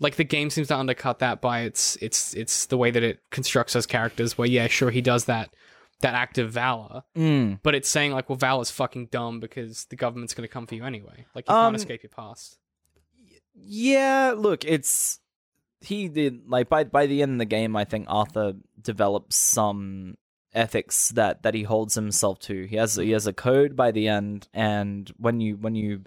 like 0.00 0.16
the 0.16 0.24
game 0.24 0.48
seems 0.50 0.68
to 0.68 0.76
undercut 0.76 1.18
that 1.18 1.40
by 1.40 1.60
its 1.60 1.96
it's 2.00 2.34
it's 2.34 2.66
the 2.66 2.78
way 2.78 2.90
that 2.90 3.02
it 3.02 3.20
constructs 3.30 3.74
those 3.74 3.86
characters. 3.86 4.38
Where 4.38 4.48
yeah, 4.48 4.66
sure 4.66 4.90
he 4.90 5.00
does 5.02 5.26
that 5.26 5.50
that 6.00 6.14
act 6.14 6.38
of 6.38 6.50
valor, 6.50 7.02
Mm. 7.14 7.58
but 7.62 7.74
it's 7.74 7.88
saying 7.88 8.12
like 8.12 8.28
well 8.30 8.36
valor's 8.38 8.70
fucking 8.70 9.06
dumb 9.06 9.38
because 9.40 9.84
the 9.86 9.96
government's 9.96 10.32
going 10.32 10.48
to 10.48 10.52
come 10.52 10.66
for 10.66 10.74
you 10.74 10.84
anyway. 10.84 11.26
Like 11.34 11.46
you 11.48 11.54
Um, 11.54 11.72
can't 11.72 11.76
escape 11.76 12.02
your 12.02 12.10
past. 12.10 12.56
Yeah, 13.54 14.34
look, 14.36 14.64
it's 14.64 15.18
he 15.82 16.08
did 16.08 16.48
like 16.48 16.68
by 16.68 16.84
by 16.84 17.06
the 17.06 17.22
end 17.22 17.32
of 17.32 17.38
the 17.38 17.44
game 17.44 17.76
I 17.76 17.84
think 17.84 18.06
Arthur 18.08 18.54
develops 18.80 19.36
some 19.36 20.16
ethics 20.52 21.10
that 21.10 21.42
that 21.42 21.54
he 21.54 21.62
holds 21.62 21.94
himself 21.94 22.38
to. 22.40 22.64
He 22.66 22.76
has 22.76 22.96
he 22.96 23.10
has 23.12 23.26
a 23.26 23.32
code 23.32 23.76
by 23.76 23.90
the 23.90 24.08
end 24.08 24.48
and 24.52 25.10
when 25.16 25.40
you 25.40 25.56
when 25.56 25.74
you 25.74 26.02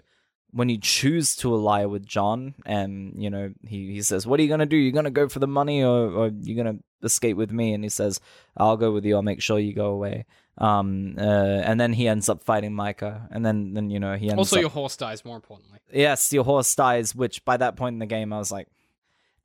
when 0.52 0.68
you 0.68 0.78
choose 0.78 1.34
to 1.36 1.52
ally 1.52 1.84
with 1.84 2.06
John 2.06 2.54
and 2.64 3.14
you 3.20 3.28
know 3.30 3.52
he, 3.66 3.92
he 3.92 4.02
says 4.02 4.26
what 4.26 4.38
are 4.38 4.42
you 4.42 4.48
going 4.48 4.60
to 4.60 4.66
do? 4.66 4.76
You're 4.76 4.92
going 4.92 5.04
to 5.04 5.10
go 5.10 5.28
for 5.28 5.38
the 5.40 5.46
money 5.48 5.82
or 5.82 6.10
or 6.10 6.28
you're 6.28 6.62
going 6.62 6.78
to 6.78 6.84
escape 7.02 7.36
with 7.36 7.50
me 7.50 7.74
and 7.74 7.82
he 7.82 7.90
says 7.90 8.20
I'll 8.56 8.76
go 8.76 8.92
with 8.92 9.04
you. 9.04 9.16
I'll 9.16 9.22
make 9.22 9.42
sure 9.42 9.58
you 9.58 9.74
go 9.74 9.86
away. 9.86 10.26
Um 10.58 11.16
uh, 11.18 11.22
and 11.68 11.80
then 11.80 11.92
he 11.92 12.06
ends 12.06 12.28
up 12.28 12.44
fighting 12.44 12.72
Micah 12.74 13.28
and 13.32 13.44
then 13.44 13.74
then 13.74 13.90
you 13.90 13.98
know 13.98 14.14
he 14.14 14.26
ends 14.30 14.38
Also, 14.38 14.56
up 14.56 14.60
your 14.60 14.70
horse 14.70 14.96
dies. 14.96 15.24
More 15.24 15.36
importantly, 15.36 15.80
Yes, 15.92 16.32
your 16.32 16.44
horse 16.44 16.72
dies, 16.74 17.14
which 17.14 17.44
by 17.44 17.56
that 17.56 17.76
point 17.76 17.94
in 17.94 17.98
the 17.98 18.06
game 18.06 18.32
I 18.32 18.38
was 18.38 18.52
like, 18.52 18.68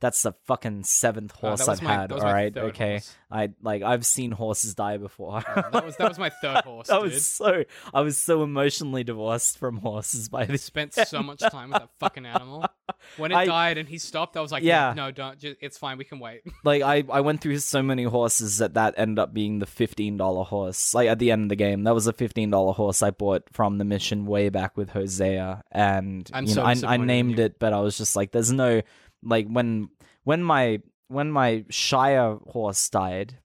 that's 0.02 0.22
the 0.24 0.34
fucking 0.46 0.84
seventh 0.86 1.32
horse 1.34 1.60
was 1.60 1.68
I've 1.70 1.82
my- 1.82 1.94
had. 1.94 2.12
All 2.12 2.20
right, 2.22 2.56
okay. 2.56 2.92
horse. 2.94 3.16
I 3.32 3.50
like 3.62 3.84
I've 3.84 4.06
seen 4.06 4.32
horses 4.32 4.74
die 4.74 4.98
before. 4.98 5.44
Oh, 5.48 5.64
that 5.72 5.86
was 5.86 5.96
that 5.98 6.10
was 6.10 6.18
my 6.18 6.30
third 6.30 6.62
horse. 6.66 6.88
that 6.88 7.02
dude. 7.02 7.12
was 7.14 7.28
so 7.28 7.64
I 7.94 8.02
was 8.02 8.18
so 8.18 8.42
emotionally 8.44 9.04
divorced 9.04 9.58
from 9.60 9.78
horses 9.78 10.30
by 10.30 10.42
I 10.42 10.46
this. 10.46 10.64
spent 10.64 10.94
so 10.96 11.22
much 11.22 11.40
time 11.42 11.70
with 11.70 11.80
that 11.80 11.90
fucking 12.00 12.26
animal. 12.26 12.66
When 13.18 13.32
it 13.32 13.36
I- 13.36 13.46
died 13.46 13.78
and 13.78 13.88
he 13.88 13.98
stopped, 13.98 14.36
I 14.36 14.42
was 14.42 14.52
like, 14.52 14.64
Yeah. 14.64 14.94
no, 14.96 15.12
don't. 15.12 15.38
Just, 15.40 15.58
it's 15.62 15.78
fine. 15.78 15.98
We 15.98 16.04
can 16.06 16.20
wait. 16.20 16.42
Like 16.64 16.82
I, 16.82 17.04
I 17.10 17.22
went 17.22 17.40
through 17.40 17.60
so 17.60 17.82
many 17.82 18.04
horses 18.04 18.58
that 18.58 18.74
that 18.74 18.96
ended 18.98 19.20
up 19.20 19.34
being 19.34 19.60
the 19.60 19.66
fifteen 19.66 20.18
dollar 20.18 20.44
horse. 20.44 20.94
Like 20.94 21.08
at 21.08 21.20
the 21.20 21.32
end 21.32 21.44
of 21.44 21.50
the 21.50 21.56
game, 21.56 21.84
that 21.84 21.94
was 21.94 22.08
a 22.08 22.14
fifteen 22.14 22.50
dollar 22.50 22.74
horse 22.74 23.02
I 23.04 23.12
bought 23.12 23.44
from 23.54 23.78
the 23.78 23.86
mission 23.86 24.26
way 24.26 24.50
back 24.50 24.76
with 24.76 24.90
Hosea, 24.90 25.64
and 25.72 26.30
I'm 26.34 26.46
you 26.46 26.54
so 26.54 26.62
know 26.64 26.68
I, 26.88 26.94
I 26.94 26.98
named 26.98 27.40
it, 27.40 27.60
but 27.60 27.74
I 27.74 27.80
was 27.80 27.98
just 27.98 28.16
like, 28.16 28.32
there's 28.32 28.52
no 28.52 28.82
like 29.24 29.48
when 29.48 29.90
when 30.24 30.44
my 30.44 30.82
when 31.08 31.32
my 31.32 31.66
Shire 31.70 32.38
horse 32.48 32.90
died, 32.90 33.40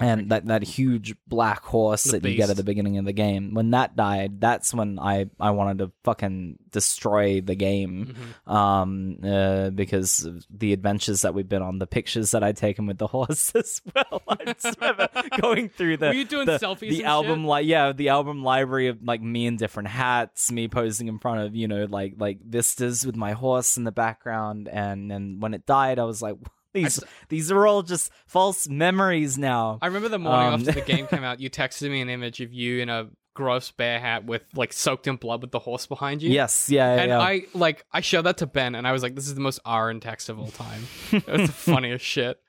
and 0.00 0.30
that, 0.30 0.46
that 0.46 0.62
huge 0.62 1.14
black 1.26 1.62
horse 1.64 2.04
The 2.04 2.18
that 2.18 2.28
you 2.30 2.36
get 2.36 2.50
at 2.50 2.56
the 2.56 2.64
beginning 2.64 2.98
of 2.98 3.04
the 3.04 3.12
game. 3.12 3.54
When 3.54 3.70
that 3.70 3.96
died 3.96 4.40
that's 4.40 4.72
when 4.74 4.98
i 4.98 5.26
i 5.40 5.50
wanted 5.50 5.78
to 5.78 5.92
fucking 6.04 6.58
destroy 6.70 7.40
the 7.40 7.54
game 7.54 8.14
Mhm. 8.46 8.52
um 8.52 9.18
uh, 9.24 9.70
because 9.70 10.24
of 10.24 10.44
the 10.50 10.72
adventures 10.72 11.22
that 11.22 11.34
we've 11.34 11.48
been 11.48 11.62
on 11.62 11.78
the 11.78 11.86
pictures 11.86 12.32
that 12.32 12.42
i'd 12.42 12.56
taken 12.56 12.86
with 12.86 12.98
the 12.98 13.06
horse 13.16 13.52
as 13.54 13.80
well. 13.94 14.22
I 14.28 14.52
just 14.52 14.80
remember 14.80 15.08
going 15.40 15.68
through 15.68 15.98
the 15.98 16.06
Were 16.08 16.12
you 16.14 16.24
doing 16.24 16.46
the, 16.46 16.58
selfies 16.58 16.90
the 16.90 16.98
and 17.00 17.06
album 17.06 17.40
shit? 17.40 17.48
like 17.48 17.66
yeah 17.66 17.92
the 17.92 18.08
album 18.08 18.42
library 18.42 18.88
of 18.88 19.02
like 19.02 19.22
me 19.22 19.46
in 19.46 19.56
different 19.56 19.88
hats 19.88 20.50
me 20.50 20.68
posing 20.68 21.08
in 21.08 21.18
front 21.18 21.40
of 21.40 21.54
you 21.54 21.68
know 21.68 21.84
like 21.88 22.14
like 22.18 22.40
vistas 22.40 23.06
with 23.06 23.16
my 23.16 23.32
horse 23.32 23.76
in 23.76 23.84
the 23.84 23.92
background. 23.92 24.68
And 24.68 25.12
and 25.12 25.40
when 25.42 25.54
it 25.54 25.66
died 25.66 25.98
i 25.98 26.04
was 26.04 26.20
like 26.22 26.36
these 26.74 27.00
these 27.30 27.50
are 27.50 27.66
all 27.66 27.82
just 27.82 28.10
false 28.26 28.68
memories 28.68 29.38
now 29.38 29.78
I 29.80 29.86
remember 29.86 30.10
the 30.10 30.18
morning 30.18 30.48
Um, 30.48 30.54
after 30.60 30.72
the 30.72 30.80
game 30.82 31.06
came 31.08 31.24
out, 31.24 31.40
you 31.40 31.48
texted 31.48 31.90
me 31.90 32.02
an 32.02 32.10
image 32.10 32.40
of 32.40 32.52
you 32.52 32.80
in 32.80 32.88
a 32.90 33.08
gross 33.34 33.70
bear 33.72 33.98
hat 34.00 34.24
with 34.24 34.42
like 34.54 34.72
soaked 34.72 35.06
in 35.06 35.16
blood 35.16 35.42
with 35.42 35.50
the 35.50 35.58
horse 35.58 35.86
behind 35.86 36.22
you. 36.22 36.30
Yes, 36.30 36.70
yeah, 36.70 36.94
yeah. 36.94 37.02
And 37.02 37.08
yeah. 37.10 37.18
I 37.18 37.42
like 37.52 37.84
I 37.92 38.00
showed 38.00 38.22
that 38.22 38.38
to 38.38 38.46
Ben, 38.46 38.74
and 38.74 38.86
I 38.86 38.92
was 38.92 39.02
like, 39.02 39.14
"This 39.14 39.26
is 39.26 39.34
the 39.34 39.40
most 39.40 39.60
Aaron 39.66 40.00
text 40.00 40.28
of 40.28 40.38
all 40.38 40.48
time." 40.48 40.86
it 41.12 41.26
was 41.26 41.48
the 41.48 41.52
funniest 41.52 42.04
shit. 42.04 42.40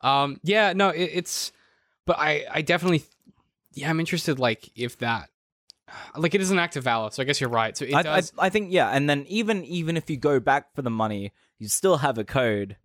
Um, 0.00 0.38
yeah, 0.42 0.74
no, 0.74 0.90
it, 0.90 1.10
it's, 1.14 1.50
but 2.04 2.18
I, 2.18 2.44
I 2.50 2.60
definitely, 2.60 3.04
yeah, 3.72 3.88
I'm 3.88 4.00
interested. 4.00 4.38
Like, 4.38 4.70
if 4.76 4.98
that, 4.98 5.30
like, 6.14 6.34
it 6.34 6.42
is 6.42 6.50
an 6.50 6.58
act 6.58 6.76
of 6.76 6.84
valor. 6.84 7.10
So 7.10 7.22
I 7.22 7.24
guess 7.24 7.40
you're 7.40 7.48
right. 7.48 7.74
So 7.74 7.86
it 7.86 7.94
I, 7.94 8.00
I, 8.00 8.02
does. 8.02 8.32
I 8.38 8.50
think 8.50 8.70
yeah, 8.70 8.90
and 8.90 9.08
then 9.08 9.24
even 9.28 9.64
even 9.64 9.96
if 9.96 10.10
you 10.10 10.18
go 10.18 10.40
back 10.40 10.74
for 10.74 10.82
the 10.82 10.90
money, 10.90 11.32
you 11.58 11.68
still 11.68 11.98
have 11.98 12.18
a 12.18 12.24
code, 12.24 12.76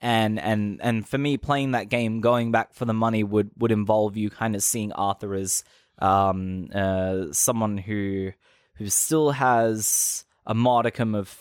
and 0.00 0.38
and 0.40 0.80
and 0.82 1.06
for 1.08 1.18
me, 1.18 1.36
playing 1.36 1.72
that 1.72 1.88
game, 1.88 2.20
going 2.20 2.50
back 2.52 2.74
for 2.74 2.84
the 2.84 2.94
money 2.94 3.22
would 3.24 3.50
would 3.58 3.72
involve 3.72 4.16
you 4.16 4.30
kind 4.30 4.54
of 4.54 4.62
seeing 4.62 4.92
Arthur 4.92 5.34
as 5.34 5.64
um 5.98 6.68
uh 6.74 7.26
someone 7.32 7.76
who 7.78 8.32
who 8.76 8.88
still 8.88 9.32
has 9.32 10.24
a 10.46 10.54
modicum 10.54 11.14
of 11.14 11.38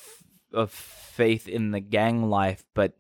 of 0.53 0.71
faith 0.71 1.47
in 1.47 1.71
the 1.71 1.79
gang 1.79 2.29
life, 2.29 2.63
but 2.73 2.93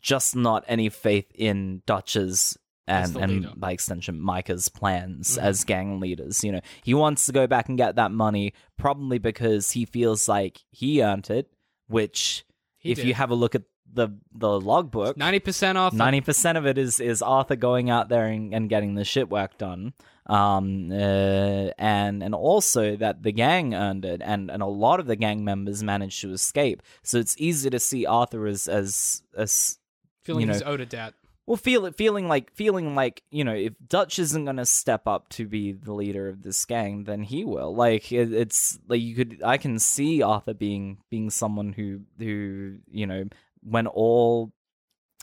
just 0.00 0.36
not 0.36 0.64
any 0.68 0.88
faith 0.88 1.30
in 1.34 1.82
Dutch's 1.86 2.58
and, 2.86 3.16
and 3.16 3.60
by 3.60 3.72
extension 3.72 4.18
Micah's 4.20 4.68
plans 4.70 5.36
Mhm. 5.38 5.42
as 5.42 5.64
gang 5.64 6.00
leaders. 6.00 6.42
You 6.42 6.52
know, 6.52 6.60
he 6.82 6.94
wants 6.94 7.26
to 7.26 7.32
go 7.32 7.46
back 7.46 7.68
and 7.68 7.76
get 7.76 7.96
that 7.96 8.10
money 8.10 8.54
probably 8.78 9.18
because 9.18 9.72
he 9.72 9.84
feels 9.84 10.26
like 10.28 10.60
he 10.70 11.02
earned 11.02 11.28
it. 11.30 11.50
Which, 11.86 12.44
He 12.78 12.90
if 12.92 12.96
did. 12.96 13.06
you 13.06 13.14
have 13.14 13.30
a 13.30 13.34
look 13.34 13.54
at 13.54 13.62
the 13.92 14.08
the 14.34 14.60
logbook, 14.60 15.16
Ninety 15.16 15.40
percent 15.40 15.78
off. 15.78 15.92
ninety 15.92 16.20
percent 16.20 16.58
of 16.58 16.66
it 16.66 16.78
is 16.78 17.00
is 17.00 17.22
Arthur 17.22 17.56
going 17.56 17.90
out 17.90 18.08
there 18.08 18.26
and, 18.26 18.54
and 18.54 18.68
getting 18.68 18.94
the 18.94 19.04
shit 19.04 19.28
work 19.30 19.58
done. 19.58 19.92
Um, 20.26 20.92
uh, 20.92 21.70
and 21.78 22.22
and 22.22 22.34
also 22.34 22.96
that 22.96 23.22
the 23.22 23.32
gang 23.32 23.74
earned 23.74 24.04
it, 24.04 24.20
and 24.22 24.50
and 24.50 24.62
a 24.62 24.66
lot 24.66 25.00
of 25.00 25.06
the 25.06 25.16
gang 25.16 25.42
members 25.42 25.82
managed 25.82 26.20
to 26.20 26.32
escape. 26.32 26.82
So 27.02 27.18
it's 27.18 27.34
easy 27.38 27.70
to 27.70 27.80
see 27.80 28.04
Arthur 28.04 28.46
as 28.46 28.68
as 28.68 29.22
as 29.34 29.78
feeling 30.24 30.46
you 30.46 30.52
he's 30.52 30.60
know, 30.60 30.66
owed 30.72 30.80
a 30.82 30.86
debt. 30.86 31.14
well, 31.48 31.56
feel 31.56 31.86
it, 31.86 31.96
feeling 31.96 32.28
like, 32.28 32.52
feeling 32.52 32.94
like, 32.94 33.22
you 33.30 33.42
know, 33.42 33.54
if 33.54 33.72
Dutch 33.88 34.18
isn't 34.18 34.44
gonna 34.44 34.66
step 34.66 35.08
up 35.08 35.30
to 35.30 35.46
be 35.46 35.72
the 35.72 35.94
leader 35.94 36.28
of 36.28 36.42
this 36.42 36.62
gang, 36.66 37.04
then 37.04 37.22
he 37.22 37.42
will. 37.42 37.74
Like, 37.74 38.12
it, 38.12 38.30
it's 38.34 38.78
like 38.86 39.00
you 39.00 39.14
could, 39.14 39.40
I 39.42 39.56
can 39.56 39.78
see 39.78 40.22
Arthur 40.22 40.52
being 40.52 40.98
being 41.08 41.30
someone 41.30 41.72
who, 41.72 42.02
who, 42.18 42.76
you 42.90 43.06
know, 43.06 43.24
when 43.62 43.86
all 43.86 44.52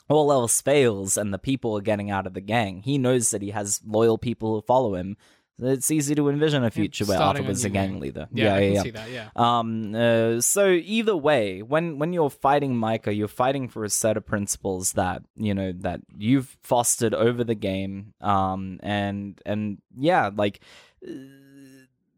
all 0.08 0.32
else 0.32 0.62
fails 0.62 1.18
and 1.18 1.34
the 1.34 1.40
people 1.40 1.76
are 1.78 1.82
getting 1.82 2.12
out 2.12 2.28
of 2.28 2.34
the 2.34 2.42
gang, 2.42 2.82
he 2.84 2.98
knows 2.98 3.32
that 3.32 3.42
he 3.42 3.52
has 3.52 3.82
loyal 3.86 4.18
people 4.18 4.54
who 4.54 4.62
follow 4.62 4.96
him. 4.96 5.18
It's 5.58 5.90
easy 5.90 6.16
to 6.16 6.28
envision 6.28 6.66
a 6.66 6.70
future 6.70 7.06
where 7.06 7.18
Arthur 7.18 7.44
was 7.44 7.64
a 7.64 7.70
gang 7.70 8.02
leader. 8.02 8.28
Yeah, 8.34 8.56
I 8.56 8.60
can 8.60 8.74
yeah. 8.74 8.82
see 8.82 8.90
that. 8.92 9.10
Yeah. 9.10 9.30
Um. 9.38 9.96
Uh, 9.96 10.42
so 10.42 10.68
either 10.68 11.16
way, 11.16 11.62
when 11.62 11.98
when 11.98 12.12
you're 12.12 12.30
fighting 12.30 12.76
Micah, 12.76 13.14
you're 13.14 13.30
fighting 13.30 13.70
for 13.70 13.86
a 13.86 13.90
set 13.90 14.18
of 14.18 14.26
principles 14.26 14.94
that 14.94 15.24
you 15.38 15.54
know 15.54 15.72
that 15.80 16.02
you've 16.18 16.58
fostered 16.62 17.14
over 17.14 17.46
the 17.46 17.56
game. 17.56 18.14
Um. 18.20 18.80
And 18.84 19.42
and 19.46 19.78
yeah, 19.98 20.30
like. 20.36 20.60
uh, 21.08 21.12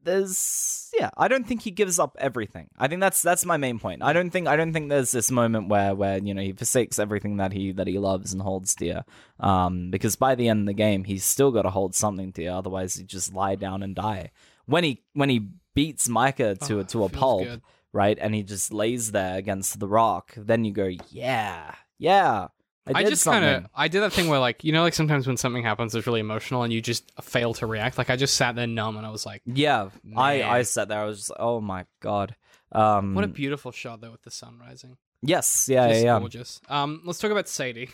There's 0.07 0.89
yeah, 0.97 1.09
I 1.17 1.27
don't 1.27 1.45
think 1.45 1.61
he 1.61 1.71
gives 1.71 1.99
up 1.99 2.15
everything. 2.19 2.69
I 2.79 2.87
think 2.87 3.01
that's 3.01 3.21
that's 3.21 3.45
my 3.45 3.57
main 3.57 3.77
point. 3.77 4.01
I 4.01 4.13
don't 4.13 4.29
think 4.31 4.47
I 4.47 4.55
don't 4.55 4.73
think 4.73 4.89
there's 4.89 5.11
this 5.11 5.29
moment 5.29 5.67
where 5.69 5.93
where 5.93 6.17
you 6.17 6.33
know 6.33 6.41
he 6.41 6.53
forsakes 6.53 6.97
everything 6.97 7.37
that 7.37 7.51
he 7.51 7.71
that 7.73 7.87
he 7.87 7.99
loves 7.99 8.33
and 8.33 8.41
holds 8.41 8.73
dear. 8.73 9.03
Um, 9.39 9.91
because 9.91 10.15
by 10.15 10.35
the 10.35 10.47
end 10.49 10.61
of 10.61 10.65
the 10.67 10.73
game, 10.73 11.03
he's 11.03 11.23
still 11.25 11.51
got 11.51 11.63
to 11.63 11.69
hold 11.69 11.93
something 11.93 12.31
dear. 12.31 12.51
Otherwise, 12.51 12.95
he 12.95 13.03
just 13.03 13.33
lie 13.33 13.55
down 13.55 13.83
and 13.83 13.93
die. 13.95 14.31
When 14.65 14.83
he 14.83 15.03
when 15.13 15.29
he 15.29 15.49
beats 15.75 16.09
Micah 16.09 16.55
to 16.55 16.77
Oh, 16.77 16.79
a 16.79 16.83
to 16.85 17.03
a 17.03 17.09
pulp, 17.09 17.43
good. 17.43 17.61
right? 17.93 18.17
And 18.19 18.33
he 18.33 18.43
just 18.43 18.73
lays 18.73 19.11
there 19.11 19.37
against 19.37 19.79
the 19.79 19.87
rock. 19.87 20.33
Then 20.35 20.65
you 20.65 20.71
go, 20.71 20.89
yeah, 21.11 21.75
yeah. 21.99 22.47
I, 22.93 22.99
I, 22.99 23.03
just 23.03 23.25
kind 23.25 23.43
of 23.43 23.67
I 23.75 23.87
did 23.87 24.01
that 24.01 24.13
thing 24.13 24.29
where 24.29 24.39
like 24.39 24.63
you 24.63 24.71
know 24.71 24.81
like 24.81 24.93
sometimes 24.93 25.27
when 25.27 25.37
something 25.37 25.63
happens 25.63 25.93
that's 25.93 26.07
really 26.07 26.19
emotional 26.19 26.63
and 26.63 26.71
you 26.71 26.81
just 26.81 27.11
fail 27.21 27.53
to 27.55 27.67
react. 27.67 27.97
Like 27.97 28.09
I 28.09 28.15
just 28.15 28.35
sat 28.35 28.55
there 28.55 28.67
numb 28.67 28.97
and 28.97 29.05
I 29.05 29.09
was 29.09 29.25
like, 29.25 29.41
yeah. 29.45 29.89
I 30.15 30.43
I 30.43 30.61
sat 30.63 30.87
there. 30.87 30.99
I 30.99 31.05
was 31.05 31.17
just, 31.17 31.29
like, 31.31 31.39
oh 31.39 31.61
my 31.61 31.85
god. 31.99 32.35
Um, 32.71 33.15
what 33.15 33.23
a 33.23 33.27
beautiful 33.27 33.71
shot 33.71 34.01
though 34.01 34.11
with 34.11 34.23
the 34.23 34.31
sun 34.31 34.59
rising. 34.59 34.97
yes, 35.21 35.67
yeah, 35.69 35.87
Just 35.87 36.01
yeah, 36.01 36.13
yeah. 36.13 36.19
gorgeous. 36.19 36.61
Um, 36.69 37.01
let's 37.05 37.19
talk 37.19 37.31
about 37.31 37.47
Sadie. 37.47 37.89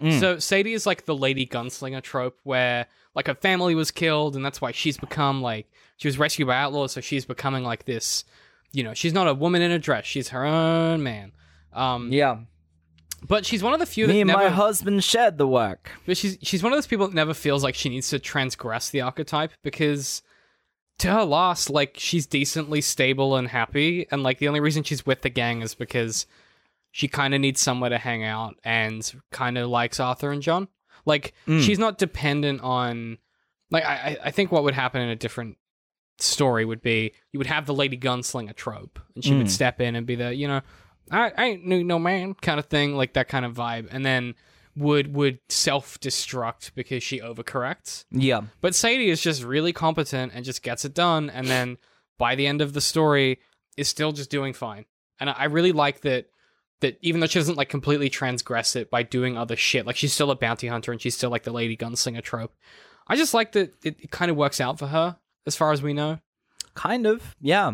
Mm. 0.00 0.18
So 0.18 0.38
Sadie 0.40 0.72
is 0.72 0.86
like 0.86 1.04
the 1.04 1.14
lady 1.14 1.46
gunslinger 1.46 2.02
trope 2.02 2.40
where 2.42 2.86
like 3.14 3.28
her 3.28 3.34
family 3.34 3.76
was 3.76 3.92
killed 3.92 4.34
and 4.34 4.44
that's 4.44 4.60
why 4.60 4.72
she's 4.72 4.96
become 4.98 5.40
like 5.40 5.70
she 5.96 6.08
was 6.08 6.18
rescued 6.18 6.48
by 6.48 6.56
outlaws, 6.56 6.92
so 6.92 7.00
she's 7.00 7.24
becoming 7.24 7.62
like 7.62 7.84
this. 7.84 8.24
You 8.72 8.82
know, 8.82 8.94
she's 8.94 9.12
not 9.12 9.28
a 9.28 9.34
woman 9.34 9.62
in 9.62 9.70
a 9.70 9.78
dress; 9.78 10.04
she's 10.04 10.30
her 10.30 10.44
own 10.44 11.02
man. 11.02 11.32
Um, 11.72 12.12
yeah. 12.12 12.38
But 13.26 13.44
she's 13.46 13.62
one 13.62 13.72
of 13.72 13.80
the 13.80 13.86
few 13.86 14.06
that 14.06 14.12
Me 14.12 14.20
and 14.20 14.28
never. 14.28 14.44
my 14.44 14.48
husband 14.50 15.02
shared 15.02 15.38
the 15.38 15.46
work. 15.48 15.90
But 16.06 16.16
she's 16.16 16.38
she's 16.42 16.62
one 16.62 16.72
of 16.72 16.76
those 16.76 16.86
people 16.86 17.06
that 17.08 17.14
never 17.14 17.34
feels 17.34 17.62
like 17.64 17.74
she 17.74 17.88
needs 17.88 18.08
to 18.10 18.18
transgress 18.18 18.90
the 18.90 19.00
archetype 19.00 19.52
because 19.62 20.22
to 20.98 21.10
her 21.10 21.24
loss, 21.24 21.68
like 21.70 21.94
she's 21.98 22.26
decently 22.26 22.80
stable 22.80 23.34
and 23.36 23.48
happy, 23.48 24.06
and 24.10 24.22
like 24.22 24.38
the 24.38 24.48
only 24.48 24.60
reason 24.60 24.82
she's 24.84 25.04
with 25.04 25.22
the 25.22 25.30
gang 25.30 25.62
is 25.62 25.74
because 25.74 26.26
she 26.92 27.08
kind 27.08 27.34
of 27.34 27.40
needs 27.40 27.60
somewhere 27.60 27.90
to 27.90 27.98
hang 27.98 28.22
out 28.22 28.54
and 28.62 29.12
kind 29.32 29.58
of 29.58 29.68
likes 29.68 29.98
Arthur 29.98 30.30
and 30.30 30.40
John. 30.42 30.68
Like 31.04 31.34
Mm. 31.48 31.60
she's 31.62 31.78
not 31.78 31.98
dependent 31.98 32.60
on. 32.62 33.18
Like 33.70 33.84
I 33.84 34.18
I- 34.24 34.30
think 34.30 34.52
what 34.52 34.62
would 34.62 34.74
happen 34.74 35.00
in 35.02 35.08
a 35.08 35.16
different 35.16 35.56
story 36.18 36.64
would 36.64 36.80
be 36.80 37.12
you 37.32 37.38
would 37.38 37.48
have 37.48 37.66
the 37.66 37.74
lady 37.74 37.98
gunslinger 37.98 38.54
trope, 38.54 39.00
and 39.16 39.24
she 39.24 39.34
would 39.34 39.46
Mm. 39.46 39.50
step 39.50 39.80
in 39.80 39.96
and 39.96 40.06
be 40.06 40.14
the 40.14 40.32
you 40.34 40.46
know 40.46 40.60
I, 41.10 41.32
I 41.36 41.44
ain't 41.46 41.66
knew 41.66 41.84
no 41.84 41.98
man 41.98 42.34
kind 42.34 42.58
of 42.58 42.66
thing, 42.66 42.96
like 42.96 43.14
that 43.14 43.28
kind 43.28 43.44
of 43.44 43.54
vibe, 43.54 43.88
and 43.90 44.04
then 44.04 44.34
would 44.76 45.14
would 45.14 45.38
self 45.48 46.00
destruct 46.00 46.72
because 46.74 47.02
she 47.02 47.20
overcorrects. 47.20 48.04
Yeah. 48.10 48.42
But 48.60 48.74
Sadie 48.74 49.10
is 49.10 49.20
just 49.20 49.42
really 49.42 49.72
competent 49.72 50.32
and 50.34 50.44
just 50.44 50.62
gets 50.62 50.84
it 50.84 50.94
done, 50.94 51.30
and 51.30 51.46
then 51.46 51.78
by 52.18 52.34
the 52.34 52.46
end 52.46 52.60
of 52.60 52.72
the 52.72 52.80
story 52.80 53.38
is 53.76 53.88
still 53.88 54.12
just 54.12 54.30
doing 54.30 54.52
fine. 54.52 54.84
And 55.20 55.30
I 55.30 55.34
I 55.34 55.44
really 55.44 55.72
like 55.72 56.00
that 56.02 56.26
that 56.80 56.98
even 57.02 57.20
though 57.20 57.26
she 57.26 57.38
doesn't 57.38 57.56
like 57.56 57.68
completely 57.68 58.10
transgress 58.10 58.76
it 58.76 58.90
by 58.90 59.02
doing 59.02 59.36
other 59.38 59.56
shit, 59.56 59.86
like 59.86 59.96
she's 59.96 60.12
still 60.12 60.30
a 60.30 60.36
bounty 60.36 60.66
hunter 60.66 60.92
and 60.92 61.00
she's 61.00 61.16
still 61.16 61.30
like 61.30 61.44
the 61.44 61.52
lady 61.52 61.76
gunslinger 61.76 62.22
trope. 62.22 62.52
I 63.06 63.16
just 63.16 63.34
like 63.34 63.52
that 63.52 63.74
it, 63.84 63.96
it 64.00 64.10
kind 64.10 64.30
of 64.30 64.36
works 64.36 64.60
out 64.60 64.78
for 64.78 64.88
her 64.88 65.16
as 65.46 65.54
far 65.56 65.72
as 65.72 65.82
we 65.82 65.92
know. 65.92 66.18
kind 66.74 67.06
of 67.06 67.36
yeah 67.40 67.72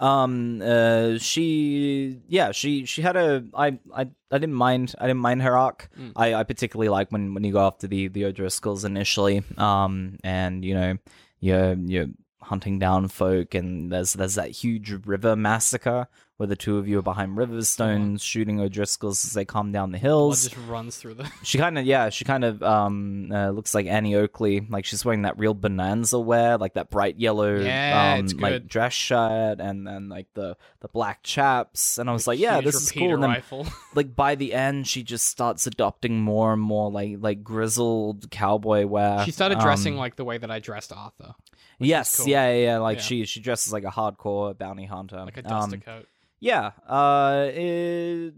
um 0.00 0.62
uh 0.62 1.18
she 1.18 2.20
yeah 2.28 2.52
she 2.52 2.84
she 2.84 3.02
had 3.02 3.16
a 3.16 3.44
i 3.54 3.78
i, 3.94 4.02
I 4.30 4.38
didn't 4.38 4.54
mind 4.54 4.94
i 5.00 5.06
didn't 5.06 5.20
mind 5.20 5.42
her 5.42 5.56
arc. 5.56 5.88
Mm. 5.98 6.12
i 6.14 6.34
i 6.34 6.44
particularly 6.44 6.88
like 6.88 7.10
when 7.10 7.34
when 7.34 7.44
you 7.44 7.52
go 7.52 7.66
after 7.66 7.86
the 7.88 8.08
the 8.08 8.26
o'driscolls 8.26 8.84
initially. 8.84 9.42
Um 9.56 10.18
and 10.22 10.64
you 10.64 10.74
know 10.74 10.98
you're 11.40 11.74
you're 11.74 12.06
hunting 12.42 12.78
down 12.78 13.08
folk 13.08 13.54
and 13.54 13.92
there's 13.92 14.12
there's 14.14 14.36
that 14.36 14.50
huge 14.50 14.90
river 15.04 15.36
massacre 15.36 16.06
where 16.38 16.46
the 16.46 16.56
two 16.56 16.78
of 16.78 16.86
you 16.88 16.98
are 17.00 17.02
behind 17.02 17.36
river 17.36 17.60
stones 17.64 18.22
shooting 18.22 18.60
o'driscolls 18.60 19.24
as 19.26 19.32
they 19.32 19.44
come 19.44 19.72
down 19.72 19.90
the 19.90 19.98
Blood 19.98 20.06
hills 20.08 20.44
just 20.44 20.56
runs 20.68 20.96
through 20.96 21.14
the. 21.14 21.28
she 21.42 21.58
kind 21.58 21.76
of, 21.76 21.84
yeah, 21.84 22.08
she 22.10 22.24
kind 22.24 22.44
of 22.44 22.62
um 22.62 23.30
uh, 23.32 23.50
looks 23.50 23.74
like 23.74 23.86
Annie 23.86 24.14
Oakley. 24.14 24.60
Like 24.70 24.84
she's 24.84 25.04
wearing 25.04 25.22
that 25.22 25.36
real 25.38 25.52
bonanza 25.52 26.18
wear, 26.18 26.56
like 26.56 26.74
that 26.74 26.90
bright 26.90 27.18
yellow, 27.18 27.56
Yeah, 27.58 28.14
um, 28.18 28.24
it's 28.24 28.34
like 28.34 28.52
good. 28.52 28.68
dress 28.68 28.92
shirt, 28.92 29.58
and 29.60 29.84
then 29.86 30.08
like 30.08 30.28
the 30.34 30.56
the 30.80 30.88
black 30.88 31.24
chaps. 31.24 31.98
And 31.98 32.08
I 32.08 32.12
was 32.12 32.28
like, 32.28 32.38
yeah, 32.38 32.54
huge 32.56 32.64
this 32.66 32.74
is 32.76 32.92
cool. 32.92 33.00
repeater 33.02 33.14
And 33.14 33.22
then, 33.24 33.30
rifle. 33.30 33.66
like 33.96 34.14
by 34.14 34.36
the 34.36 34.54
end, 34.54 34.86
she 34.86 35.02
just 35.02 35.26
starts 35.26 35.66
adopting 35.66 36.20
more 36.20 36.52
and 36.52 36.62
more 36.62 36.88
like 36.90 37.16
like 37.18 37.42
grizzled 37.42 38.30
cowboy 38.30 38.86
wear. 38.86 39.24
she 39.24 39.32
started 39.32 39.58
dressing 39.58 39.94
Um, 39.94 39.98
like 39.98 40.14
the 40.14 40.24
way 40.24 40.38
that 40.38 40.50
I 40.52 40.60
dressed 40.60 40.92
Arthur, 40.92 41.34
yes, 41.80 42.18
cool. 42.18 42.28
yeah, 42.28 42.48
yeah, 42.52 42.64
yeah. 42.64 42.78
Like 42.78 42.98
Yeah. 42.98 43.02
she 43.02 43.24
she 43.24 43.40
dresses 43.40 43.72
like 43.72 43.82
a 43.82 43.90
hardcore 43.90 44.56
bounty 44.56 44.84
hunter, 44.84 45.16
like 45.24 45.36
a 45.36 45.42
duster 45.42 45.74
Um, 45.74 45.80
coat. 45.80 46.06
Yeah. 46.40 46.72
Uh, 46.86 47.48
it, 47.52 48.34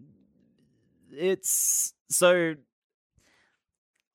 it's 1.12 1.94
so. 2.08 2.54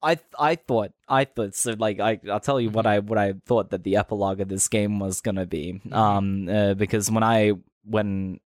I 0.02 0.18
I 0.38 0.56
thought 0.56 0.92
I 1.08 1.24
thought 1.24 1.54
so. 1.54 1.74
Like 1.78 2.00
I 2.00 2.20
I'll 2.30 2.40
tell 2.40 2.60
you 2.60 2.70
what 2.70 2.86
I 2.86 3.00
what 3.00 3.18
I 3.18 3.34
thought 3.46 3.70
that 3.70 3.82
the 3.82 3.96
epilogue 3.96 4.40
of 4.40 4.48
this 4.48 4.68
game 4.68 4.98
was 4.98 5.20
gonna 5.20 5.46
be. 5.46 5.80
Um, 5.90 6.48
uh, 6.48 6.74
because 6.74 7.10
when 7.10 7.22
I 7.22 7.52
when 7.84 8.40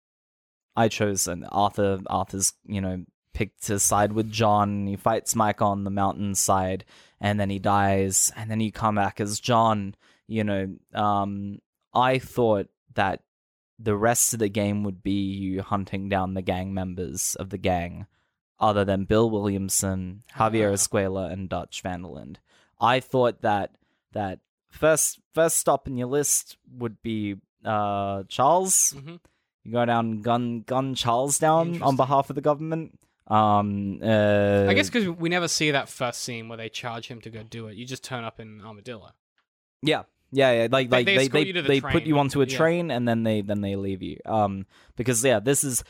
I 0.76 0.88
chose 0.88 1.26
and 1.26 1.44
Arthur 1.50 2.00
Arthur's 2.06 2.54
you 2.66 2.80
know 2.80 3.04
picked 3.32 3.64
to 3.66 3.78
side 3.78 4.12
with 4.12 4.30
John. 4.30 4.86
He 4.86 4.96
fights 4.96 5.34
Mike 5.34 5.62
on 5.62 5.84
the 5.84 5.90
mountainside, 5.90 6.84
and 7.20 7.38
then 7.38 7.50
he 7.50 7.58
dies, 7.58 8.32
and 8.36 8.50
then 8.50 8.60
you 8.60 8.72
come 8.72 8.96
back 8.96 9.20
as 9.20 9.40
John. 9.40 9.94
You 10.26 10.44
know, 10.44 10.76
um, 10.94 11.58
I 11.94 12.18
thought 12.18 12.68
that 12.94 13.22
the 13.82 13.96
rest 13.96 14.32
of 14.34 14.38
the 14.40 14.48
game 14.50 14.82
would 14.84 15.02
be 15.02 15.12
you 15.32 15.62
hunting 15.62 16.08
down 16.08 16.34
the 16.34 16.42
gang 16.42 16.74
members 16.74 17.34
of 17.36 17.48
the 17.50 17.58
gang, 17.58 18.06
other 18.58 18.84
than 18.84 19.04
Bill 19.04 19.30
Williamson, 19.30 20.22
Javier 20.36 20.70
Ah. 20.70 20.74
Escuela, 20.74 21.32
and 21.32 21.48
Dutch 21.48 21.80
van 21.82 22.02
der 22.02 22.08
Linde. 22.08 22.38
I 22.80 23.00
thought 23.00 23.40
that 23.42 23.70
that 24.12 24.40
first 24.68 25.20
first 25.34 25.56
stop 25.56 25.86
in 25.86 25.96
your 25.96 26.08
list 26.08 26.56
would 26.76 27.00
be 27.02 27.36
uh, 27.64 28.24
Charles. 28.28 28.92
hmm 28.92 29.16
You 29.64 29.72
go 29.72 29.84
down 29.84 30.06
and 30.06 30.24
gun 30.24 30.60
gun 30.66 30.94
Charles 30.94 31.38
down 31.38 31.82
on 31.82 31.96
behalf 31.96 32.30
of 32.30 32.36
the 32.36 32.42
government. 32.42 32.98
Um, 33.26 34.00
uh, 34.02 34.66
I 34.68 34.74
guess 34.74 34.90
because 34.90 35.08
we 35.08 35.28
never 35.28 35.46
see 35.46 35.70
that 35.70 35.88
first 35.88 36.22
scene 36.22 36.48
where 36.48 36.56
they 36.58 36.68
charge 36.68 37.06
him 37.06 37.20
to 37.20 37.30
go 37.30 37.42
do 37.44 37.68
it. 37.68 37.76
You 37.76 37.86
just 37.86 38.02
turn 38.02 38.24
up 38.24 38.40
in 38.40 38.60
Armadillo. 38.60 39.10
Yeah, 39.82 40.02
yeah, 40.32 40.52
yeah. 40.62 40.68
Like, 40.70 40.90
They- 40.90 40.96
like 40.96 41.06
they 41.06 41.16
they 41.28 41.28
they, 41.44 41.52
the 41.52 41.62
they 41.62 41.80
put 41.80 42.04
you 42.04 42.18
onto 42.18 42.42
a 42.42 42.46
Yeah. 42.46 42.56
train 42.56 42.90
and 42.90 43.06
then 43.06 43.22
they 43.22 43.40
then 43.42 43.60
they 43.60 43.76
leave 43.76 44.02
you. 44.02 44.18
Um, 44.24 44.66
because 44.96 45.24
yeah, 45.24 45.40
this 45.40 45.64
is 45.64 45.82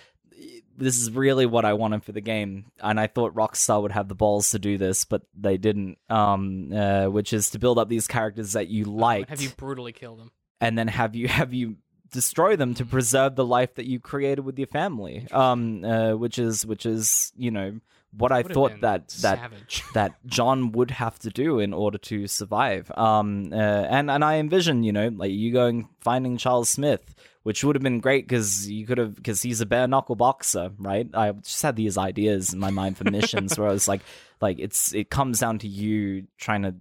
this 0.77 0.97
is 0.99 1.11
really 1.11 1.45
what 1.45 1.65
I 1.67 1.75
wanted 1.75 2.05
for 2.05 2.13
the 2.13 2.23
game, 2.23 2.67
and 2.81 2.99
I 2.99 3.07
thought 3.07 3.35
Rockstar 3.35 3.83
would 3.83 3.93
have 3.93 4.09
the 4.09 4.15
balls 4.15 4.51
to 4.53 4.59
do 4.59 4.79
this, 4.79 5.05
but 5.05 5.23
they 5.39 5.59
didn't. 5.59 5.99
Um, 6.09 6.73
uh, 6.73 7.07
which 7.07 7.33
is 7.35 7.51
to 7.51 7.59
build 7.59 7.79
up 7.79 7.89
these 7.91 8.07
characters 8.09 8.53
that 8.55 8.69
you 8.69 8.85
like, 8.85 9.29
Have 9.29 9.43
you 9.43 9.51
brutally 9.51 9.93
killed 9.93 10.21
him? 10.21 10.31
and 10.61 10.79
then 10.79 10.89
have 10.89 11.15
you 11.15 11.29
have 11.41 11.53
you 11.53 11.77
destroy 12.13 12.57
them 12.57 12.75
to 12.75 12.85
preserve 12.85 13.37
the 13.37 13.45
life 13.45 13.75
that 13.77 13.87
you 13.87 14.01
created 14.01 14.41
with 14.45 14.59
your 14.59 14.67
family. 14.67 15.27
Um, 15.31 15.85
uh, 15.85 16.13
which 16.17 16.39
is 16.39 16.65
which 16.67 16.87
is 16.87 17.33
you 17.37 17.51
know 17.51 17.79
what 18.17 18.33
I 18.33 18.43
thought 18.43 18.81
that 18.81 19.09
that 19.21 19.51
that 19.95 20.27
John 20.27 20.73
would 20.73 20.91
have 20.91 21.19
to 21.21 21.31
do 21.31 21.61
in 21.61 21.73
order 21.73 21.99
to 21.99 22.27
survive. 22.27 22.91
Um, 22.97 23.53
uh, 23.53 23.57
and 23.57 24.11
and 24.11 24.25
I 24.25 24.37
envision, 24.37 24.83
you 24.83 24.93
know, 24.93 25.09
like 25.09 25.31
you 25.31 25.53
going 25.53 25.89
finding 26.01 26.37
Charles 26.37 26.69
Smith, 26.69 27.15
which 27.43 27.65
would 27.65 27.77
have 27.77 27.83
been 27.83 28.01
great 28.01 28.27
because 28.27 28.69
you 28.69 28.87
could 28.87 28.99
have 28.99 29.15
because 29.15 29.43
he's 29.43 29.61
a 29.61 29.67
bare 29.67 29.87
knuckle 29.87 30.17
boxer, 30.17 30.73
right? 30.79 31.09
I 31.15 31.33
just 31.33 31.63
had 31.63 31.77
these 31.77 31.97
ideas 31.97 32.53
in 32.53 32.59
my 32.59 32.71
mind 32.71 32.99
for 32.99 33.05
missions 33.11 33.59
where 33.59 33.69
I 33.69 33.73
was 33.73 33.89
like, 33.89 34.03
like 34.41 34.59
it's 34.59 34.93
it 34.95 35.11
comes 35.11 35.41
down 35.41 35.59
to 35.61 35.69
you 35.69 36.27
trying 36.39 36.63
to 36.63 36.75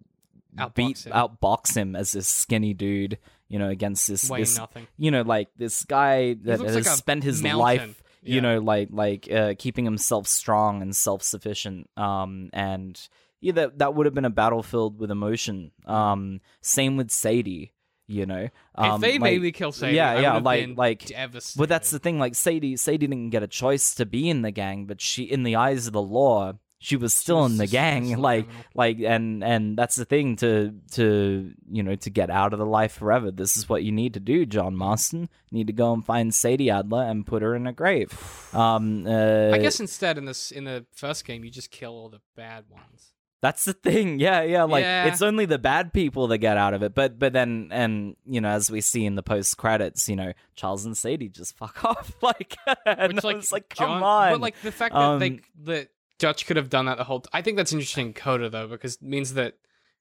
beat 0.76 0.98
Outbox 0.98 1.06
him. 1.06 1.14
outbox 1.14 1.76
him 1.76 1.96
as 1.96 2.12
this 2.12 2.28
skinny 2.28 2.74
dude, 2.74 3.18
you 3.48 3.60
know, 3.60 3.70
against 3.70 4.08
this 4.08 4.30
Weighing 4.30 4.42
this 4.42 4.58
nothing. 4.58 4.88
you 4.98 5.12
know, 5.12 5.22
like 5.22 5.50
this 5.58 5.84
guy 5.86 6.34
that 6.42 6.60
has 6.60 6.76
like 6.76 6.86
spent 6.86 7.24
his 7.24 7.42
mountain. 7.42 7.60
life, 7.60 8.04
Yeah. 8.22 8.36
you 8.36 8.42
know, 8.42 8.60
like 8.60 8.90
like 8.92 9.32
uh, 9.32 9.54
keeping 9.58 9.86
himself 9.86 10.28
strong 10.28 10.82
and 10.82 10.96
self 10.96 11.24
sufficient. 11.24 11.90
Um, 11.98 12.50
and 12.54 13.00
yeah, 13.42 13.54
that 13.54 13.80
that 13.80 13.96
would 13.96 14.06
have 14.06 14.14
been 14.16 14.26
a 14.26 14.30
battlefield 14.30 15.00
with 15.00 15.12
emotion. 15.12 15.72
Um, 15.86 16.42
same 16.62 16.98
with 16.98 17.12
Sadie. 17.12 17.74
You 18.12 18.26
know, 18.26 18.50
um, 18.74 18.96
if 18.96 19.02
they 19.02 19.12
like- 19.14 19.22
made 19.22 19.42
me 19.44 19.52
kill 19.52 19.72
Sadie, 19.72 19.96
yeah, 19.96 20.20
yeah, 20.20 20.38
like 20.38 20.70
like. 20.76 21.06
devastated. 21.06 21.60
But 21.60 21.70
that's 21.70 21.92
the 21.92 22.00
thing. 22.00 22.18
Like 22.18 22.34
Sadie, 22.34 22.76
Sadie 22.76 22.98
didn't 22.98 23.30
get 23.30 23.44
a 23.44 23.48
choice 23.48 23.94
to 23.96 24.06
be 24.08 24.28
in 24.30 24.42
the 24.42 24.50
gang, 24.50 24.86
but 24.86 25.00
she, 25.00 25.24
in 25.26 25.44
the 25.44 25.58
eyes 25.58 25.86
of 25.86 25.94
the 25.94 26.02
law, 26.02 26.54
she 26.82 26.96
was 26.96 27.14
still 27.14 27.46
in 27.46 27.58
the 27.58 27.68
gang 27.68 28.18
like 28.22 28.48
like 28.74 29.00
and 29.00 29.44
and 29.44 29.78
that's 29.78 29.96
the 29.98 30.06
thing 30.06 30.36
to 30.38 30.74
to 30.92 31.52
you 31.70 31.84
know 31.84 31.96
to 31.96 32.10
get 32.10 32.30
out 32.30 32.54
of 32.54 32.60
the 32.60 32.66
life 32.66 32.94
forever. 32.94 33.32
This 33.32 33.58
is 33.58 33.68
what 33.70 33.84
you 33.84 33.92
need 33.92 34.14
to 34.16 34.20
do 34.20 34.46
john 34.46 34.76
marston. 34.76 35.30
You 35.52 35.58
need 35.60 35.68
to 35.68 35.74
go 35.74 35.92
and 35.94 36.06
find 36.06 36.34
sadie 36.34 36.70
adler 36.72 37.04
and 37.04 37.26
put 37.26 37.42
her 37.42 37.56
in 37.56 37.68
a 37.68 37.74
grave. 37.74 38.12
Um 38.54 39.06
uh, 39.06 39.52
I 39.54 39.60
guess 39.60 39.80
instead 39.80 40.18
in 40.18 40.26
this 40.26 40.50
in 40.52 40.64
the 40.64 40.86
first 40.94 41.24
game 41.26 41.44
you 41.44 41.52
just 41.52 41.70
kill 41.70 41.92
all 41.92 42.10
the 42.10 42.22
bad 42.36 42.64
ones. 42.70 43.14
that's 43.42 43.64
the 43.66 43.74
thing. 43.74 44.20
Yeah 44.26 44.42
yeah 44.42 44.64
like 44.64 44.84
Yeah. 44.84 45.06
it's 45.06 45.22
only 45.22 45.46
the 45.46 45.60
bad 45.60 45.94
people 45.94 46.28
that 46.28 46.40
get 46.40 46.58
out 46.58 46.74
of 46.74 46.82
it. 46.82 46.96
But 46.96 47.20
but 47.20 47.32
then 47.34 47.70
and 47.72 48.16
you 48.26 48.42
know 48.42 48.50
as 48.50 48.72
we 48.72 48.82
see 48.82 49.06
in 49.06 49.16
the 49.16 49.22
post 49.24 49.58
credits 49.58 50.10
you 50.10 50.16
know 50.16 50.32
charles 50.56 50.86
and 50.86 50.96
sadie 50.98 51.30
just 51.30 51.56
fuck 51.58 51.84
off 51.86 52.12
like 52.22 52.56
and 52.86 53.14
Which 53.14 53.24
like, 53.24 53.36
was 53.36 53.52
like 53.52 53.70
come 53.70 53.88
John- 54.00 54.04
on. 54.04 54.32
But 54.34 54.42
like 54.42 54.56
the 54.62 54.72
fact 54.72 54.94
that 54.96 55.20
they 55.20 55.28
Um, 55.30 55.40
that 55.66 55.90
Dutch 56.20 56.46
could 56.46 56.58
have 56.58 56.70
done 56.70 56.86
that 56.86 56.98
the 56.98 57.04
whole. 57.06 57.24
I 57.34 57.42
think 57.42 57.58
that's 57.58 57.74
interesting 57.74 58.08
in 58.08 58.14
Coda 58.14 58.50
though 58.50 58.68
because 58.68 58.96
it 58.96 59.02
means 59.02 59.34
that 59.34 59.56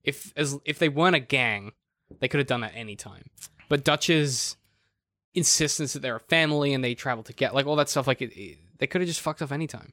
if 0.04 0.32
as 0.36 0.58
if 0.64 0.78
they 0.78 0.88
weren't 0.90 1.16
a 1.16 1.20
gang, 1.20 1.72
they 2.20 2.28
could 2.28 2.38
have 2.38 2.46
done 2.46 2.60
that 2.60 2.72
anytime. 2.74 3.30
But 3.68 3.84
Dutch's 3.84 4.56
insistence 5.34 5.92
that 5.92 6.00
they're 6.02 6.16
a 6.16 6.20
family 6.20 6.72
and 6.74 6.82
they 6.82 6.94
travel 6.94 7.22
together, 7.22 7.54
like 7.54 7.66
all 7.66 7.76
that 7.76 7.88
stuff, 7.88 8.06
like 8.06 8.22
it, 8.22 8.32
it- 8.38 8.58
they 8.78 8.86
could 8.86 9.00
have 9.00 9.08
just 9.08 9.20
fucked 9.20 9.42
off 9.42 9.50
any 9.50 9.66
time. 9.66 9.92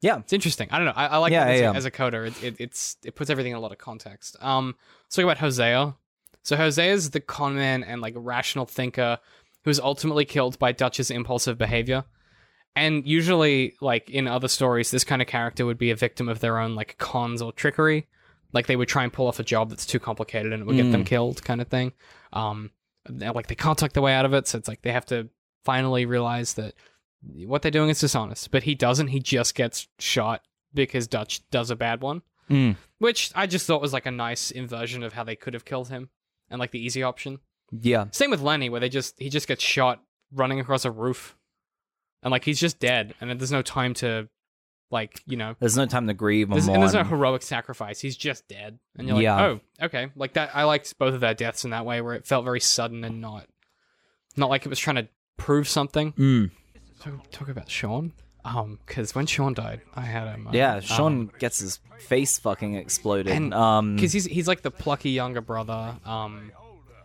Yeah. 0.00 0.18
it's 0.18 0.32
interesting. 0.32 0.68
I 0.70 0.78
don't 0.78 0.86
know. 0.86 0.92
I, 0.96 1.06
I 1.06 1.16
like 1.18 1.32
Yeah, 1.32 1.44
that 1.44 1.50
as, 1.54 1.60
yeah, 1.60 1.68
a, 1.68 1.72
yeah. 1.72 1.76
as 1.76 1.84
a 1.84 1.90
coda. 1.90 2.22
It, 2.24 2.42
it 2.44 2.56
it's 2.58 2.96
it 3.04 3.14
puts 3.14 3.28
everything 3.30 3.52
in 3.52 3.58
a 3.58 3.60
lot 3.60 3.72
of 3.72 3.78
context. 3.78 4.36
Um, 4.40 4.74
let's 5.04 5.16
talk 5.16 5.24
about 5.24 5.38
Hosea. 5.38 5.94
So 6.42 6.56
Hosea 6.56 6.92
is 6.92 7.10
the 7.10 7.20
con 7.20 7.56
man 7.56 7.82
and 7.84 8.00
like 8.00 8.14
rational 8.16 8.64
thinker 8.66 9.18
who 9.64 9.70
is 9.70 9.80
ultimately 9.80 10.24
killed 10.24 10.58
by 10.58 10.72
Dutch's 10.72 11.10
impulsive 11.10 11.58
behavior. 11.58 12.04
And 12.76 13.06
usually, 13.06 13.74
like 13.80 14.10
in 14.10 14.28
other 14.28 14.48
stories, 14.48 14.90
this 14.90 15.02
kind 15.04 15.22
of 15.22 15.26
character 15.28 15.64
would 15.66 15.78
be 15.78 15.90
a 15.90 15.96
victim 15.96 16.28
of 16.28 16.40
their 16.40 16.58
own 16.58 16.74
like 16.74 16.96
cons 16.98 17.40
or 17.42 17.52
trickery. 17.52 18.06
Like 18.52 18.66
they 18.66 18.76
would 18.76 18.88
try 18.88 19.02
and 19.02 19.12
pull 19.12 19.26
off 19.26 19.40
a 19.40 19.42
job 19.42 19.70
that's 19.70 19.86
too 19.86 19.98
complicated 19.98 20.52
and 20.52 20.62
it 20.62 20.66
would 20.66 20.76
get 20.76 20.92
them 20.92 21.04
killed, 21.04 21.42
kind 21.42 21.60
of 21.60 21.68
thing. 21.68 21.92
Um, 22.32 22.70
like 23.08 23.46
they 23.48 23.54
can't 23.54 23.76
talk 23.78 23.92
their 23.92 24.02
way 24.02 24.14
out 24.14 24.24
of 24.24 24.34
it, 24.34 24.46
so 24.46 24.58
it's 24.58 24.68
like 24.68 24.82
they 24.82 24.92
have 24.92 25.06
to 25.06 25.28
finally 25.64 26.06
realize 26.06 26.54
that 26.54 26.74
what 27.44 27.62
they're 27.62 27.70
doing 27.70 27.90
is 27.90 28.00
dishonest. 28.00 28.50
But 28.50 28.62
he 28.64 28.74
doesn't. 28.74 29.08
He 29.08 29.20
just 29.20 29.54
gets 29.54 29.88
shot 29.98 30.42
because 30.74 31.06
Dutch 31.08 31.48
does 31.50 31.70
a 31.70 31.76
bad 31.76 32.00
one, 32.02 32.22
Mm. 32.50 32.76
which 32.98 33.32
I 33.34 33.46
just 33.46 33.66
thought 33.66 33.80
was 33.80 33.92
like 33.92 34.06
a 34.06 34.10
nice 34.10 34.50
inversion 34.52 35.02
of 35.02 35.14
how 35.14 35.24
they 35.24 35.34
could 35.36 35.54
have 35.54 35.64
killed 35.64 35.88
him 35.88 36.10
and 36.50 36.60
like 36.60 36.70
the 36.70 36.78
easy 36.84 37.02
option. 37.02 37.38
yeah 37.72 38.04
Same 38.12 38.30
with 38.30 38.40
Lenny, 38.42 38.68
where 38.68 38.80
they 38.80 38.88
just 38.88 39.14
he 39.18 39.28
just 39.28 39.48
gets 39.48 39.64
shot 39.64 40.02
running 40.32 40.60
across 40.60 40.84
a 40.84 40.90
roof, 40.90 41.36
and 42.26 42.32
like 42.32 42.44
he's 42.44 42.58
just 42.58 42.80
dead, 42.80 43.14
and 43.20 43.30
there's 43.38 43.52
no 43.52 43.62
time 43.62 43.94
to, 43.94 44.28
like 44.90 45.22
you 45.26 45.36
know, 45.36 45.54
there's 45.60 45.76
no 45.76 45.86
time 45.86 46.08
to 46.08 46.12
grieve 46.14 46.48
there's, 46.48 46.66
and 46.66 46.82
there's 46.82 46.92
no 46.92 47.04
heroic 47.04 47.42
sacrifice. 47.42 48.00
He's 48.00 48.16
just 48.16 48.48
dead, 48.48 48.80
and 48.96 49.06
you're 49.06 49.14
like, 49.16 49.22
Yeah. 49.22 49.44
oh, 49.46 49.60
okay, 49.80 50.08
like 50.16 50.32
that. 50.32 50.50
I 50.52 50.64
liked 50.64 50.98
both 50.98 51.14
of 51.14 51.20
their 51.20 51.34
deaths 51.34 51.64
in 51.64 51.70
that 51.70 51.86
way, 51.86 52.00
where 52.00 52.14
it 52.14 52.26
felt 52.26 52.44
very 52.44 52.58
sudden 52.60 53.04
and 53.04 53.20
not, 53.20 53.46
not 54.36 54.50
like 54.50 54.66
it 54.66 54.68
was 54.68 54.80
trying 54.80 54.96
to 54.96 55.06
prove 55.36 55.68
something. 55.68 56.12
Mm. 56.14 56.50
Talk, 57.00 57.30
talk 57.30 57.48
about 57.48 57.70
Sean, 57.70 58.12
um, 58.44 58.80
because 58.84 59.14
when 59.14 59.26
Sean 59.26 59.54
died, 59.54 59.82
I 59.94 60.00
had 60.00 60.26
him. 60.26 60.48
uh, 60.48 60.50
Yeah, 60.52 60.74
um, 60.74 60.80
Sean 60.80 61.30
gets 61.38 61.60
his 61.60 61.78
face 62.00 62.40
fucking 62.40 62.74
exploded. 62.74 63.28
And- 63.28 63.54
um, 63.54 63.94
because 63.94 64.12
he's 64.12 64.24
he's 64.24 64.48
like 64.48 64.62
the 64.62 64.72
plucky 64.72 65.10
younger 65.10 65.40
brother. 65.40 65.96
Um, 66.04 66.50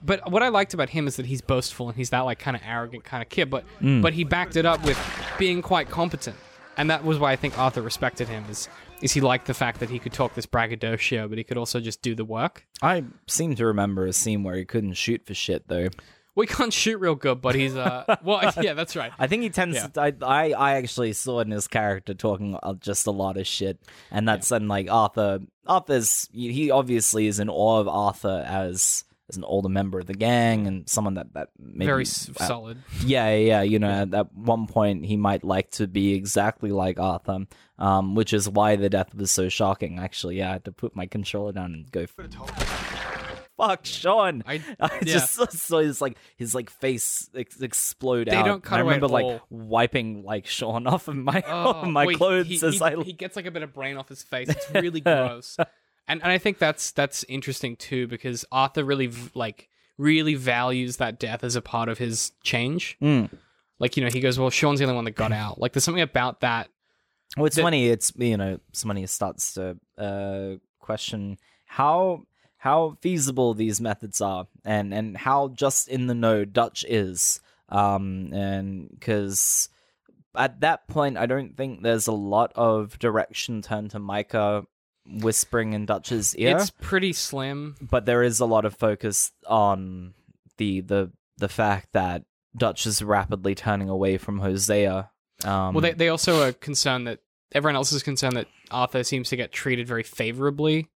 but 0.03 0.31
what 0.31 0.41
I 0.43 0.49
liked 0.49 0.73
about 0.73 0.89
him 0.89 1.07
is 1.07 1.15
that 1.17 1.25
he's 1.25 1.41
boastful 1.41 1.87
and 1.89 1.97
he's 1.97 2.09
that 2.11 2.21
like 2.21 2.39
kind 2.39 2.55
of 2.55 2.61
arrogant 2.65 3.03
kind 3.03 3.21
of 3.21 3.29
kid. 3.29 3.49
But 3.49 3.65
Mm. 3.81 4.01
but 4.01 4.13
he 4.13 4.23
backed 4.23 4.55
it 4.55 4.65
up 4.65 4.83
with 4.83 4.97
being 5.37 5.61
quite 5.61 5.89
competent, 5.89 6.35
and 6.77 6.89
that 6.89 7.03
was 7.03 7.19
why 7.19 7.31
I 7.31 7.35
think 7.35 7.57
Arthur 7.57 7.81
respected 7.81 8.27
him. 8.27 8.45
Is 8.49 8.67
is 9.01 9.13
he 9.13 9.21
liked 9.21 9.47
the 9.47 9.53
fact 9.53 9.79
that 9.79 9.89
he 9.89 9.97
could 9.99 10.13
talk 10.13 10.35
this 10.35 10.45
braggadocio, 10.45 11.27
but 11.27 11.37
he 11.37 11.43
could 11.43 11.57
also 11.57 11.79
just 11.79 12.01
do 12.01 12.13
the 12.15 12.25
work. 12.25 12.65
I 12.83 13.03
seem 13.27 13.55
to 13.55 13.65
remember 13.65 14.05
a 14.05 14.13
scene 14.13 14.43
where 14.43 14.55
he 14.55 14.65
couldn't 14.65 14.93
shoot 14.93 15.25
for 15.25 15.33
shit 15.33 15.67
though. 15.67 15.89
We 16.33 16.47
can't 16.47 16.71
shoot 16.71 16.97
real 16.97 17.15
good, 17.15 17.41
but 17.41 17.55
he's 17.55 17.75
uh 17.75 18.15
well 18.23 18.53
yeah 18.61 18.73
that's 18.73 18.95
right. 18.95 19.11
I 19.19 19.27
think 19.27 19.43
he 19.43 19.49
tends 19.49 19.75
Yeah. 19.75 19.87
to. 19.87 20.01
I, 20.01 20.13
I 20.21 20.51
I 20.53 20.73
actually 20.75 21.13
saw 21.13 21.39
in 21.41 21.51
his 21.51 21.67
character 21.67 22.13
talking 22.13 22.57
just 22.79 23.05
a 23.07 23.11
lot 23.11 23.37
of 23.37 23.45
shit, 23.47 23.79
and 24.11 24.27
that's 24.27 24.49
and 24.51 24.67
like 24.69 24.89
Arthur. 24.89 25.39
Arthur's 25.67 26.29
he 26.33 26.71
obviously 26.71 27.27
is 27.27 27.39
in 27.39 27.49
awe 27.49 27.79
of 27.79 27.87
Arthur 27.87 28.45
as 28.47 29.03
as 29.31 29.37
an 29.37 29.43
older 29.43 29.69
member 29.69 29.97
of 29.99 30.05
the 30.05 30.13
gang 30.13 30.67
and 30.67 30.87
someone 30.89 31.15
that 31.15 31.33
that 31.33 31.49
maybe 31.57 31.85
Very 31.85 32.03
uh, 32.03 32.05
solid. 32.45 32.77
Yeah, 33.03 33.29
yeah, 33.33 33.35
yeah. 33.37 33.61
You 33.63 33.79
know, 33.79 33.89
at, 33.89 34.13
at 34.13 34.33
one 34.35 34.67
point 34.67 35.05
he 35.05 35.17
might 35.17 35.43
like 35.43 35.71
to 35.71 35.87
be 35.87 36.13
exactly 36.13 36.71
like 36.71 36.99
Arthur, 36.99 37.45
um, 37.79 38.15
which 38.15 38.33
is 38.33 38.47
why 38.49 38.75
the 38.75 38.89
death 38.89 39.15
was 39.15 39.31
so 39.31 39.49
shocking. 39.49 39.99
Actually, 39.99 40.37
yeah, 40.37 40.49
I 40.49 40.53
had 40.53 40.65
to 40.65 40.71
put 40.71 40.95
my 40.95 41.05
controller 41.07 41.51
down 41.53 41.73
and 41.73 41.91
go. 41.91 42.05
Fuck, 43.57 43.85
Sean. 43.85 44.43
I- 44.47 44.55
I 44.79 44.89
yeah. 44.93 44.99
just 45.03 45.33
saw, 45.33 45.45
saw 45.45 45.79
his 45.79 46.01
like 46.01 46.17
his 46.35 46.55
like 46.55 46.69
face 46.69 47.29
ex- 47.35 47.61
explode 47.61 48.27
They 48.27 48.35
out. 48.35 48.45
don't 48.45 48.53
And 48.55 48.63
cut 48.63 48.79
I 48.79 48.81
away 48.81 48.93
at 48.93 48.95
remember 48.95 49.07
like 49.13 49.25
all. 49.25 49.41
wiping 49.49 50.23
like 50.23 50.47
Sean 50.47 50.87
off 50.87 51.07
of 51.07 51.15
my 51.15 51.43
Oh, 51.47 51.71
of 51.81 51.87
my 51.89 52.05
well, 52.05 52.09
he- 52.09 52.15
clothes 52.15 52.47
he, 52.47 52.55
as 52.67 52.75
he, 52.79 52.81
I. 52.83 53.03
he 53.03 53.13
gets 53.13 53.35
like 53.35 53.45
a 53.45 53.51
bit 53.51 53.61
of 53.61 53.71
brain 53.73 53.97
off 53.97 54.09
his 54.09 54.23
face. 54.23 54.49
It's 54.49 54.71
really 54.71 55.01
gross, 55.01 55.57
and 56.11 56.21
and 56.21 56.31
I 56.31 56.37
think 56.37 56.59
that's 56.59 56.91
that's 56.91 57.23
interesting 57.29 57.77
too 57.77 58.05
because 58.05 58.43
Arthur 58.51 58.83
really 58.83 59.07
v- 59.07 59.31
like 59.33 59.69
really 59.97 60.35
values 60.35 60.97
that 60.97 61.19
death 61.19 61.43
as 61.43 61.55
a 61.55 61.61
part 61.61 61.87
of 61.87 61.97
his 61.97 62.33
change. 62.43 62.97
Mm. 63.01 63.29
Like 63.79 63.95
you 63.95 64.03
know, 64.03 64.09
he 64.09 64.19
goes, 64.19 64.37
"Well, 64.37 64.49
Sean's 64.49 64.79
the 64.79 64.85
only 64.85 64.95
one 64.95 65.05
that 65.05 65.11
got 65.11 65.31
out." 65.31 65.59
Like 65.59 65.71
there's 65.71 65.85
something 65.85 66.03
about 66.03 66.41
that. 66.41 66.69
Well, 67.37 67.45
it's 67.45 67.55
the- 67.55 67.61
funny. 67.61 67.87
It's 67.87 68.11
you 68.17 68.35
know, 68.35 68.59
somebody 68.73 69.07
starts 69.07 69.53
to 69.53 69.77
uh, 69.97 70.55
question 70.79 71.37
how 71.65 72.23
how 72.57 72.97
feasible 73.01 73.53
these 73.53 73.79
methods 73.79 74.19
are, 74.19 74.47
and 74.65 74.93
and 74.93 75.15
how 75.15 75.47
just 75.47 75.87
in 75.87 76.07
the 76.07 76.13
know 76.13 76.43
Dutch 76.43 76.83
is, 76.87 77.39
um, 77.69 78.33
and 78.33 78.89
because 78.89 79.69
at 80.35 80.59
that 80.59 80.87
point, 80.89 81.17
I 81.17 81.25
don't 81.25 81.55
think 81.55 81.83
there's 81.83 82.07
a 82.07 82.11
lot 82.11 82.51
of 82.55 82.99
direction 82.99 83.61
turned 83.61 83.91
to 83.91 83.99
Micah 83.99 84.65
whispering 85.11 85.73
in 85.73 85.85
Dutch's 85.85 86.35
ear, 86.35 86.57
It's 86.57 86.69
pretty 86.81 87.13
slim. 87.13 87.75
but 87.81 88.05
there 88.05 88.23
is 88.23 88.39
a 88.39 88.45
lot 88.45 88.65
of 88.65 88.75
focus 88.75 89.31
on 89.47 90.13
the 90.57 90.81
the 90.81 91.11
the 91.37 91.49
fact 91.49 91.89
that 91.93 92.23
Dutch 92.55 92.85
is 92.85 93.01
rapidly 93.01 93.55
turning 93.55 93.89
away 93.89 94.17
from 94.17 94.39
Hosea. 94.39 95.09
Um, 95.43 95.73
well, 95.73 95.81
they 95.81 95.93
they 95.93 96.09
also 96.09 96.47
are 96.47 96.51
concerned 96.51 97.07
that 97.07 97.19
everyone 97.53 97.75
else 97.75 97.91
is 97.91 98.03
concerned 98.03 98.35
that 98.37 98.47
Arthur 98.69 99.03
seems 99.03 99.29
to 99.29 99.35
get 99.35 99.51
treated 99.51 99.87
very 99.87 100.03
favorably 100.03 100.89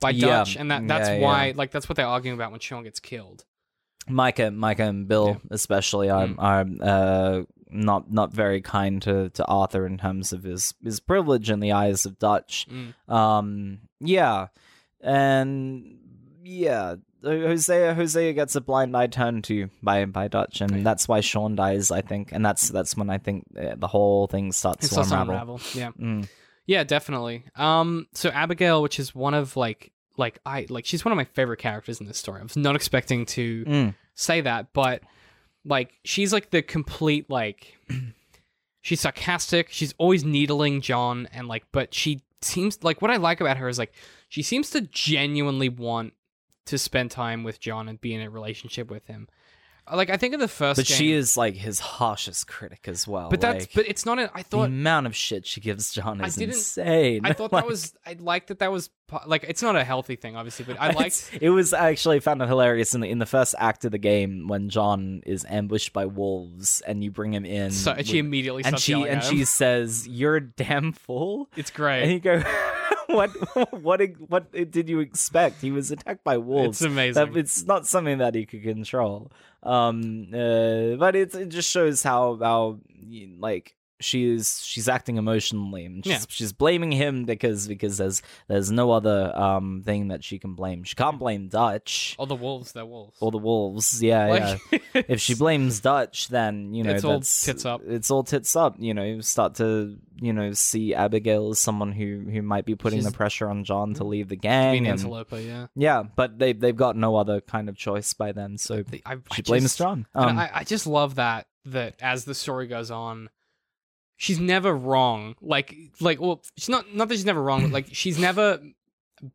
by 0.00 0.10
Yeah. 0.10 0.26
Dutch, 0.26 0.56
and 0.56 0.70
that 0.70 0.86
that's 0.88 1.08
Yeah, 1.08 1.18
why 1.20 1.46
yeah. 1.48 1.52
like 1.56 1.70
that's 1.70 1.88
what 1.88 1.96
they're 1.96 2.06
arguing 2.06 2.36
about 2.36 2.50
when 2.50 2.60
Sean 2.60 2.84
gets 2.84 3.00
killed. 3.00 3.44
Micah, 4.08 4.50
Micah, 4.50 4.84
and 4.84 5.06
Bill 5.06 5.40
especially 5.50 6.10
are 6.10 6.26
Mm. 6.26 6.34
are 6.38 6.66
uh, 6.82 7.42
not 7.72 8.10
not 8.12 8.32
very 8.32 8.60
kind 8.60 9.00
to, 9.02 9.30
to 9.30 9.44
Arthur 9.46 9.86
in 9.86 9.98
terms 9.98 10.32
of 10.32 10.42
his 10.44 10.74
his 10.82 11.00
privilege 11.00 11.50
in 11.50 11.60
the 11.60 11.72
eyes 11.72 12.06
of 12.06 12.18
Dutch. 12.18 12.66
Mm. 12.70 13.12
Um, 13.12 13.78
yeah, 14.00 14.48
and 15.00 15.98
yeah, 16.44 16.96
Hosea 17.24 17.94
Hosea 17.94 18.32
gets 18.32 18.56
a 18.56 18.60
blind 18.60 18.96
eye 18.96 19.06
turned 19.06 19.44
to 19.44 19.68
by 19.82 20.04
by 20.04 20.28
Dutch, 20.28 20.60
and 20.60 20.78
Yeah. 20.78 20.82
that's 20.82 21.08
why 21.08 21.20
Sean 21.20 21.54
dies. 21.56 21.90
I 21.90 22.00
think, 22.02 22.30
and 22.32 22.44
that's 22.44 22.68
that's 22.68 22.96
when 22.96 23.10
I 23.10 23.18
think 23.18 23.44
uh, 23.58 23.74
the 23.76 23.88
whole 23.88 24.26
thing 24.26 24.52
starts 24.52 24.86
It 24.86 24.94
to 24.94 25.00
unravel. 25.02 25.30
unravel. 25.34 25.60
Yeah. 25.74 25.90
Mm. 25.92 26.28
Yeah, 26.66 26.84
definitely. 26.84 27.44
Um, 27.56 28.06
so 28.12 28.30
Abigail, 28.30 28.82
which 28.82 28.98
is 29.00 29.14
one 29.14 29.34
of 29.34 29.56
like 29.56 29.92
like 30.16 30.38
I 30.46 30.66
like 30.68 30.84
she's 30.86 31.04
one 31.04 31.12
of 31.12 31.16
my 31.16 31.24
favorite 31.24 31.58
characters 31.58 32.00
in 32.00 32.06
this 32.06 32.18
story. 32.18 32.40
I 32.40 32.44
was 32.44 32.56
not 32.56 32.76
expecting 32.76 33.26
to 33.26 33.64
Mm. 33.64 33.94
say 34.14 34.40
that, 34.42 34.72
but 34.72 35.02
like 35.64 35.98
she's 36.04 36.32
like 36.32 36.50
the 36.50 36.62
complete 36.62 37.30
like 37.30 37.78
she's 38.82 39.00
sarcastic. 39.00 39.68
She's 39.70 39.94
always 39.96 40.24
needling 40.24 40.80
John, 40.80 41.28
and 41.32 41.48
like, 41.48 41.64
but 41.72 41.94
she 41.94 42.22
seems 42.42 42.82
like 42.82 43.00
what 43.00 43.10
I 43.10 43.16
like 43.16 43.40
about 43.40 43.56
her 43.56 43.68
is 43.68 43.78
like 43.78 43.92
she 44.28 44.42
seems 44.42 44.70
to 44.70 44.82
genuinely 44.82 45.68
want 45.68 46.12
to 46.66 46.78
spend 46.78 47.10
time 47.10 47.44
with 47.44 47.60
John 47.60 47.88
and 47.88 48.00
be 48.00 48.14
in 48.14 48.20
a 48.20 48.30
relationship 48.30 48.90
with 48.90 49.06
him. 49.06 49.28
Like 49.94 50.10
I 50.10 50.16
think 50.16 50.34
in 50.34 50.40
the 50.40 50.48
first, 50.48 50.78
But 50.78 50.86
she 50.86 51.12
is 51.12 51.36
like 51.36 51.54
his 51.54 51.80
harshest 51.80 52.46
critic 52.46 52.86
as 52.88 53.06
well. 53.06 53.28
But 53.28 53.40
that's 53.40 53.62
like, 53.64 53.70
but 53.74 53.86
it's 53.88 54.06
not. 54.06 54.18
A, 54.18 54.30
I 54.34 54.42
the 54.42 54.48
thought 54.48 54.66
amount 54.66 55.06
of 55.06 55.14
shit 55.14 55.46
she 55.46 55.60
gives 55.60 55.92
John 55.92 56.20
I 56.20 56.26
is 56.26 56.36
didn't- 56.36 56.54
insane. 56.54 57.20
I 57.24 57.32
thought 57.32 57.52
Like- 57.52 57.64
that 57.64 57.68
was 57.68 57.92
I 58.06 58.16
liked 58.18 58.48
that 58.48 58.58
that 58.60 58.72
was 58.72 58.90
like 59.26 59.44
it's 59.46 59.62
not 59.62 59.76
a 59.76 59.84
healthy 59.84 60.16
thing 60.16 60.36
obviously, 60.36 60.64
but 60.64 60.80
I 60.80 60.92
liked 60.92 61.30
it 61.40 61.50
was 61.50 61.74
I 61.74 61.90
actually 61.90 62.20
found 62.20 62.40
it 62.40 62.48
hilarious 62.48 62.94
in 62.94 63.02
the 63.02 63.08
in 63.10 63.18
the 63.18 63.26
first 63.26 63.54
act 63.58 63.84
of 63.84 63.92
the 63.92 63.98
game 63.98 64.48
when 64.48 64.70
John 64.70 65.22
is 65.26 65.44
ambushed 65.48 65.92
by 65.92 66.06
wolves 66.06 66.80
and 66.86 67.04
you 67.04 67.10
bring 67.10 67.34
him 67.34 67.44
in. 67.44 67.70
so 67.72 67.94
she 67.96 67.98
with- 67.98 68.26
immediately 68.26 68.64
and 68.64 68.78
she 68.78 68.94
and 68.94 69.22
she 69.22 69.44
says, 69.44 70.08
"You're 70.08 70.36
a 70.36 70.40
damn 70.40 70.92
fool," 70.92 71.48
It's 71.56 71.70
great. 71.70 72.02
and 72.04 72.12
you 72.12 72.20
go, 72.20 72.42
"What? 73.12 73.30
What? 73.72 74.00
What 74.28 74.52
did 74.52 74.88
you 74.88 75.00
expect? 75.00 75.60
He 75.60 75.70
was 75.70 75.90
attacked 75.90 76.24
by 76.24 76.38
wolves. 76.38 76.80
It's 76.80 76.90
amazing. 76.90 77.36
It's 77.36 77.64
not 77.64 77.86
something 77.86 78.18
that 78.18 78.34
he 78.34 78.46
could 78.46 78.62
control. 78.62 79.30
Um, 79.62 80.28
uh, 80.32 80.96
but 80.96 81.14
it 81.14 81.34
it 81.34 81.48
just 81.48 81.70
shows 81.70 82.02
how 82.02 82.36
how 82.36 82.78
like 83.38 83.76
she's 84.02 84.60
she's 84.64 84.88
acting 84.88 85.16
emotionally 85.16 85.84
and 85.86 86.04
she's, 86.04 86.10
Yeah. 86.12 86.18
she's 86.28 86.52
blaming 86.52 86.92
him 86.92 87.24
because 87.24 87.66
because 87.68 87.96
there's 87.98 88.22
there's 88.48 88.70
no 88.70 88.90
other 88.92 89.32
um 89.36 89.82
thing 89.84 90.08
that 90.08 90.22
she 90.24 90.38
can 90.38 90.54
blame. 90.54 90.84
She 90.84 90.94
can't 90.94 91.18
blame 91.18 91.48
Dutch 91.48 92.14
All 92.18 92.26
the 92.26 92.34
wolves, 92.34 92.72
they're 92.72 92.86
wolves. 92.86 93.16
or 93.20 93.30
the 93.30 93.38
wolves. 93.38 94.02
Yeah, 94.02 94.56
yeah. 94.72 94.78
If 95.08 95.20
she 95.20 95.34
blames 95.34 95.80
Dutch, 95.80 96.28
then 96.28 96.74
you 96.74 96.84
know 96.84 96.90
It's 96.92 97.04
all 97.04 97.20
tits 97.20 97.64
up. 97.64 97.80
It's 97.86 98.10
all 98.10 98.22
tits 98.24 98.54
up. 98.56 98.76
You 98.78 98.94
know, 98.94 99.04
you 99.04 99.22
start 99.22 99.54
to 99.56 99.96
you 100.20 100.32
know 100.32 100.52
see 100.52 100.94
Abigail 100.94 101.50
as 101.50 101.58
someone 101.58 101.92
who 101.92 102.24
who 102.30 102.42
might 102.42 102.64
be 102.64 102.74
putting 102.74 103.00
She's- 103.00 103.10
the 103.10 103.16
pressure 103.16 103.48
on 103.48 103.64
John 103.64 103.94
to 103.94 104.04
leave 104.04 104.28
the 104.28 104.36
gang. 104.36 104.86
And- 104.86 104.98
interloper, 105.00 105.38
yeah. 105.38 105.66
yeah, 105.74 106.02
but 106.02 106.38
they 106.38 106.52
they've 106.52 106.76
got 106.76 106.96
no 106.96 107.16
other 107.16 107.40
kind 107.40 107.68
of 107.68 107.76
choice 107.76 108.12
by 108.12 108.32
then, 108.32 108.58
so 108.58 108.82
The- 108.82 109.02
I, 109.06 109.14
I 109.14 109.16
she 109.34 109.42
blames 109.42 109.64
just- 109.64 109.78
John. 109.78 110.06
Um, 110.14 110.38
I, 110.38 110.50
I 110.54 110.64
just 110.64 110.86
love 110.86 111.14
that 111.16 111.46
that 111.64 111.94
as 112.00 112.24
the 112.24 112.34
story 112.34 112.66
goes 112.66 112.90
on, 112.90 113.30
she's 114.22 114.38
never 114.38 114.72
wrong. 114.74 115.34
Like 115.40 115.74
like 116.00 116.20
well, 116.20 116.42
she's 116.56 116.68
not 116.68 116.94
not 116.94 117.08
that 117.08 117.14
she's 117.16 117.24
never 117.26 117.42
wrong. 117.42 117.62
But 117.62 117.72
like 117.72 117.86
she's 117.92 118.18
never 118.18 118.60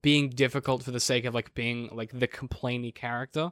being 0.02 0.30
difficult 0.30 0.84
for 0.84 0.92
the 0.92 1.00
sake 1.00 1.26
of 1.26 1.34
like 1.34 1.54
being 1.54 1.90
like 1.92 2.12
the 2.18 2.28
complainy 2.28 2.94
character. 2.94 3.52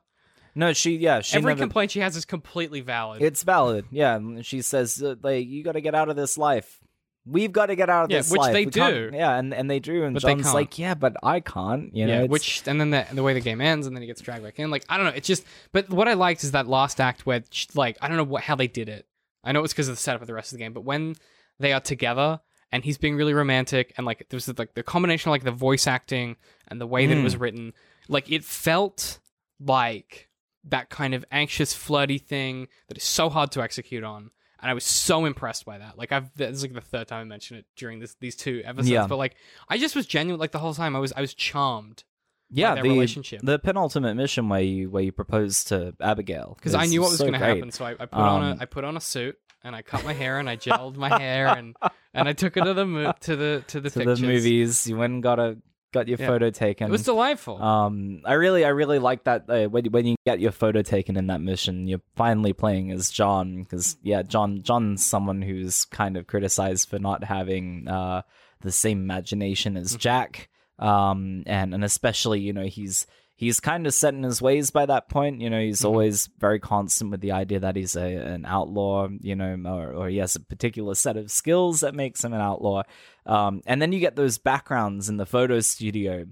no, 0.55 0.73
she 0.73 0.95
yeah 0.97 1.21
she 1.21 1.37
Every 1.37 1.51
never, 1.51 1.59
complaint 1.63 1.91
she 1.91 1.99
has 1.99 2.15
is 2.15 2.25
completely 2.25 2.81
valid. 2.81 3.21
It's 3.21 3.43
valid. 3.43 3.85
Yeah, 3.91 4.15
and 4.15 4.45
she 4.45 4.61
says 4.61 5.01
uh, 5.03 5.15
like 5.21 5.45
you 5.47 5.63
got 5.63 5.73
to 5.73 5.81
get 5.81 5.95
out 5.95 6.09
of 6.09 6.15
this 6.15 6.37
life. 6.37 6.79
We've 7.27 7.51
got 7.51 7.67
to 7.67 7.75
get 7.75 7.89
out 7.89 8.03
of 8.05 8.11
Yeah, 8.11 8.19
this 8.19 8.29
which 8.29 8.39
life. 8.41 8.53
they 8.53 8.65
We 8.65 8.71
can't- 8.71 9.11
do. 9.11 9.17
Yeah, 9.17 9.35
and, 9.39 9.51
and 9.51 9.67
they 9.67 9.79
do. 9.79 10.03
And 10.03 10.13
But 10.13 10.21
John's 10.21 10.53
like, 10.53 10.77
yeah, 10.77 10.93
but 10.93 11.15
I 11.23 11.39
can't. 11.39 11.89
You 11.95 12.05
know, 12.05 12.13
yeah, 12.13 12.17
it's- 12.25 12.29
which 12.29 12.61
and 12.67 12.79
then 12.79 12.91
the 12.91 13.03
the 13.11 13.23
way 13.23 13.33
the 13.33 13.39
game 13.41 13.61
ends, 13.61 13.87
and 13.87 13.95
then 13.95 14.01
he 14.01 14.07
gets 14.07 14.21
dragged 14.21 14.43
back 14.43 14.59
in. 14.59 14.69
Like 14.69 14.85
I 14.89 14.97
don't 14.97 15.07
know, 15.07 15.13
it's 15.15 15.27
just. 15.27 15.43
But 15.71 15.89
what 15.89 16.07
I 16.07 16.13
liked 16.13 16.43
is 16.43 16.51
that 16.51 16.67
last 16.67 17.01
act 17.01 17.25
where 17.25 17.43
sh- 17.49 17.67
like 17.73 17.97
I 18.01 18.07
don't 18.07 18.17
know 18.17 18.23
what 18.23 18.43
how 18.43 18.55
they 18.55 18.67
did 18.67 18.89
it. 18.89 19.07
I 19.45 19.51
know 19.51 19.63
it's 19.63 19.73
because 19.73 19.87
of 19.87 19.95
the 19.95 20.01
setup 20.01 20.21
of 20.21 20.27
the 20.27 20.33
rest 20.33 20.51
of 20.51 20.57
the 20.57 20.63
game, 20.63 20.73
but 20.73 20.83
when 20.83 21.15
they 21.59 21.71
are 21.71 21.79
together 21.79 22.41
and 22.71 22.83
he's 22.83 22.97
being 22.97 23.15
really 23.15 23.33
romantic, 23.33 23.93
and 23.97 24.05
like 24.05 24.25
there 24.29 24.37
was 24.37 24.47
like 24.57 24.73
the 24.73 24.83
combination 24.83 25.29
of 25.29 25.31
like 25.31 25.43
the 25.43 25.51
voice 25.51 25.87
acting 25.87 26.35
and 26.67 26.81
the 26.81 26.87
way 26.87 27.05
that 27.05 27.17
it 27.17 27.23
was 27.23 27.35
mm. 27.35 27.41
written, 27.41 27.73
like 28.09 28.31
it 28.31 28.43
felt 28.43 29.19
like 29.59 30.29
that 30.65 30.89
kind 30.89 31.13
of 31.13 31.23
anxious, 31.31 31.73
flirty 31.73 32.17
thing 32.17 32.67
that 32.87 32.97
is 32.97 33.03
so 33.03 33.29
hard 33.29 33.51
to 33.51 33.61
execute 33.61 34.03
on. 34.03 34.31
And 34.59 34.71
I 34.71 34.73
was 34.73 34.83
so 34.83 35.25
impressed 35.25 35.63
by 35.63 35.77
that. 35.77 35.97
Like 35.97 36.11
I've 36.11 36.33
this 36.35 36.49
is 36.49 36.63
like 36.63 36.73
the 36.73 36.81
third 36.81 37.07
time 37.07 37.21
I 37.21 37.23
mentioned 37.23 37.59
it 37.59 37.65
during 37.75 37.99
this 37.99 38.15
these 38.19 38.35
two 38.35 38.61
episodes. 38.65 38.89
Yeah. 38.89 39.05
But 39.05 39.17
like 39.17 39.35
I 39.69 39.77
just 39.77 39.95
was 39.95 40.07
genuine 40.07 40.39
like 40.39 40.51
the 40.51 40.59
whole 40.59 40.73
time 40.73 40.95
I 40.95 40.99
was 40.99 41.13
I 41.15 41.21
was 41.21 41.35
charmed 41.35 42.03
yeah, 42.51 42.75
the 42.75 42.81
relationship. 42.83 43.41
the 43.43 43.59
penultimate 43.59 44.15
mission 44.15 44.49
where 44.49 44.61
you 44.61 44.89
where 44.89 45.03
you 45.03 45.11
propose 45.11 45.63
to 45.65 45.95
Abigail 46.01 46.53
because 46.57 46.75
I 46.75 46.85
knew 46.85 47.01
what 47.01 47.09
was 47.09 47.17
so 47.19 47.25
going 47.25 47.39
to 47.39 47.45
happen. 47.45 47.71
So 47.71 47.85
I, 47.85 47.91
I 47.91 48.05
put 48.05 48.13
on 48.19 48.43
Um, 48.43 48.57
a 48.59 48.61
I 48.61 48.65
put 48.65 48.83
on 48.83 48.95
a 48.97 49.01
suit 49.01 49.37
and 49.63 49.75
I 49.75 49.81
cut 49.81 50.03
my 50.03 50.13
hair 50.13 50.39
and 50.39 50.49
I 50.49 50.57
gelled 50.57 50.95
my 50.95 51.19
hair 51.19 51.47
and 51.47 51.75
and 52.13 52.27
I 52.29 52.33
took 52.33 52.55
it 52.57 52.63
to 52.63 52.73
the 52.73 52.85
mo- 52.85 53.13
to 53.21 53.35
the 53.35 53.63
to 53.67 53.79
the 53.81 53.89
to 53.89 53.99
pictures. 53.99 54.19
the 54.21 54.27
movies. 54.27 54.87
You 54.87 54.97
went 54.97 55.13
and 55.13 55.23
got 55.23 55.39
a 55.39 55.57
got 55.91 56.07
your 56.09 56.17
Yeah. 56.19 56.27
photo 56.27 56.49
taken. 56.49 56.87
It 56.87 56.91
was 56.91 57.03
delightful. 57.03 57.61
Um, 57.63 58.21
I 58.25 58.33
really, 58.33 58.65
I 58.65 58.69
really 58.69 58.99
like 58.99 59.23
that 59.23 59.49
uh, 59.49 59.67
when 59.69 59.85
when 59.85 60.05
you 60.05 60.15
get 60.25 60.39
your 60.41 60.51
photo 60.51 60.81
taken 60.81 61.15
in 61.17 61.27
that 61.27 61.39
mission, 61.41 61.87
you're 61.87 62.01
finally 62.17 62.51
playing 62.53 62.91
as 62.91 63.09
John 63.09 63.63
because 63.63 63.95
yeah, 64.03 64.21
John 64.21 64.61
John's 64.61 65.05
someone 65.05 65.41
who's 65.41 65.85
kind 65.85 66.17
of 66.17 66.27
criticized 66.27 66.89
for 66.89 66.99
not 66.99 67.23
having 67.23 67.87
uh 67.87 68.21
the 68.61 68.71
same 68.71 68.99
imagination 68.99 69.77
as 69.77 69.95
Jack. 69.95 70.49
Um, 70.79 71.43
and 71.45 71.73
and 71.73 71.83
especially 71.83 72.41
you 72.41 72.53
know 72.53 72.65
he's 72.65 73.07
he's 73.35 73.59
kind 73.59 73.85
of 73.87 73.93
set 73.93 74.13
in 74.13 74.23
his 74.23 74.41
ways 74.41 74.71
by 74.71 74.85
that 74.85 75.09
point. 75.09 75.41
You 75.41 75.49
know 75.49 75.59
he's 75.59 75.81
Mhm. 75.81 75.85
always 75.85 76.29
very 76.39 76.59
constant 76.59 77.11
with 77.11 77.21
the 77.21 77.31
idea 77.33 77.59
that 77.61 77.75
he's 77.75 77.95
a 77.95 78.15
an 78.15 78.45
outlaw. 78.45 79.07
You 79.21 79.35
know, 79.35 79.55
or, 79.65 79.93
or 79.93 80.09
he 80.09 80.17
has 80.17 80.35
a 80.35 80.39
particular 80.41 80.95
set 80.95 81.17
of 81.17 81.31
skills 81.31 81.79
that 81.81 81.95
makes 81.95 82.23
him 82.23 82.33
an 82.33 82.41
outlaw. 82.41 82.83
Um, 83.25 83.61
and 83.65 83.81
then 83.81 83.91
you 83.91 83.99
get 83.99 84.15
those 84.15 84.37
backgrounds 84.37 85.09
in 85.09 85.17
the 85.17 85.25
photo 85.25 85.59
studio 85.61 86.25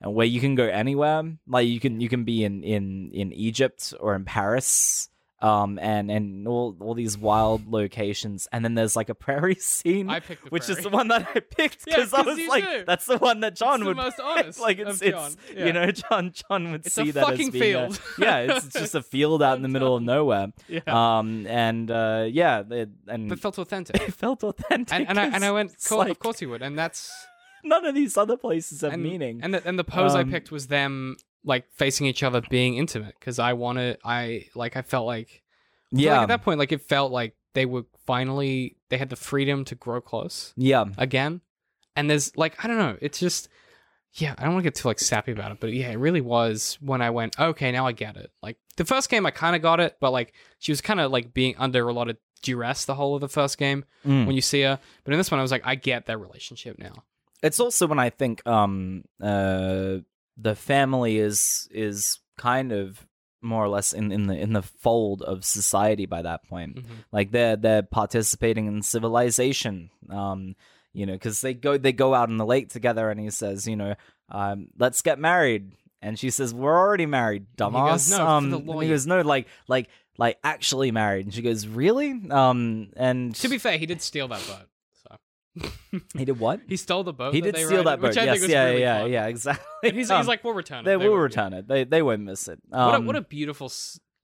and 0.00 0.14
where 0.14 0.26
you 0.26 0.40
can 0.40 0.54
go 0.54 0.64
anywhere. 0.66 1.22
Like 1.46 1.66
you 1.68 1.80
can 1.80 2.00
you 2.00 2.08
can 2.08 2.24
be 2.24 2.44
in 2.44 2.62
in 2.64 3.10
in 3.12 3.32
Egypt 3.32 3.94
or 4.00 4.14
in 4.14 4.24
Paris. 4.24 5.08
Um 5.44 5.78
and 5.78 6.10
and 6.10 6.48
all 6.48 6.74
all 6.80 6.94
these 6.94 7.18
wild 7.18 7.66
locations, 7.68 8.48
and 8.52 8.64
then 8.64 8.74
there's 8.74 8.96
like 8.96 9.10
a 9.10 9.14
prairie 9.14 9.54
scene, 9.60 10.08
I 10.08 10.20
picked 10.20 10.44
the 10.44 10.50
which 10.50 10.68
is 10.70 10.78
the 10.78 10.88
one 10.88 11.08
that 11.08 11.28
I 11.34 11.40
picked 11.40 11.84
Yeah, 11.86 11.96
because 11.96 12.14
I 12.14 12.22
'cause 12.24 12.38
was 12.38 12.48
like, 12.48 12.64
do. 12.64 12.84
that's 12.86 13.06
the 13.06 13.18
one 13.18 13.40
that 13.40 13.54
John 13.54 13.80
the 13.80 13.86
would 13.86 13.96
most 13.96 14.16
pick. 14.22 14.24
honest 14.24 14.60
like 14.60 14.78
it's 14.78 15.02
it's 15.02 15.10
John. 15.10 15.32
Yeah. 15.54 15.66
you 15.66 15.72
know 15.72 15.90
John 15.90 16.32
John 16.32 16.70
would 16.72 16.86
It's 16.86 16.96
a 16.96 17.04
see 17.04 17.10
that 17.10 17.24
fucking 17.26 17.48
as 17.48 17.52
being 17.52 17.74
a- 17.76 17.90
field. 17.90 18.00
yeah, 18.18 18.38
it's, 18.38 18.66
it's 18.66 18.78
just 18.80 18.94
a 18.94 19.02
field 19.02 19.42
out 19.42 19.56
in 19.56 19.62
the 19.62 19.68
middle 19.68 19.94
of 19.96 20.02
nowhere. 20.02 20.52
yeah, 20.68 20.80
Um 21.18 21.46
and 21.46 21.90
uh 21.90 22.26
yeah, 22.30 22.62
it, 22.70 22.88
and 23.08 23.28
but 23.28 23.38
felt 23.38 23.58
authentic. 23.58 23.96
it 23.96 24.14
felt 24.14 24.42
authentic. 24.44 24.94
And, 24.94 25.08
and 25.10 25.18
I 25.20 25.26
and 25.26 25.44
I 25.44 25.50
went, 25.50 25.76
cool, 25.88 25.98
like, 25.98 26.10
of 26.10 26.18
course 26.20 26.38
he 26.38 26.46
would, 26.46 26.62
and 26.62 26.78
that's 26.78 27.12
none 27.62 27.84
of 27.84 27.94
these 27.94 28.16
other 28.16 28.36
places 28.36 28.80
have 28.82 28.92
and, 28.94 29.02
meaning. 29.02 29.40
And 29.42 29.54
the, 29.54 29.66
and 29.68 29.78
the 29.78 29.84
pose 29.84 30.14
I 30.14 30.20
Um, 30.22 30.30
picked 30.30 30.50
was 30.52 30.68
them 30.68 31.16
like 31.44 31.70
facing 31.72 32.06
each 32.06 32.22
other, 32.22 32.40
being 32.48 32.76
intimate, 32.76 33.14
because 33.18 33.38
I 33.38 33.52
wanted, 33.52 33.98
I 34.04 34.46
like, 34.54 34.76
I 34.76 34.82
felt 34.82 35.06
like, 35.06 35.28
feel 35.28 35.98
like 35.98 36.04
yeah, 36.04 36.22
at 36.22 36.28
that 36.28 36.42
point, 36.42 36.58
like 36.58 36.72
it 36.72 36.82
felt 36.82 37.12
like 37.12 37.36
they 37.54 37.66
were 37.66 37.84
finally 38.06 38.76
they 38.88 38.98
had 38.98 39.10
the 39.10 39.16
freedom 39.16 39.64
to 39.66 39.74
grow 39.74 40.00
close 40.00 40.52
yeah. 40.56 40.84
again. 40.98 41.40
And 41.96 42.10
there's 42.10 42.36
like 42.36 42.62
I 42.64 42.68
don't 42.68 42.78
know, 42.78 42.96
it's 43.00 43.20
just 43.20 43.48
yeah, 44.14 44.34
I 44.38 44.44
don't 44.44 44.54
want 44.54 44.64
to 44.64 44.70
get 44.70 44.74
too 44.76 44.88
like 44.88 44.98
sappy 44.98 45.32
about 45.32 45.52
it, 45.52 45.58
but 45.60 45.72
yeah, 45.72 45.90
it 45.90 45.96
really 45.98 46.20
was 46.20 46.78
when 46.80 47.00
I 47.02 47.10
went, 47.10 47.38
okay, 47.38 47.72
now 47.72 47.86
I 47.86 47.92
get 47.92 48.16
it. 48.16 48.30
Like 48.42 48.56
the 48.76 48.84
first 48.84 49.08
game 49.10 49.26
I 49.26 49.30
kind 49.30 49.54
of 49.56 49.62
got 49.62 49.80
it, 49.80 49.96
but 50.00 50.10
like 50.10 50.34
she 50.58 50.72
was 50.72 50.80
kind 50.80 51.00
of 51.00 51.10
like 51.12 51.32
being 51.34 51.54
under 51.58 51.88
a 51.88 51.92
lot 51.92 52.08
of 52.08 52.16
duress 52.42 52.84
the 52.84 52.94
whole 52.94 53.14
of 53.14 53.20
the 53.20 53.28
first 53.28 53.56
game 53.58 53.84
Mm. 54.04 54.26
when 54.26 54.34
you 54.34 54.42
see 54.42 54.62
her. 54.62 54.78
But 55.04 55.12
in 55.14 55.18
this 55.18 55.30
one 55.30 55.38
I 55.38 55.42
was 55.42 55.52
like 55.52 55.62
I 55.64 55.76
get 55.76 56.06
their 56.06 56.18
relationship 56.18 56.78
now. 56.78 57.04
It's 57.42 57.60
also 57.60 57.86
when 57.86 57.98
I 57.98 58.10
think 58.10 58.46
um 58.46 59.04
uh 59.22 59.98
the 60.36 60.54
family 60.54 61.18
is 61.18 61.68
is 61.70 62.18
kind 62.36 62.72
of 62.72 63.06
more 63.42 63.62
or 63.62 63.68
less 63.68 63.92
in, 63.92 64.10
in 64.10 64.26
the 64.26 64.34
in 64.38 64.52
the 64.54 64.62
fold 64.62 65.22
of 65.22 65.44
society 65.44 66.06
by 66.06 66.22
that 66.22 66.44
point. 66.48 66.76
Mhm. 66.76 66.84
Like 67.12 67.30
they're 67.30 67.56
they're 67.56 67.82
participating 67.82 68.66
in 68.66 68.82
civilization. 68.82 69.90
Um, 70.10 70.56
you 70.92 71.06
know, 71.06 71.12
because 71.14 71.40
they 71.40 71.54
go 71.54 71.76
they 71.76 71.92
go 71.92 72.14
out 72.14 72.28
on 72.30 72.36
the 72.36 72.46
lake 72.46 72.68
together, 72.70 73.10
and 73.10 73.18
he 73.20 73.30
says, 73.30 73.66
you 73.66 73.76
know, 73.76 73.94
um, 74.30 74.68
let's 74.78 75.02
get 75.02 75.18
married, 75.18 75.72
and 76.00 76.18
she 76.18 76.30
says, 76.30 76.54
we're 76.54 76.78
already 76.78 77.06
married, 77.06 77.46
And 77.60 77.74
he 77.74 77.80
dumbass. 77.80 77.90
goes, 77.90 78.10
"No, 78.10 78.26
um, 78.26 78.80
he 78.82 78.88
goes, 78.88 79.06
no, 79.06 79.20
like 79.22 79.48
like 79.68 79.88
like 80.18 80.38
actually 80.44 80.92
married, 80.92 81.26
and 81.26 81.34
she 81.34 81.42
goes, 81.42 81.66
really? 81.66 82.20
Um, 82.30 82.90
and 82.96 83.34
To 83.36 83.48
be 83.48 83.58
fair, 83.58 83.76
he 83.76 83.86
did 83.86 84.00
steal 84.00 84.28
that 84.28 84.46
boat. 84.46 84.68
He 86.16 86.24
did 86.24 86.38
what? 86.40 86.60
he 86.68 86.76
stole 86.76 87.04
the 87.04 87.12
boat. 87.12 87.32
He 87.34 87.40
did 87.40 87.56
steal 87.56 87.84
that 87.84 88.00
boat. 88.00 88.08
Which 88.08 88.18
I 88.18 88.24
yes, 88.24 88.40
think 88.40 88.50
yeah, 88.52 88.64
really 88.64 88.80
yeah, 88.80 89.00
fun. 89.02 89.12
yeah, 89.12 89.26
exactly. 89.26 89.64
And 89.88 89.96
he's, 89.96 90.10
Um, 90.10 90.18
he's 90.18 90.26
like, 90.28 90.42
we'll 90.42 90.54
return 90.54 90.80
it. 90.80 90.84
They 90.84 90.96
will 90.96 91.16
return 91.16 91.52
it. 91.52 91.68
They 91.68 91.84
they 91.84 92.02
won't 92.02 92.22
miss 92.22 92.48
it. 92.48 92.58
What 92.68 92.78
a, 92.78 92.96
Um, 92.96 93.06
what 93.06 93.14
a 93.16 93.20
beautiful, 93.22 93.70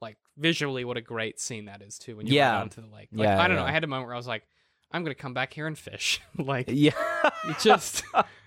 like 0.01 0.17
visually, 0.37 0.85
what 0.85 0.97
a 0.97 1.01
great 1.01 1.39
scene 1.39 1.67
that 1.67 1.83
is 1.83 1.99
too. 1.99 2.17
When 2.17 2.27
you 2.27 2.35
Yeah. 2.35 2.53
go 2.53 2.59
down 2.61 2.69
to 2.71 2.81
the 2.81 2.87
lake, 2.89 3.09
like, 3.13 3.27
Yeah, 3.27 3.41
I 3.41 3.47
don't 3.47 3.57
know. 3.57 3.65
I 3.65 3.71
had 3.71 3.85
a 3.85 3.87
moment 3.87 4.07
where 4.09 4.15
I 4.15 4.19
was 4.19 4.27
like, 4.27 4.43
I'm 4.91 5.05
gonna 5.05 5.15
come 5.15 5.35
back 5.35 5.53
here 5.53 5.67
and 5.69 5.79
fish. 5.79 6.21
like 6.39 6.67
yeah. 6.69 6.93
it 7.45 7.59
just, 7.61 8.03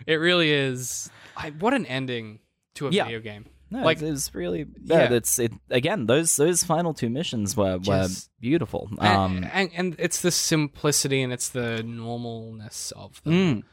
it 0.06 0.16
really 0.16 0.52
is. 0.52 1.10
I, 1.38 1.52
what 1.52 1.74
an 1.74 1.86
ending 1.86 2.40
to 2.76 2.88
a 2.88 2.92
Yeah. 2.92 3.06
video 3.06 3.22
game. 3.22 3.46
No, 3.74 3.84
Like- 3.84 4.01
it 4.01 4.09
was 4.11 4.34
really 4.36 4.65
yeah. 4.84 5.09
Yeah. 5.09 5.13
It's 5.17 5.39
it 5.39 5.51
again. 5.69 6.05
Those 6.05 6.36
those 6.36 6.63
final 6.63 6.93
two 6.93 7.09
missions 7.09 7.57
were 7.57 7.78
were 7.78 8.03
Just- 8.03 8.30
beautiful. 8.39 8.88
And- 8.99 9.17
Um, 9.43 9.49
and, 9.51 9.69
and 9.76 9.95
it's 9.99 10.21
the 10.21 10.32
simplicity 10.32 11.21
and 11.24 11.34
it's 11.34 11.49
the 11.49 11.82
normalness 11.84 12.91
of 12.93 13.21
them. 13.24 13.34
mm, 13.34 13.63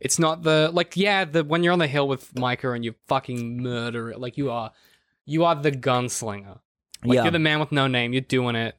It's 0.00 0.18
not 0.18 0.42
the 0.42 0.70
like 0.72 0.96
yeah 0.96 1.24
the 1.24 1.44
when 1.44 1.62
you're 1.62 1.72
on 1.74 1.78
the 1.78 1.86
hill 1.86 2.08
with 2.08 2.36
Micah 2.38 2.72
and 2.72 2.84
you 2.84 2.94
fucking 3.06 3.62
murder 3.62 4.10
it 4.10 4.18
like 4.18 4.38
you 4.38 4.50
are 4.50 4.72
you 5.26 5.44
are 5.44 5.54
the 5.54 5.70
gunslinger 5.72 6.58
like 7.04 7.16
yeah, 7.16 7.22
you're 7.24 7.30
the 7.32 7.38
man 7.38 7.60
with 7.60 7.70
no 7.72 7.86
name 7.86 8.12
you're 8.14 8.20
doing 8.22 8.56
it 8.56 8.74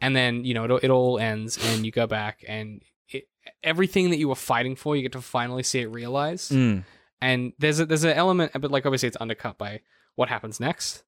and 0.00 0.16
then 0.16 0.44
you 0.44 0.54
know 0.54 0.64
it, 0.64 0.84
it 0.84 0.90
all 0.90 1.18
ends 1.18 1.58
and 1.68 1.84
you 1.84 1.92
go 1.92 2.06
back 2.06 2.42
and 2.48 2.82
it, 3.10 3.28
everything 3.62 4.10
that 4.10 4.16
you 4.18 4.28
were 4.28 4.34
fighting 4.52 4.74
for 4.76 4.96
you 4.96 5.02
get 5.02 5.12
to 5.12 5.20
finally 5.20 5.62
see 5.62 5.80
it 5.80 5.90
realized 5.90 6.52
mm, 6.52 6.82
and 7.20 7.52
there's 7.58 7.78
a 7.80 7.84
there's 7.86 8.04
an 8.04 8.12
element 8.16 8.50
but 8.58 8.70
like 8.70 8.86
obviously 8.86 9.06
it's 9.08 9.16
undercut 9.20 9.58
by 9.58 9.80
what 10.16 10.28
happens 10.28 10.60
next 10.60 11.02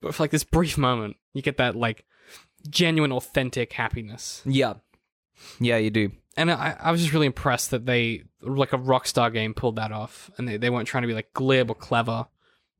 but 0.00 0.14
for 0.14 0.22
like 0.22 0.30
this 0.30 0.44
brief 0.44 0.76
moment 0.78 1.16
you 1.34 1.42
get 1.42 1.56
that 1.58 1.74
like 1.76 2.04
genuine 2.68 3.12
authentic 3.12 3.72
happiness 3.72 4.42
yeah, 4.44 4.74
yeah. 5.60 5.76
You 5.76 5.90
do. 5.90 6.10
and 6.36 6.50
I, 6.50 6.76
I 6.80 6.90
was 6.90 7.00
just 7.00 7.12
really 7.12 7.26
impressed 7.26 7.70
that 7.70 7.86
they 7.86 8.22
like 8.40 8.72
a 8.72 8.78
rockstar 8.78 9.32
game 9.32 9.54
pulled 9.54 9.76
that 9.76 9.92
off 9.92 10.30
and 10.38 10.48
they, 10.48 10.56
they 10.56 10.70
weren't 10.70 10.88
trying 10.88 11.02
to 11.02 11.06
be 11.08 11.14
like 11.14 11.32
glib 11.32 11.70
or 11.70 11.74
clever 11.74 12.26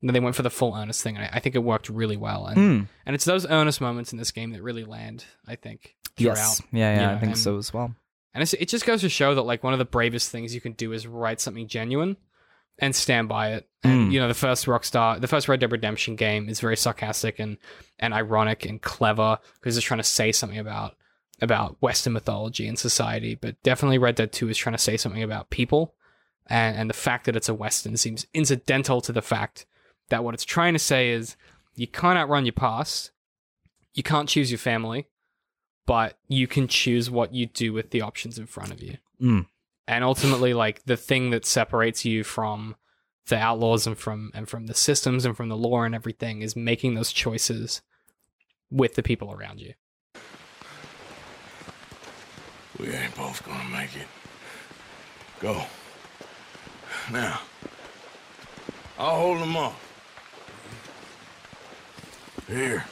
and 0.01 0.09
they 0.15 0.19
went 0.19 0.35
for 0.35 0.43
the 0.43 0.49
full 0.49 0.75
earnest 0.75 1.01
thing 1.03 1.15
and 1.15 1.25
I, 1.25 1.29
I 1.33 1.39
think 1.39 1.55
it 1.55 1.59
worked 1.63 1.89
really 1.89 2.17
well 2.17 2.47
and 2.47 2.57
Mm, 2.57 2.87
and 3.05 3.15
it's 3.15 3.25
those 3.25 3.45
earnest 3.45 3.79
moments 3.81 4.11
in 4.11 4.17
this 4.17 4.31
game 4.31 4.51
that 4.51 4.61
really 4.63 4.83
land 4.83 5.25
I 5.47 5.55
think 5.55 5.95
throughout 6.17 6.35
yes. 6.37 6.61
Yeah, 6.71 6.95
yeah. 6.95 7.09
you 7.11 7.15
I 7.15 7.19
think 7.19 7.31
and- 7.33 7.37
so 7.39 7.57
as 7.57 7.73
well. 7.73 7.93
and 8.33 8.41
it's, 8.41 8.53
it 8.53 8.67
just 8.67 8.85
goes 8.85 9.01
to 9.01 9.09
show 9.09 9.35
that 9.35 9.43
like 9.43 9.63
one 9.63 9.73
of 9.73 9.79
the 9.79 9.85
bravest 9.85 10.29
things 10.31 10.53
you 10.53 10.61
can 10.61 10.73
do 10.73 10.91
is 10.91 11.07
write 11.07 11.39
something 11.39 11.67
genuine 11.67 12.17
and 12.79 12.95
stand 12.95 13.27
by 13.29 13.53
it. 13.53 13.67
And 13.83 14.09
Mm. 14.09 14.11
you 14.11 14.19
know, 14.19 14.27
the 14.27 14.33
first 14.33 14.65
Rockstar, 14.65 15.19
the 15.21 15.27
first 15.27 15.47
Red 15.47 15.59
Dead 15.59 15.71
Redemption 15.71 16.15
game 16.15 16.49
is 16.49 16.59
very 16.59 16.77
sarcastic 16.77 17.39
and 17.39 17.57
and 17.99 18.13
ironic 18.13 18.65
and 18.65 18.81
clever 18.81 19.39
because 19.55 19.77
it's 19.77 19.85
trying 19.85 19.99
to 19.99 20.03
say 20.03 20.31
something 20.31 20.59
about 20.59 20.95
about 21.41 21.79
Western 21.81 22.13
mythology 22.13 22.67
and 22.67 22.79
society, 22.79 23.35
but 23.35 23.61
definitely 23.61 23.97
Red 23.99 24.15
Dead 24.15 24.31
2 24.31 24.49
is 24.49 24.57
trying 24.57 24.73
to 24.75 24.81
say 24.81 24.97
something 24.97 25.21
about 25.21 25.49
people. 25.51 25.93
And, 26.47 26.75
and 26.77 26.89
the 26.89 26.95
fact 26.95 27.25
that 27.25 27.35
it's 27.35 27.49
a 27.49 27.53
Western 27.53 27.95
seems 27.97 28.25
incidental 28.33 29.01
to 29.01 29.11
the 29.11 29.21
fact 29.21 29.65
that 30.09 30.23
what 30.23 30.33
it's 30.33 30.45
trying 30.45 30.73
to 30.73 30.79
say 30.79 31.09
is 31.11 31.35
you 31.75 31.85
can't 31.85 32.17
outrun 32.17 32.45
your 32.45 32.53
past, 32.53 33.11
you 33.93 34.01
can't 34.01 34.27
choose 34.29 34.49
your 34.49 34.57
family, 34.57 35.07
but 35.85 36.17
you 36.27 36.47
can 36.47 36.67
choose 36.67 37.09
what 37.11 37.33
you 37.33 37.45
do 37.45 37.71
with 37.71 37.91
the 37.91 38.01
options 38.01 38.39
in 38.39 38.47
front 38.47 38.71
of 38.71 38.81
you. 38.81 38.97
Mm. 39.21 39.45
And 39.87 40.03
ultimately, 40.03 40.53
like 40.53 40.83
the 40.83 40.97
thing 40.97 41.29
that 41.29 41.45
separates 41.45 42.03
you 42.03 42.23
from 42.23 42.75
the 43.27 43.37
outlaws 43.37 43.87
and 43.87 43.97
from 43.97 44.31
and 44.33 44.47
from 44.47 44.67
the 44.67 44.73
systems 44.73 45.25
and 45.25 45.35
from 45.35 45.49
the 45.49 45.57
law 45.57 45.83
and 45.83 45.95
everything 45.95 46.41
is 46.41 46.55
making 46.55 46.95
those 46.95 47.11
choices 47.11 47.81
with 48.69 48.95
the 48.95 49.03
people 49.03 49.31
around 49.31 49.59
you. 49.59 49.73
We 52.79 52.89
ain't 52.89 53.15
both 53.15 53.45
gonna 53.45 53.69
make 53.69 53.95
it. 53.95 54.07
Go. 55.39 55.63
Now. 57.11 57.41
I'll 58.99 59.15
hold 59.15 59.39
them 59.39 59.55
off. 59.55 59.83
Here. 62.47 62.85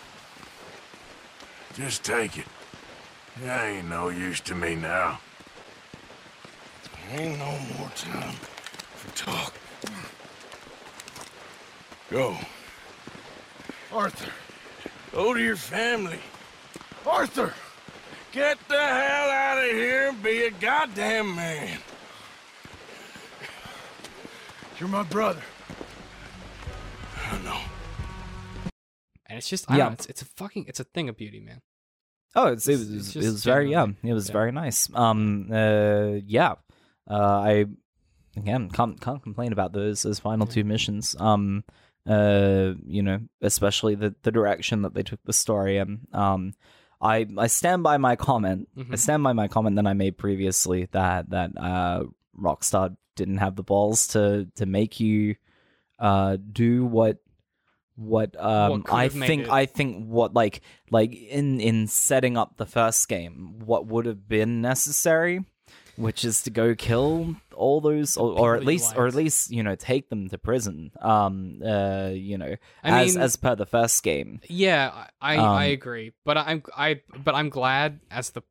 Just 1.73 2.03
take 2.03 2.37
it. 2.37 2.45
It 3.43 3.47
ain't 3.47 3.89
no 3.89 4.09
use 4.09 4.39
to 4.41 4.55
me 4.55 4.75
now. 4.75 5.19
Ain't 7.11 7.37
no 7.39 7.57
more 7.77 7.89
time 7.95 8.33
for 8.95 9.15
talk. 9.15 9.53
Go. 12.09 12.35
Arthur. 13.91 14.31
Go 15.11 15.33
to 15.33 15.41
your 15.41 15.55
family. 15.55 16.19
Arthur! 17.05 17.53
Get 18.31 18.57
the 18.67 18.77
hell 18.79 19.29
out 19.29 19.57
of 19.63 19.71
here 19.71 20.09
and 20.09 20.21
be 20.21 20.43
a 20.43 20.51
goddamn 20.51 21.35
man. 21.35 21.79
You're 24.79 24.89
my 24.89 25.03
brother. 25.03 25.41
I 27.31 27.37
know. 27.43 27.61
And 29.27 29.37
it's 29.37 29.47
just 29.47 29.69
I 29.71 29.77
Yeah. 29.77 29.83
don't 29.85 29.91
know, 29.91 29.93
it's 29.93 30.05
it's 30.07 30.21
a 30.21 30.25
fucking 30.25 30.65
it's 30.67 30.79
a 30.79 30.83
thing 30.83 31.07
of 31.07 31.15
beauty, 31.15 31.39
man. 31.39 31.61
Oh, 32.35 32.47
it's, 32.47 32.67
it 32.67 32.73
was, 32.77 32.91
it's 32.91 33.15
it 33.15 33.19
was 33.31 33.43
very 33.45 33.71
yeah, 33.71 33.85
it 34.03 34.13
was 34.13 34.27
yeah. 34.27 34.33
very 34.33 34.51
nice. 34.51 34.89
Um, 34.93 35.49
uh, 35.51 36.19
yeah, 36.25 36.55
uh, 37.09 37.13
I 37.39 37.65
again 38.37 38.69
can't 38.69 38.99
can't 38.99 39.21
complain 39.23 39.51
about 39.53 39.73
those 39.73 40.01
those 40.03 40.19
final 40.19 40.45
two 40.47 40.63
missions. 40.63 41.15
Um, 41.19 41.63
uh, 42.07 42.73
you 42.85 43.01
know, 43.01 43.19
especially 43.41 43.95
the 43.95 44.13
the 44.23 44.31
direction 44.31 44.83
that 44.83 44.93
they 44.93 45.03
took 45.03 45.19
the 45.25 45.33
story 45.33 45.77
in. 45.77 46.01
Um, 46.13 46.53
I 47.01 47.25
I 47.37 47.47
stand 47.47 47.83
by 47.83 47.97
my 47.97 48.15
comment. 48.15 48.69
I 48.77 48.81
Mhm. 48.81 48.97
stand 48.99 49.23
by 49.23 49.33
my 49.33 49.47
comment 49.47 49.75
that 49.77 49.87
I 49.87 49.93
made 49.93 50.17
previously 50.17 50.87
that 50.91 51.29
that 51.31 51.51
uh 51.57 52.03
Rockstar 52.39 52.95
didn't 53.15 53.37
have 53.37 53.55
the 53.55 53.63
balls 53.63 54.07
to 54.09 54.47
to 54.55 54.65
make 54.65 54.99
you 54.99 55.35
uh 55.99 56.37
do 56.51 56.85
what 56.85 57.17
what 57.95 58.35
um 58.43 58.83
could 58.83 58.93
I 58.93 59.07
think 59.27 59.43
it- 59.43 59.49
I 59.49 59.65
think 59.65 60.05
what 60.07 60.33
like 60.33 60.61
like 60.91 61.13
in 61.13 61.59
in 61.61 61.87
setting 61.87 62.35
up 62.37 62.57
the 62.57 62.65
first 62.65 63.07
game 63.07 63.59
what 63.65 63.87
would 63.87 64.05
have 64.05 64.27
been 64.27 64.61
necessary 64.61 65.45
which 65.97 66.25
is 66.25 66.43
to 66.43 66.49
go 66.49 66.75
kill 66.75 67.35
all 67.55 67.79
those 67.81 68.17
or, 68.17 68.37
or 68.37 68.55
at 68.55 68.65
least 68.65 68.95
or 68.97 69.07
at 69.07 69.15
least 69.15 69.49
you 69.51 69.63
know 69.63 69.75
take 69.75 70.09
them 70.09 70.27
to 70.29 70.37
prison 70.37 70.91
um 71.01 71.61
uh 71.65 72.09
you 72.13 72.37
know 72.37 72.55
I 72.83 73.03
as 73.03 73.15
mean- 73.15 73.23
as 73.23 73.35
per 73.37 73.55
the 73.55 73.65
first 73.65 74.03
game 74.03 74.41
Yeah, 74.47 74.91
I 75.21 75.35
I, 75.35 75.37
Um, 75.37 75.45
I 75.45 75.65
agree, 75.65 76.11
but 76.25 76.37
I'm 76.37 76.63
I 76.75 77.01
but 77.23 77.33
I'm 77.35 77.49
glad 77.49 77.99
as 78.11 78.31
the 78.31 78.41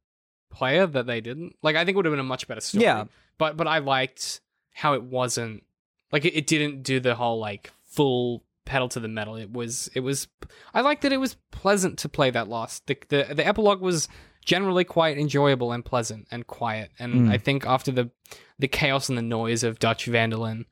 player 0.50 0.86
that 0.86 1.06
they 1.06 1.20
didn't. 1.20 1.56
Like 1.62 1.76
I 1.76 1.84
think 1.84 1.94
it 1.94 1.96
would 1.96 2.04
have 2.06 2.12
been 2.12 2.20
a 2.20 2.22
much 2.24 2.46
better 2.48 2.60
story. 2.60 2.84
Yeah. 2.84 3.04
but 3.38 3.56
but 3.56 3.66
I 3.66 3.78
liked 3.78 4.40
how 4.72 4.94
it 4.94 5.02
wasn't 5.02 5.64
like 6.12 6.24
it, 6.24 6.34
it 6.36 6.46
didn't 6.46 6.82
do 6.82 7.00
the 7.00 7.14
whole 7.14 7.38
like 7.40 7.70
full 7.84 8.42
pedal 8.64 8.88
to 8.88 9.00
the 9.00 9.08
metal. 9.08 9.36
It 9.36 9.52
was 9.52 9.90
it 9.94 10.00
was 10.00 10.28
I 10.72 10.80
liked 10.80 11.02
that 11.02 11.12
it 11.12 11.18
was 11.18 11.36
pleasant 11.50 11.98
to 11.98 12.08
play 12.08 12.30
that 12.30 12.48
lost. 12.48 12.86
The 12.86 12.96
the, 13.08 13.34
the 13.34 13.46
epilogue 13.46 13.80
was 13.80 14.08
generally 14.44 14.84
quite 14.84 15.18
enjoyable 15.18 15.72
and 15.72 15.84
pleasant 15.84 16.26
and 16.30 16.46
quiet. 16.46 16.90
And 16.98 17.14
Mm. 17.28 17.30
I 17.30 17.38
think 17.38 17.66
after 17.66 17.90
the 17.92 18.10
the 18.58 18.68
chaos 18.68 19.08
and 19.08 19.18
the 19.18 19.22
noise 19.22 19.64
of 19.64 19.78
Dutch 19.78 20.06
van 20.06 20.30
der 20.30 20.36
Linde, 20.36 20.66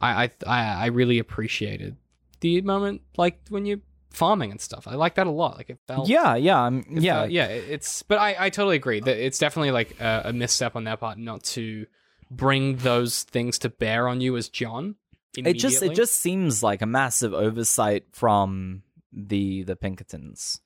I 0.00 0.30
I 0.46 0.84
I, 0.84 0.86
really 0.86 1.18
appreciated 1.18 1.96
the 2.40 2.60
moment 2.62 3.02
like 3.16 3.40
when 3.48 3.64
you're 3.66 3.80
farming 4.10 4.50
and 4.50 4.60
stuff. 4.60 4.86
I 4.86 4.94
like 4.96 5.14
that 5.14 5.26
a 5.26 5.30
lot. 5.30 5.56
Like 5.56 5.70
it 5.70 5.78
felt 5.86 6.08
yeah 6.08 6.34
yeah 6.34 6.60
I'm, 6.60 6.80
it 6.80 7.02
yeah 7.02 7.20
felt- 7.20 7.30
yeah. 7.30 7.46
It's 7.46 8.02
but 8.02 8.18
I 8.18 8.36
I 8.38 8.50
totally 8.50 8.76
agree 8.76 9.00
that 9.00 9.16
it's 9.24 9.38
definitely 9.38 9.70
like 9.70 9.98
a, 10.00 10.22
a 10.26 10.32
misstep 10.32 10.76
on 10.76 10.84
their 10.84 10.96
part 10.96 11.18
not 11.18 11.44
to 11.54 11.86
bring 12.30 12.76
those 12.76 13.22
things 13.22 13.58
to 13.60 13.68
bear 13.68 14.08
on 14.08 14.20
you 14.20 14.36
as 14.36 14.48
John. 14.48 14.96
it 15.36 15.54
just 15.54 15.82
it 15.82 15.94
just 15.94 16.14
seems 16.16 16.62
like 16.62 16.82
a 16.82 16.86
massive 16.86 17.32
oversight 17.32 18.04
from 18.12 18.82
the 19.12 19.62
the 19.64 19.76
Pinkertons, 19.76 20.60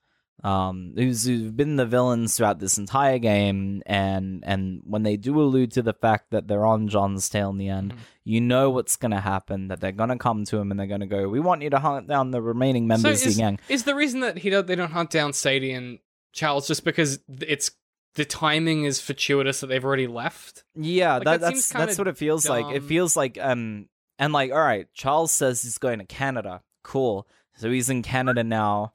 um, 0.45 0.93
who's 0.97 1.25
who've 1.25 1.57
been 1.57 1.77
the 1.77 1.87
villains 1.87 2.37
throughout 2.37 2.59
this 2.59 2.79
entire 2.79 3.19
game, 3.19 3.83
and 3.87 4.45
and 4.47 4.83
when 4.85 5.03
they 5.03 5.17
do 5.17 5.41
allude 5.41 5.73
to 5.73 5.83
the 5.83 5.93
fact 5.95 6.31
that 6.31 6.47
they're 6.47 6.67
on 6.67 6.89
John's 6.89 7.29
tail 7.29 7.51
in 7.51 7.59
the 7.59 7.69
end, 7.69 7.93
Mhm. 7.95 7.99
you 8.25 8.41
know 8.41 8.71
what's 8.71 8.97
gonna 8.97 9.21
happen. 9.21 9.69
That 9.69 9.81
they're 9.81 9.93
gonna 9.93 10.19
come 10.19 10.45
to 10.47 10.59
him 10.59 10.71
and 10.71 10.79
they're 10.79 10.87
gonna 10.87 11.07
go, 11.07 11.29
"We 11.29 11.41
want 11.41 11.63
you 11.63 11.71
to 11.71 11.79
hunt 11.79 12.07
down 12.09 12.31
the 12.31 12.43
remaining 12.43 12.87
members 12.87 13.21
so 13.21 13.25
of 13.25 13.29
is, 13.29 13.37
the 13.37 13.43
gang." 13.43 13.59
is 13.69 13.85
the 13.85 13.95
reason 13.95 14.21
that 14.21 14.39
he 14.39 14.51
don't, 14.51 14.67
they 14.67 14.75
don't 14.77 14.93
hunt 14.93 15.11
down 15.11 15.33
Sadie 15.33 15.73
and 15.73 15.99
Charles 16.33 16.69
just 16.69 16.85
because 16.85 17.19
it's 17.41 17.71
the 18.15 18.25
timing 18.25 18.85
is 18.85 19.01
fortuitous 19.01 19.61
that 19.61 19.67
they've 19.69 19.85
already 19.85 20.07
left? 20.07 20.65
Yeah, 20.75 21.15
Like, 21.17 21.25
that, 21.25 21.41
that 21.41 21.53
that's 21.55 21.69
that's 21.71 21.99
what 21.99 22.09
it 22.09 22.17
feels 22.19 22.49
like. 22.49 22.75
It 22.75 22.83
feels 22.83 23.17
like 23.17 23.39
um 23.41 23.89
and 24.19 24.33
like 24.33 24.53
all 24.53 24.61
right, 24.61 24.87
Charles 24.95 25.33
says 25.33 25.63
he's 25.63 25.79
going 25.79 25.99
to 25.99 26.05
Canada. 26.05 26.63
Cool. 26.83 27.27
So 27.57 27.71
he's 27.71 27.89
in 27.91 28.03
Canada 28.03 28.45
now. 28.45 28.93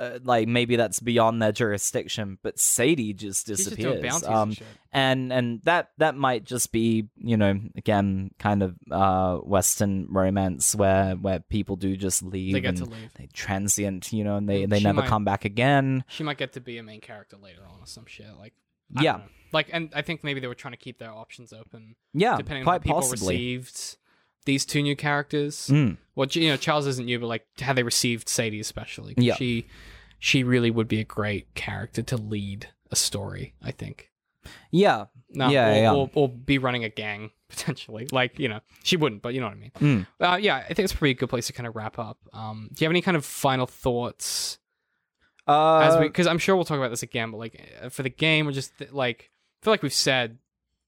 Uh, 0.00 0.18
like 0.24 0.48
maybe 0.48 0.76
that's 0.76 0.98
beyond 0.98 1.42
their 1.42 1.52
jurisdiction, 1.52 2.38
but 2.42 2.58
Sadie 2.58 3.12
just 3.12 3.46
He's 3.46 3.58
just 3.66 3.76
disappears. 3.76 4.22
Um 4.24 4.54
and 4.92 5.30
and 5.30 5.32
and 5.32 5.62
that 5.64 5.90
that 5.98 6.16
might 6.16 6.44
just 6.44 6.72
be, 6.72 7.08
you 7.18 7.36
know, 7.36 7.60
again 7.76 8.30
kind 8.38 8.62
of 8.62 8.76
uh 8.90 9.36
western 9.36 10.06
romance 10.08 10.74
where 10.74 11.12
where 11.16 11.40
people 11.40 11.76
do 11.76 11.96
just 11.98 12.22
leave 12.22 12.54
They 12.54 12.62
get 12.62 12.76
to 12.76 12.86
leave. 12.86 13.12
they 13.18 13.26
transient, 13.34 14.10
you 14.12 14.24
know, 14.24 14.36
and 14.36 14.48
they 14.48 14.64
they 14.64 14.78
She 14.78 14.84
never 14.84 15.02
might- 15.02 15.08
come 15.08 15.24
back 15.26 15.44
again. 15.44 16.02
She 16.08 16.24
might 16.24 16.38
get 16.38 16.54
to 16.54 16.60
be 16.60 16.78
a 16.78 16.82
main 16.82 17.02
character 17.02 17.36
later 17.36 17.62
on 17.70 17.80
or 17.80 17.86
some 17.86 18.06
shit. 18.06 18.34
Like 18.38 18.54
I 18.96 19.02
Yeah. 19.02 19.20
like 19.52 19.68
and 19.70 19.92
I 19.94 20.00
think 20.00 20.24
maybe 20.24 20.40
they 20.40 20.46
were 20.46 20.54
trying 20.54 20.72
to 20.72 20.78
keep 20.78 20.98
their 20.98 21.12
options 21.12 21.52
open. 21.52 21.94
Yeah, 22.14 22.38
depending 22.38 22.66
on 22.66 22.72
how 22.72 22.78
people 22.78 23.00
possibly. 23.02 23.34
received 23.34 23.98
these 24.46 24.64
two 24.64 24.80
new 24.82 24.96
characters. 24.96 25.68
Mm. 25.68 25.98
Well, 26.14 26.26
you 26.32 26.48
know, 26.48 26.56
Charles 26.56 26.86
isn't 26.86 27.04
new, 27.04 27.20
but 27.20 27.26
like 27.26 27.46
how 27.60 27.74
they 27.74 27.82
received 27.82 28.26
Sadie 28.30 28.60
especially. 28.60 29.12
Yeah. 29.18 29.34
she 29.34 29.66
she 30.20 30.44
really 30.44 30.70
would 30.70 30.86
be 30.86 31.00
a 31.00 31.04
great 31.04 31.54
character 31.54 32.02
to 32.02 32.16
lead 32.16 32.68
a 32.92 32.96
story. 32.96 33.54
I 33.62 33.72
think. 33.72 34.10
Yeah. 34.70 35.06
No, 35.32 35.48
Yeah, 35.48 35.70
or, 35.70 35.74
yeah. 35.74 35.92
Or, 35.92 36.10
or 36.14 36.28
be 36.28 36.58
running 36.58 36.84
a 36.84 36.88
gang 36.88 37.30
potentially. 37.48 38.08
Like 38.12 38.38
you 38.38 38.48
know, 38.48 38.60
she 38.84 38.96
wouldn't, 38.96 39.22
but 39.22 39.34
you 39.34 39.40
know 39.40 39.46
what 39.46 39.56
I 39.56 39.58
mean. 39.58 39.72
Mm. 39.80 40.06
Uh, 40.20 40.36
yeah, 40.36 40.56
I 40.56 40.74
think 40.74 40.80
it's 40.80 40.92
probably 40.92 41.10
a 41.10 41.14
good 41.14 41.28
place 41.28 41.48
to 41.48 41.52
kind 41.52 41.66
of 41.66 41.74
wrap 41.74 41.98
up. 41.98 42.18
Um, 42.32 42.68
do 42.72 42.84
you 42.84 42.86
have 42.86 42.92
any 42.92 43.02
kind 43.02 43.16
of 43.16 43.24
final 43.24 43.66
thoughts? 43.66 44.58
Uh, 45.46 45.78
As 45.78 45.98
we, 45.98 46.06
because 46.06 46.26
I'm 46.26 46.38
sure 46.38 46.54
we'll 46.54 46.64
talk 46.64 46.78
about 46.78 46.90
this 46.90 47.02
again, 47.02 47.30
but 47.30 47.38
like 47.38 47.60
uh, 47.82 47.88
for 47.88 48.02
the 48.02 48.10
game, 48.10 48.46
or 48.46 48.52
just 48.52 48.76
th- 48.78 48.92
like 48.92 49.30
I 49.60 49.64
feel 49.64 49.72
like 49.72 49.82
we've 49.82 49.92
said 49.92 50.38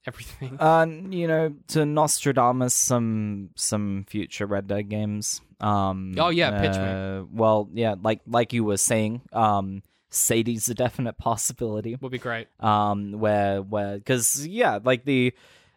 everything. 0.07 0.57
Uh, 0.61 0.87
you 1.11 1.27
know, 1.29 1.55
to 1.69 1.85
Nostradamus, 1.87 2.75
some 2.75 3.51
some 3.55 4.05
future 4.09 4.47
Red 4.47 4.67
Dead 4.69 4.89
games. 4.89 5.41
Um, 5.61 6.15
Oh, 6.19 6.29
yeah, 6.31 6.61
pitch 6.61 6.77
me. 6.77 6.83
uh, 6.85 7.25
Well, 7.33 7.69
yeah, 7.73 7.95
like 8.03 8.21
like 8.27 8.53
you 8.53 8.65
were 8.65 8.77
saying, 8.77 9.23
um, 9.33 9.83
Sadie's 10.11 10.69
a 10.69 10.75
definite 10.75 11.19
possibility. 11.19 11.97
Would 12.01 12.13
be 12.13 12.19
great. 12.19 12.49
Um, 12.61 13.13
where 13.13 13.63
where 13.63 13.97
because 13.97 14.47
yeah, 14.47 14.79
like 14.83 15.05
the 15.05 15.33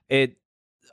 it. 0.10 0.38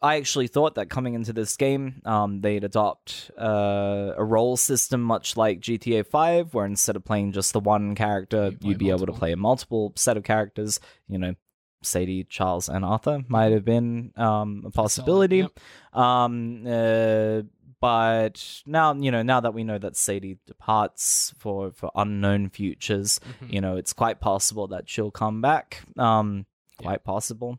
I 0.00 0.16
actually 0.16 0.48
thought 0.48 0.76
that 0.76 0.88
coming 0.88 1.14
into 1.14 1.32
this 1.32 1.56
game, 1.56 2.00
um, 2.04 2.40
they'd 2.40 2.64
adopt 2.64 3.30
uh, 3.38 4.14
a 4.16 4.24
role 4.24 4.56
system 4.56 5.00
much 5.00 5.36
like 5.36 5.60
GTA 5.60 6.04
Five, 6.06 6.54
where 6.54 6.64
instead 6.66 6.96
of 6.96 7.04
playing 7.04 7.32
just 7.32 7.52
the 7.52 7.60
one 7.60 7.94
character, 7.94 8.52
you 8.62 8.70
you'd 8.70 8.78
be 8.78 8.90
able 8.90 9.06
to 9.06 9.12
play 9.12 9.30
a 9.32 9.36
multiple 9.36 9.92
set 9.94 10.16
of 10.16 10.24
characters. 10.24 10.80
You 11.08 11.18
know, 11.18 11.34
Sadie, 11.82 12.24
Charles, 12.24 12.68
and 12.68 12.84
Arthur 12.84 13.22
might 13.28 13.52
have 13.52 13.64
been 13.64 14.12
um, 14.16 14.62
a 14.66 14.70
possibility. 14.70 15.46
Um, 15.92 16.64
uh, 16.66 17.42
but 17.80 18.62
now 18.64 18.94
you 18.94 19.10
know 19.10 19.22
now 19.22 19.40
that 19.40 19.54
we 19.54 19.64
know 19.64 19.78
that 19.78 19.96
Sadie 19.96 20.38
departs 20.46 21.34
for 21.38 21.72
for 21.72 21.90
unknown 21.96 22.48
futures, 22.50 23.18
Mhm. 23.42 23.52
you 23.52 23.60
know 23.60 23.76
it's 23.76 23.92
quite 23.92 24.20
possible 24.20 24.68
that 24.68 24.88
she'll 24.88 25.10
come 25.10 25.40
back. 25.40 25.82
Um, 25.98 26.46
Yeah. 26.80 26.86
quite 26.86 27.04
possible. 27.04 27.58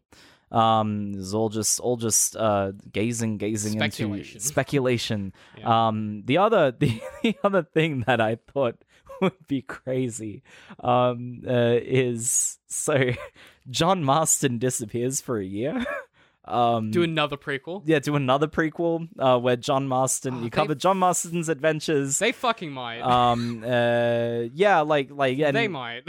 Um, 0.51 1.13
it's 1.15 1.33
all 1.33 1.49
just 1.49 1.79
all 1.79 1.97
just 1.97 2.35
uh 2.37 2.71
gazing, 2.91 3.37
gazing 3.37 3.73
Speculation. 3.73 4.35
into 4.37 4.47
speculation. 4.47 5.33
Yeah. 5.57 5.87
Um, 5.87 6.21
the 6.25 6.37
other 6.37 6.71
the, 6.79 7.01
the 7.23 7.35
other 7.43 7.63
thing 7.63 8.01
that 8.07 8.21
I 8.21 8.37
thought 8.53 8.77
would 9.21 9.47
be 9.47 9.61
crazy 9.61 10.43
um, 10.83 11.41
uh, 11.47 11.77
is 11.81 12.59
so 12.67 13.11
John 13.69 14.03
Marston 14.03 14.57
disappears 14.57 15.21
for 15.21 15.39
a 15.39 15.45
year. 15.45 15.85
um, 16.45 16.91
Do 16.91 17.03
another 17.03 17.37
prequel. 17.37 17.83
yeah, 17.85 17.99
do 17.99 18.15
another 18.15 18.47
prequel 18.47 19.07
uh, 19.17 19.39
where 19.39 19.55
John 19.55 19.87
Marston. 19.87 20.35
Oh, 20.35 20.43
you 20.43 20.49
cover 20.49 20.75
John 20.75 20.97
Marston's 20.97 21.49
adventures. 21.49 22.19
They 22.19 22.31
fucking 22.31 22.71
might. 22.71 23.01
um, 23.01 23.63
uh, 23.63 24.49
yeah, 24.53 24.81
like 24.81 25.09
like 25.11 25.39
and 25.39 25.55
they 25.55 25.67
might. 25.67 26.03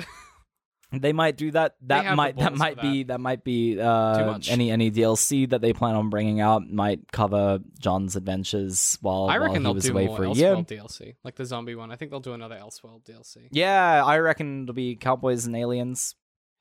They 1.01 1.13
might 1.13 1.37
do 1.37 1.51
that. 1.53 1.77
That 1.83 2.17
might 2.17 2.37
that 2.37 2.55
might 2.55 2.81
be 2.81 3.05
that 3.05 3.21
might 3.21 3.45
be 3.45 3.81
uh, 3.81 4.39
any 4.49 4.71
any 4.71 4.91
DLC 4.91 5.49
that 5.51 5.61
they 5.61 5.73
plan 5.73 5.95
on 5.95 6.11
bringing 6.11 6.41
out 6.41 6.69
might 6.71 7.11
cover 7.13 7.59
John's 7.79 8.17
adventures 8.17 8.99
while 9.01 9.25
I 9.27 9.39
while 9.39 9.49
reckon 9.49 9.57
he 9.63 9.63
they'll 9.65 9.75
was 9.75 9.85
do 9.85 9.93
away 9.93 10.07
more 10.07 10.17
for 10.17 10.25
a 10.25 10.33
year. 10.33 10.55
Elseworld 10.55 10.67
DLC, 10.69 11.15
like 11.25 11.37
the 11.37 11.45
zombie 11.45 11.75
one. 11.75 11.91
I 11.91 11.97
think 11.97 12.11
they'll 12.11 12.21
do 12.21 12.33
another 12.35 12.57
Elseworld 12.57 13.05
DLC. 13.05 13.49
Yeah, 13.51 14.05
I 14.05 14.19
reckon 14.19 14.65
it'll 14.65 14.75
be 14.75 14.97
Cowboys 14.97 15.47
and 15.47 15.57
Aliens. 15.57 16.15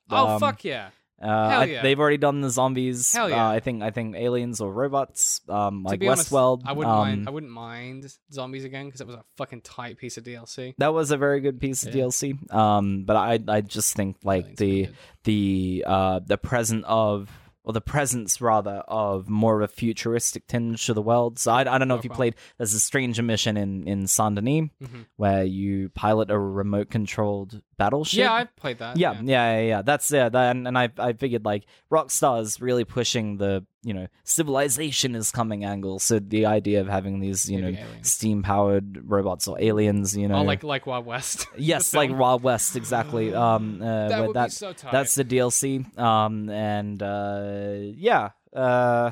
Oh 0.09 0.35
Um, 0.35 0.39
fuck 0.39 0.63
yeah! 0.65 0.89
Uh, 1.23 1.49
Hell 1.49 1.61
I- 1.61 1.79
they've 1.81 1.99
already 1.99 2.17
done 2.17 2.41
the 2.41 2.49
zombies. 2.49 3.13
Hell 3.13 3.29
yeah. 3.29 3.47
Uh, 3.47 3.49
I 3.51 3.59
think 3.61 3.81
I 3.81 3.91
think 3.91 4.15
aliens 4.15 4.59
or 4.61 4.71
robots, 4.73 5.41
um, 5.47 5.83
like 5.83 6.01
Westworld. 6.01 6.63
I 6.65 6.73
wouldn't 6.73 6.93
um, 6.93 6.99
mind. 6.99 7.27
I 7.27 7.31
wouldn't 7.31 7.51
mind 7.51 8.05
zombies 8.31 8.65
again 8.65 8.85
because 8.87 9.01
it 9.01 9.07
was 9.07 9.15
a 9.15 9.23
fucking 9.37 9.61
tight 9.61 9.97
piece 9.97 10.17
of 10.17 10.23
DLC. 10.25 10.73
That 10.79 10.93
was 10.93 11.11
a 11.11 11.17
very 11.17 11.39
good 11.39 11.59
piece 11.61 11.85
of 11.85 11.95
Yeah. 11.95 12.03
DLC. 12.05 12.53
Um, 12.53 13.05
but 13.05 13.15
I 13.15 13.39
I 13.47 13.61
just 13.61 13.95
think 13.95 14.17
like 14.23 14.59
Aliens 14.59 14.59
the 14.59 14.89
the 15.23 15.83
uh 15.87 16.19
the 16.25 16.37
present 16.37 16.83
of 16.85 17.29
or 17.65 17.71
the 17.71 17.79
presence 17.79 18.41
rather 18.41 18.83
of 18.89 19.29
more 19.29 19.55
of 19.55 19.61
a 19.63 19.73
futuristic 19.73 20.45
tinge 20.47 20.85
to 20.85 20.93
the 20.93 21.01
world. 21.01 21.39
So 21.39 21.49
I, 21.49 21.61
I 21.61 21.77
don't 21.77 21.87
know 21.87 21.95
if 21.95 22.03
you 22.03 22.09
played. 22.09 22.35
There's 22.57 22.73
a 22.73 22.79
stranger 22.79 23.23
mission 23.23 23.55
in 23.55 23.87
in 23.87 24.05
Saint 24.07 24.35
Denis 24.35 24.69
Mhm. 24.83 25.05
where 25.15 25.45
you 25.45 25.87
pilot 25.89 26.29
a 26.29 26.37
remote 26.37 26.89
controlled 26.89 27.61
battleship. 27.83 28.19
Yeah, 28.19 28.33
I've 28.33 28.55
played 28.55 28.79
that. 28.79 28.97
yeah, 28.97 29.13
yeah, 29.21 29.55
yeah, 29.55 29.61
yeah. 29.61 29.81
That's 29.81 30.09
yeah. 30.11 30.29
That, 30.29 30.51
and, 30.51 30.67
and 30.67 30.77
I, 30.77 30.89
I 30.97 31.13
figured 31.13 31.45
like 31.45 31.65
Rockstar's 31.91 32.61
really 32.61 32.85
pushing 32.85 33.37
the 33.37 33.65
you 33.83 33.93
know 33.93 34.07
civilization 34.23 35.15
is 35.15 35.31
coming 35.31 35.65
angle. 35.65 35.99
So 35.99 36.19
the 36.19 36.45
idea 36.45 36.81
of 36.81 36.87
having 36.87 37.19
these 37.19 37.49
you 37.49 37.61
Maybe 37.61 37.77
know 37.77 37.85
steam 38.01 38.43
powered 38.43 39.09
robots 39.09 39.47
or 39.47 39.59
aliens, 39.61 40.15
you 40.15 40.27
know, 40.27 40.37
Oh, 40.37 40.43
like 40.43 40.63
like 40.63 40.85
Wild 40.85 41.05
West. 41.05 41.47
yes, 41.57 41.93
like. 41.93 42.11
Wild 42.11 42.43
West, 42.43 42.75
exactly. 42.75 43.33
Um, 43.43 43.81
uh, 43.81 44.07
that 44.07 44.27
would 44.27 44.35
that 44.35 44.45
be 44.45 44.51
so 44.51 44.73
tight. 44.73 44.91
that's 44.91 45.15
the 45.15 45.25
DLC. 45.25 45.97
Um, 45.99 46.49
and 46.49 47.01
uh, 47.03 47.75
yeah. 47.97 48.29
Uh. 48.55 49.11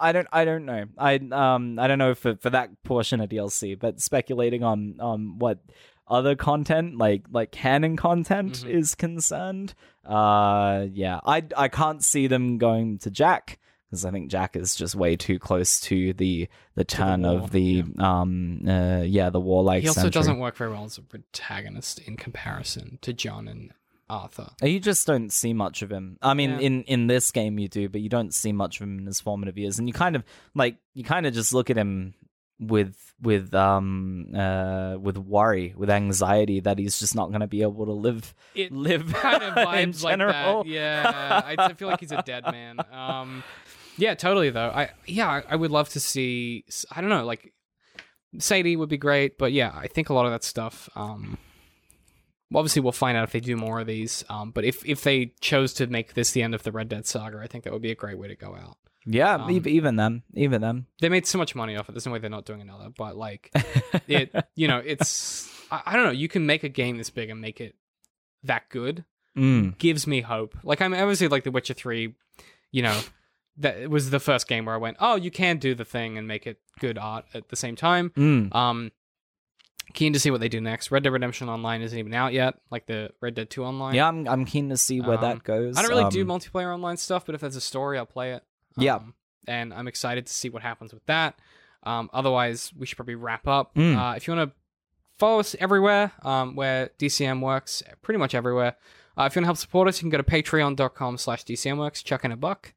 I 0.00 0.12
don't. 0.12 0.28
I 0.30 0.44
don't 0.44 0.64
know. 0.64 0.84
I 0.96 1.16
um. 1.32 1.78
I 1.78 1.88
don't 1.88 1.98
know 1.98 2.14
for 2.14 2.36
for 2.36 2.50
that 2.50 2.70
portion 2.84 3.20
of 3.20 3.28
DLC, 3.30 3.76
but 3.76 4.00
speculating 4.00 4.62
on 4.62 4.98
on 5.00 5.38
what 5.40 5.58
other 6.10 6.34
content 6.36 6.96
like 6.98 7.24
like 7.30 7.50
canon 7.52 7.96
content 7.96 8.64
Mhm. 8.64 8.70
is 8.70 8.94
concerned. 8.94 9.74
Uh. 10.04 10.86
Yeah. 10.92 11.20
I 11.26 11.44
I 11.56 11.68
can't 11.68 12.02
see 12.04 12.26
them 12.26 12.58
going 12.58 12.98
to 12.98 13.10
Jack 13.10 13.58
because 13.90 14.04
I 14.04 14.10
think 14.10 14.30
Jack 14.30 14.56
is 14.56 14.74
just 14.76 14.94
way 14.94 15.16
too 15.16 15.38
close 15.38 15.80
to 15.82 16.12
the 16.14 16.48
the 16.74 16.84
turn 16.84 17.22
war, 17.22 17.32
of 17.34 17.50
the 17.50 17.84
um. 17.98 18.62
Uh. 18.66 19.02
Yeah. 19.06 19.30
The 19.30 19.40
warlike. 19.40 19.82
he 19.82 19.88
also 19.88 20.02
century. 20.02 20.18
doesn't 20.20 20.38
work 20.38 20.56
very 20.56 20.70
well 20.70 20.84
as 20.84 20.98
a 20.98 21.02
protagonist 21.02 21.98
in 22.00 22.16
comparison 22.16 22.98
to 23.02 23.12
John 23.12 23.48
and 23.48 23.72
Arthur. 24.10 24.48
You 24.62 24.80
just 24.80 25.06
don't 25.06 25.30
see 25.30 25.52
much 25.52 25.82
of 25.82 25.92
him. 25.92 26.16
I 26.22 26.32
mean, 26.32 26.50
Yeah. 26.52 26.58
in 26.60 26.82
in 26.84 27.06
this 27.08 27.30
game 27.30 27.58
you 27.58 27.68
do, 27.68 27.90
but 27.90 28.00
you 28.00 28.08
don't 28.08 28.32
see 28.32 28.52
much 28.52 28.80
of 28.80 28.84
him 28.84 28.98
in 29.00 29.06
his 29.06 29.20
formative 29.20 29.58
years, 29.58 29.78
and 29.78 29.86
you 29.86 29.92
kind 29.92 30.16
of 30.16 30.24
like 30.54 30.76
you 30.94 31.04
kind 31.04 31.26
of 31.26 31.34
just 31.34 31.52
look 31.52 31.68
at 31.68 31.76
him 31.76 32.14
with 32.60 33.14
with 33.20 33.54
um 33.54 34.26
uh 34.34 34.96
with 35.00 35.16
worry, 35.16 35.74
with 35.76 35.90
anxiety 35.90 36.60
that 36.60 36.78
he's 36.78 36.98
just 36.98 37.14
not 37.14 37.28
going 37.28 37.40
to 37.40 37.46
be 37.46 37.62
able 37.62 37.86
to 37.86 37.92
live 37.92 38.34
It 38.54 38.72
live 38.72 39.12
kind 39.14 39.42
of 39.42 39.54
vibes 39.66 40.02
like 40.02 40.18
that. 40.18 40.66
Yeah, 40.66 41.42
I, 41.58 41.72
feel 41.72 41.88
like 41.88 42.00
he's 42.00 42.12
a 42.12 42.22
dead 42.22 42.44
man. 42.50 42.78
Um, 42.92 43.42
yeah, 43.96 44.14
totally 44.14 44.50
though. 44.50 44.70
I 44.70 44.90
yeah, 45.06 45.42
I, 45.48 45.56
would 45.56 45.70
love 45.70 45.88
to 45.90 46.00
see. 46.00 46.64
I 46.90 47.00
don't 47.00 47.10
know, 47.10 47.24
like 47.24 47.52
Sadie 48.38 48.76
would 48.76 48.88
be 48.88 48.98
great, 48.98 49.38
but 49.38 49.52
yeah, 49.52 49.72
I 49.74 49.88
think 49.88 50.08
a 50.08 50.14
lot 50.14 50.26
of 50.26 50.32
that 50.32 50.44
stuff. 50.44 50.88
Um, 50.94 51.38
obviously 52.54 52.80
we'll 52.82 52.92
find 52.92 53.16
out 53.16 53.24
if 53.24 53.32
they 53.32 53.40
do 53.40 53.56
more 53.56 53.80
of 53.80 53.86
these. 53.86 54.24
Um, 54.28 54.50
but 54.50 54.64
if 54.64 54.84
if 54.86 55.02
they 55.02 55.34
chose 55.40 55.72
to 55.74 55.86
make 55.86 56.14
this 56.14 56.32
the 56.32 56.42
end 56.42 56.54
of 56.54 56.62
the 56.62 56.72
Red 56.72 56.88
Dead 56.88 57.06
saga, 57.06 57.38
I 57.42 57.46
think 57.46 57.64
that 57.64 57.72
would 57.72 57.82
be 57.82 57.90
a 57.90 57.94
great 57.96 58.18
way 58.18 58.28
to 58.28 58.36
go 58.36 58.54
out. 58.54 58.76
Yeah, 59.06 59.36
Um, 59.36 59.50
even 59.50 59.96
them, 59.96 60.22
even 60.34 60.60
them. 60.60 60.86
They 61.00 61.08
made 61.08 61.26
so 61.26 61.38
much 61.38 61.54
money 61.54 61.76
off 61.76 61.88
it. 61.88 61.92
There's 61.92 62.04
no 62.04 62.12
way 62.12 62.18
they're 62.18 62.28
not 62.28 62.44
doing 62.44 62.60
another. 62.60 62.88
But 62.96 63.16
like 63.16 63.50
it, 64.08 64.34
you 64.54 64.68
know, 64.68 64.78
it's 64.84 65.50
I, 65.70 65.82
I 65.86 65.96
don't 65.96 66.04
know. 66.04 66.10
You 66.10 66.28
can 66.28 66.44
make 66.46 66.62
a 66.64 66.68
game 66.68 66.98
this 66.98 67.10
big 67.10 67.30
and 67.30 67.40
make 67.40 67.60
it 67.60 67.74
that 68.44 68.68
good 68.70 69.04
Mm. 69.36 69.78
gives 69.78 70.06
me 70.06 70.20
hope. 70.22 70.56
Like 70.64 70.80
I'm 70.82 70.92
obviously 70.92 71.28
like 71.28 71.44
The 71.44 71.52
Witcher 71.52 71.74
Three, 71.74 72.14
you 72.72 72.82
know, 72.82 72.98
that 73.58 73.76
it 73.78 73.88
was 73.88 74.10
the 74.10 74.18
first 74.18 74.48
game 74.48 74.64
where 74.64 74.74
I 74.74 74.78
went, 74.78 74.96
oh, 74.98 75.14
you 75.14 75.30
can 75.30 75.58
do 75.58 75.76
the 75.76 75.84
thing 75.84 76.18
and 76.18 76.26
make 76.26 76.44
it 76.46 76.58
good 76.80 76.98
art 76.98 77.24
at 77.34 77.48
the 77.48 77.54
same 77.54 77.76
time. 77.76 78.10
Mm. 78.16 78.52
Um, 78.54 78.90
keen 79.94 80.12
to 80.12 80.20
see 80.20 80.30
what 80.30 80.40
they 80.40 80.48
do 80.48 80.60
next. 80.60 80.90
Red 80.90 81.02
Dead 81.02 81.12
Redemption 81.12 81.48
Online 81.48 81.82
isn't 81.82 81.98
even 81.98 82.14
out 82.14 82.32
yet, 82.32 82.54
like 82.70 82.86
the 82.86 83.10
Red 83.20 83.34
Dead 83.34 83.50
Two 83.50 83.64
Online. 83.64 83.94
Yeah, 83.94 84.08
I'm 84.08 84.28
I'm 84.28 84.44
keen 84.44 84.68
to 84.70 84.76
see 84.76 85.00
where 85.00 85.16
Um, 85.16 85.22
that 85.22 85.44
goes. 85.44 85.76
I 85.76 85.82
don't 85.82 85.90
really 85.90 86.10
do 86.10 86.22
Um, 86.22 86.28
multiplayer 86.28 86.72
online 86.72 86.96
stuff, 86.96 87.24
but 87.26 87.34
if 87.34 87.40
there's 87.40 87.56
a 87.56 87.60
story, 87.60 87.98
I'll 87.98 88.06
play 88.06 88.32
it. 88.32 88.42
Yeah. 88.76 88.96
Um, 88.96 89.14
and 89.46 89.72
I'm 89.72 89.88
excited 89.88 90.26
to 90.26 90.32
see 90.32 90.50
what 90.50 90.62
happens 90.62 90.92
with 90.92 91.04
that. 91.06 91.38
Um, 91.84 92.10
otherwise, 92.12 92.72
we 92.76 92.86
should 92.86 92.96
probably 92.96 93.14
wrap 93.14 93.48
up. 93.48 93.74
Mm. 93.74 93.96
Uh, 93.96 94.14
if 94.16 94.26
you 94.26 94.34
want 94.34 94.50
to 94.50 94.56
follow 95.18 95.40
us 95.40 95.56
everywhere 95.58 96.12
um, 96.22 96.54
where 96.54 96.90
DCM 96.98 97.40
works, 97.40 97.82
pretty 98.02 98.18
much 98.18 98.34
everywhere. 98.34 98.76
Uh, 99.16 99.24
if 99.24 99.34
you 99.34 99.40
want 99.40 99.44
to 99.44 99.46
help 99.46 99.56
support 99.56 99.88
us, 99.88 99.98
you 99.98 100.02
can 100.02 100.10
go 100.10 100.18
to 100.18 100.22
patreon.com 100.22 101.16
slash 101.18 101.44
DCMworks, 101.44 102.04
chuck 102.04 102.24
in 102.24 102.32
a 102.32 102.36
buck. 102.36 102.74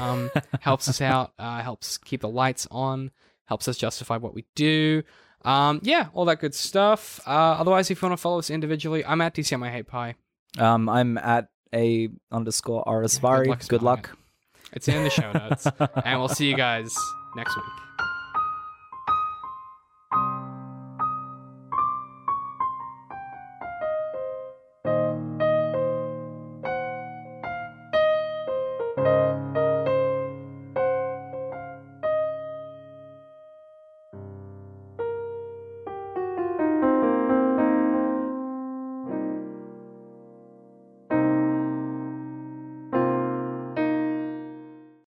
Um, 0.00 0.30
helps 0.60 0.88
us 0.88 1.00
out, 1.00 1.32
uh, 1.38 1.60
helps 1.62 1.98
keep 1.98 2.22
the 2.22 2.28
lights 2.28 2.66
on, 2.70 3.10
helps 3.44 3.68
us 3.68 3.76
justify 3.76 4.16
what 4.16 4.34
we 4.34 4.44
do. 4.54 5.02
Um, 5.46 5.80
yeah, 5.82 6.08
all 6.12 6.24
that 6.26 6.40
good 6.40 6.54
stuff. 6.54 7.20
Uh, 7.26 7.30
otherwise, 7.30 7.90
if 7.90 8.02
you 8.02 8.08
want 8.08 8.18
to 8.18 8.22
follow 8.22 8.38
us 8.38 8.50
individually, 8.50 9.04
I'm 9.04 9.20
at 9.20 9.34
DCM 9.34 9.64
I 9.64 9.70
Hate 9.70 9.86
Pie. 9.86 10.16
Um, 10.58 10.88
I'm 10.88 11.16
at 11.18 11.48
a 11.74 12.08
underscore 12.32 12.84
Arisvari. 12.84 13.46
luck 13.46 13.66
Good 13.68 13.82
luck. 13.82 14.10
It's 14.72 14.88
in 14.88 15.04
the 15.04 15.10
show 15.10 15.32
notes. 15.32 15.66
and 16.04 16.18
we'll 16.18 16.28
see 16.28 16.48
you 16.50 16.56
guys 16.56 16.94
next 17.36 17.56
week. 17.56 17.85